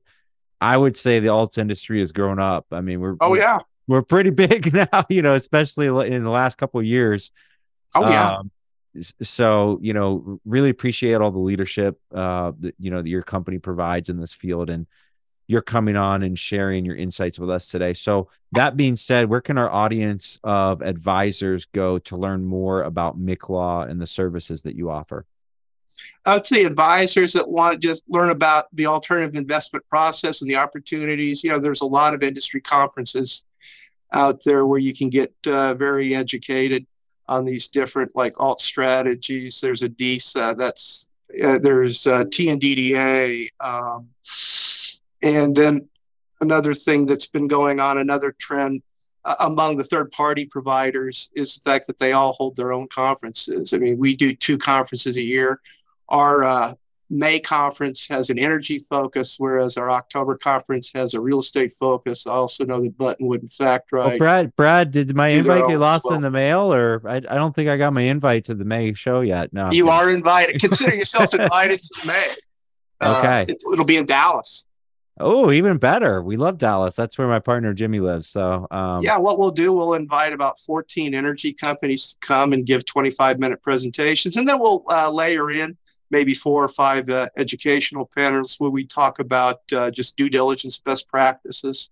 I 0.60 0.76
would 0.76 0.96
say 0.96 1.20
the 1.20 1.28
alts 1.28 1.58
industry 1.58 2.00
has 2.00 2.12
grown 2.12 2.38
up. 2.38 2.66
I 2.70 2.80
mean, 2.80 3.00
we're 3.00 3.16
oh 3.20 3.34
yeah, 3.34 3.60
we're 3.86 4.02
pretty 4.02 4.30
big 4.46 4.72
now, 4.72 5.04
you 5.08 5.22
know, 5.22 5.34
especially 5.34 5.86
in 5.86 6.22
the 6.22 6.30
last 6.30 6.56
couple 6.56 6.80
of 6.80 6.86
years. 6.86 7.32
Oh 7.94 8.08
yeah. 8.08 8.36
Um, 8.36 8.50
so 9.00 9.78
you 9.82 9.92
know 9.92 10.40
really 10.44 10.70
appreciate 10.70 11.14
all 11.14 11.30
the 11.30 11.38
leadership 11.38 12.00
uh 12.14 12.52
that 12.60 12.74
you 12.78 12.90
know 12.90 13.02
that 13.02 13.08
your 13.08 13.22
company 13.22 13.58
provides 13.58 14.08
in 14.08 14.20
this 14.20 14.32
field 14.32 14.70
and 14.70 14.86
you're 15.48 15.62
coming 15.62 15.96
on 15.96 16.22
and 16.22 16.38
sharing 16.38 16.84
your 16.84 16.96
insights 16.96 17.38
with 17.38 17.50
us 17.50 17.68
today. 17.68 17.94
So 17.94 18.28
that 18.52 18.76
being 18.76 18.96
said 18.96 19.28
where 19.28 19.40
can 19.40 19.58
our 19.58 19.70
audience 19.70 20.38
of 20.42 20.82
advisors 20.82 21.66
go 21.66 21.98
to 22.00 22.16
learn 22.16 22.44
more 22.44 22.82
about 22.82 23.18
Mick 23.18 23.48
Law 23.48 23.82
and 23.82 24.00
the 24.00 24.06
services 24.06 24.62
that 24.62 24.74
you 24.74 24.90
offer? 24.90 25.24
I 26.24 26.34
would 26.34 26.46
say 26.46 26.64
advisors 26.64 27.32
that 27.34 27.48
want 27.48 27.74
to 27.74 27.78
just 27.78 28.02
learn 28.08 28.30
about 28.30 28.66
the 28.74 28.86
alternative 28.86 29.34
investment 29.34 29.86
process 29.88 30.42
and 30.42 30.50
the 30.50 30.56
opportunities. 30.56 31.42
You 31.42 31.50
know, 31.50 31.58
there's 31.58 31.80
a 31.80 31.86
lot 31.86 32.12
of 32.12 32.22
industry 32.22 32.60
conferences 32.60 33.44
out 34.12 34.44
there 34.44 34.66
where 34.66 34.78
you 34.78 34.94
can 34.94 35.08
get 35.08 35.34
uh, 35.46 35.74
very 35.74 36.14
educated 36.14 36.86
on 37.28 37.44
these 37.44 37.68
different 37.68 38.14
like 38.14 38.38
alt 38.38 38.60
strategies. 38.60 39.60
There's 39.60 39.82
ADISA, 39.82 40.56
that's 40.56 41.08
uh, 41.42 41.58
there's 41.58 42.06
uh, 42.06 42.24
TNDDA, 42.24 43.48
um, 43.60 44.08
and 45.22 45.54
then 45.54 45.88
another 46.40 46.72
thing 46.72 47.06
that's 47.06 47.26
been 47.26 47.48
going 47.48 47.80
on, 47.80 47.98
another 47.98 48.34
trend 48.38 48.82
uh, 49.26 49.34
among 49.40 49.76
the 49.76 49.84
third 49.84 50.12
party 50.12 50.44
providers 50.44 51.30
is 51.34 51.56
the 51.56 51.60
fact 51.68 51.88
that 51.88 51.98
they 51.98 52.12
all 52.12 52.32
hold 52.34 52.54
their 52.54 52.72
own 52.72 52.86
conferences. 52.88 53.74
I 53.74 53.78
mean, 53.78 53.98
we 53.98 54.14
do 54.14 54.34
two 54.34 54.56
conferences 54.56 55.16
a 55.16 55.22
year. 55.22 55.60
Our 56.08 56.44
uh, 56.44 56.74
May 57.08 57.38
conference 57.38 58.08
has 58.08 58.30
an 58.30 58.38
energy 58.38 58.78
focus, 58.78 59.36
whereas 59.38 59.76
our 59.76 59.90
October 59.90 60.36
conference 60.36 60.90
has 60.92 61.14
a 61.14 61.20
real 61.20 61.38
estate 61.38 61.72
focus. 61.78 62.26
I 62.26 62.32
also 62.32 62.64
know 62.64 62.80
that 62.80 62.98
Buttonwood 62.98 63.40
and 63.40 63.48
FactRight. 63.48 64.14
Oh, 64.14 64.18
Brad, 64.18 64.54
Brad, 64.56 64.90
did 64.90 65.14
my 65.14 65.32
These 65.32 65.46
invite 65.46 65.68
get 65.68 65.78
lost 65.78 66.06
well. 66.06 66.14
in 66.16 66.22
the 66.22 66.32
mail, 66.32 66.72
or 66.72 67.02
I, 67.06 67.16
I 67.16 67.20
don't 67.20 67.54
think 67.54 67.68
I 67.68 67.76
got 67.76 67.92
my 67.92 68.02
invite 68.02 68.46
to 68.46 68.54
the 68.54 68.64
May 68.64 68.92
show 68.94 69.20
yet. 69.20 69.52
No, 69.52 69.70
you 69.70 69.88
are 69.88 70.10
invited. 70.10 70.60
Consider 70.60 70.96
yourself 70.96 71.32
invited 71.32 71.80
to 71.80 72.06
May. 72.06 72.28
Uh, 73.00 73.18
okay, 73.18 73.52
it, 73.52 73.62
it'll 73.72 73.84
be 73.84 73.98
in 73.98 74.06
Dallas. 74.06 74.66
Oh, 75.18 75.50
even 75.50 75.78
better. 75.78 76.22
We 76.22 76.36
love 76.36 76.58
Dallas. 76.58 76.94
That's 76.94 77.16
where 77.16 77.28
my 77.28 77.38
partner 77.38 77.72
Jimmy 77.72 78.00
lives. 78.00 78.28
So, 78.28 78.66
um, 78.70 79.02
yeah, 79.02 79.16
what 79.16 79.38
we'll 79.38 79.50
do, 79.50 79.72
we'll 79.72 79.94
invite 79.94 80.34
about 80.34 80.58
14 80.58 81.14
energy 81.14 81.54
companies 81.54 82.12
to 82.12 82.26
come 82.26 82.52
and 82.52 82.66
give 82.66 82.84
25 82.84 83.38
minute 83.38 83.62
presentations, 83.62 84.36
and 84.36 84.46
then 84.46 84.58
we'll 84.58 84.84
uh, 84.88 85.08
layer 85.10 85.52
in 85.52 85.76
maybe 86.10 86.34
four 86.34 86.62
or 86.62 86.68
five 86.68 87.08
uh, 87.10 87.28
educational 87.36 88.06
panels 88.06 88.56
where 88.58 88.70
we 88.70 88.84
talk 88.84 89.18
about 89.18 89.60
uh, 89.72 89.90
just 89.90 90.16
due 90.16 90.30
diligence 90.30 90.78
best 90.78 91.08
practices 91.08 91.90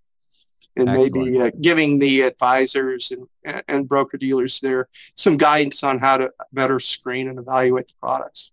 and 0.77 0.89
Excellent. 0.89 1.15
maybe 1.15 1.41
uh, 1.41 1.51
giving 1.61 1.99
the 1.99 2.23
advisors 2.23 3.13
and, 3.13 3.63
and 3.69 3.89
broker 3.89 4.17
dealers 4.17 4.61
there 4.61 4.89
some 5.15 5.37
guidance 5.37 5.83
on 5.85 5.99
how 5.99 6.17
to 6.17 6.31
better 6.53 6.81
screen 6.81 7.29
and 7.29 7.39
evaluate 7.39 7.89
the 7.89 7.95
products. 8.01 8.51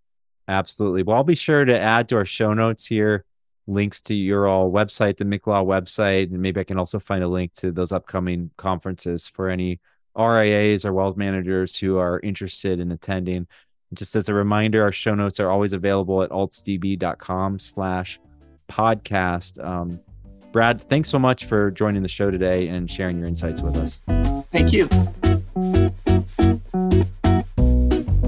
Absolutely. 0.47 1.03
Well, 1.03 1.17
I'll 1.17 1.23
be 1.23 1.35
sure 1.35 1.65
to 1.65 1.79
add 1.79 2.09
to 2.09 2.17
our 2.17 2.25
show 2.25 2.53
notes 2.53 2.85
here 2.85 3.25
links 3.67 4.01
to 4.01 4.13
your 4.13 4.47
all 4.47 4.71
website, 4.71 5.17
the 5.17 5.25
Mick 5.25 5.47
Law 5.47 5.63
website, 5.63 6.31
and 6.31 6.41
maybe 6.41 6.59
I 6.59 6.63
can 6.63 6.77
also 6.77 6.99
find 6.99 7.23
a 7.23 7.27
link 7.27 7.53
to 7.55 7.71
those 7.71 7.91
upcoming 7.91 8.51
conferences 8.57 9.27
for 9.27 9.49
any 9.49 9.79
RIAs 10.17 10.83
or 10.83 10.93
wealth 10.93 11.15
managers 11.15 11.77
who 11.77 11.97
are 11.97 12.19
interested 12.19 12.79
in 12.79 12.91
attending. 12.91 13.47
Just 13.93 14.15
as 14.15 14.29
a 14.29 14.33
reminder, 14.33 14.83
our 14.83 14.91
show 14.91 15.15
notes 15.15 15.39
are 15.39 15.49
always 15.49 15.73
available 15.73 16.23
at 16.23 16.29
altsdb.com 16.29 17.59
slash 17.59 18.19
podcast. 18.69 19.63
Um, 19.63 19.99
Brad, 20.51 20.81
thanks 20.89 21.09
so 21.09 21.19
much 21.19 21.45
for 21.45 21.71
joining 21.71 22.01
the 22.01 22.09
show 22.09 22.31
today 22.31 22.67
and 22.67 22.89
sharing 22.89 23.17
your 23.17 23.27
insights 23.27 23.61
with 23.61 23.75
us. 23.77 24.01
Thank 24.51 24.71
you. 24.73 24.87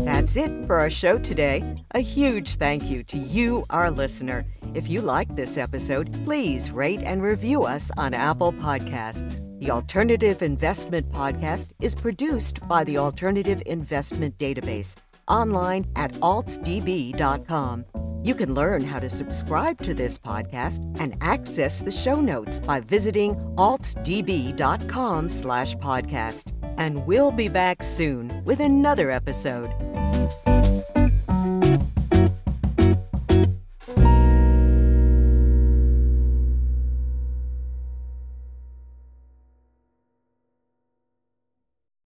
That's 0.04 0.38
it 0.38 0.52
for 0.68 0.80
our 0.80 0.90
show 0.90 1.18
today. 1.18 1.64
A 1.92 2.00
huge 2.00 2.56
thank 2.56 2.90
you 2.90 3.04
to 3.04 3.18
you, 3.18 3.64
our 3.70 3.92
listener. 3.92 4.46
If 4.74 4.90
you 4.90 5.02
like 5.02 5.34
this 5.36 5.58
episode, 5.58 6.12
please 6.26 6.72
rate 6.72 7.02
and 7.04 7.22
review 7.22 7.64
us 7.64 7.92
on 7.98 8.14
Apple 8.14 8.54
Podcasts. 8.54 9.42
The 9.60 9.72
Alternative 9.72 10.42
Investment 10.42 11.10
Podcast 11.12 11.72
is 11.82 11.96
produced 11.96 12.66
by 12.68 12.84
the 12.84 12.98
Alternative 12.98 13.62
Investment 13.66 14.38
Database 14.38 14.96
online 15.28 15.86
at 15.96 16.14
altsdb.com. 16.14 17.86
You 18.24 18.36
can 18.36 18.54
learn 18.54 18.84
how 18.86 19.00
to 19.00 19.10
subscribe 19.10 19.82
to 19.82 19.94
this 19.94 20.18
podcast 20.18 20.80
and 21.00 21.18
access 21.22 21.82
the 21.82 21.92
show 21.92 22.22
notes 22.22 22.60
by 22.60 22.80
visiting 22.80 23.36
altsdb.com 23.58 25.30
slash 25.30 25.76
podcast. 25.76 26.54
And 26.78 27.06
we'll 27.06 27.32
be 27.32 27.50
back 27.50 27.84
soon 27.84 28.44
with 28.46 28.62
another 28.62 29.12
episode. 29.12 29.72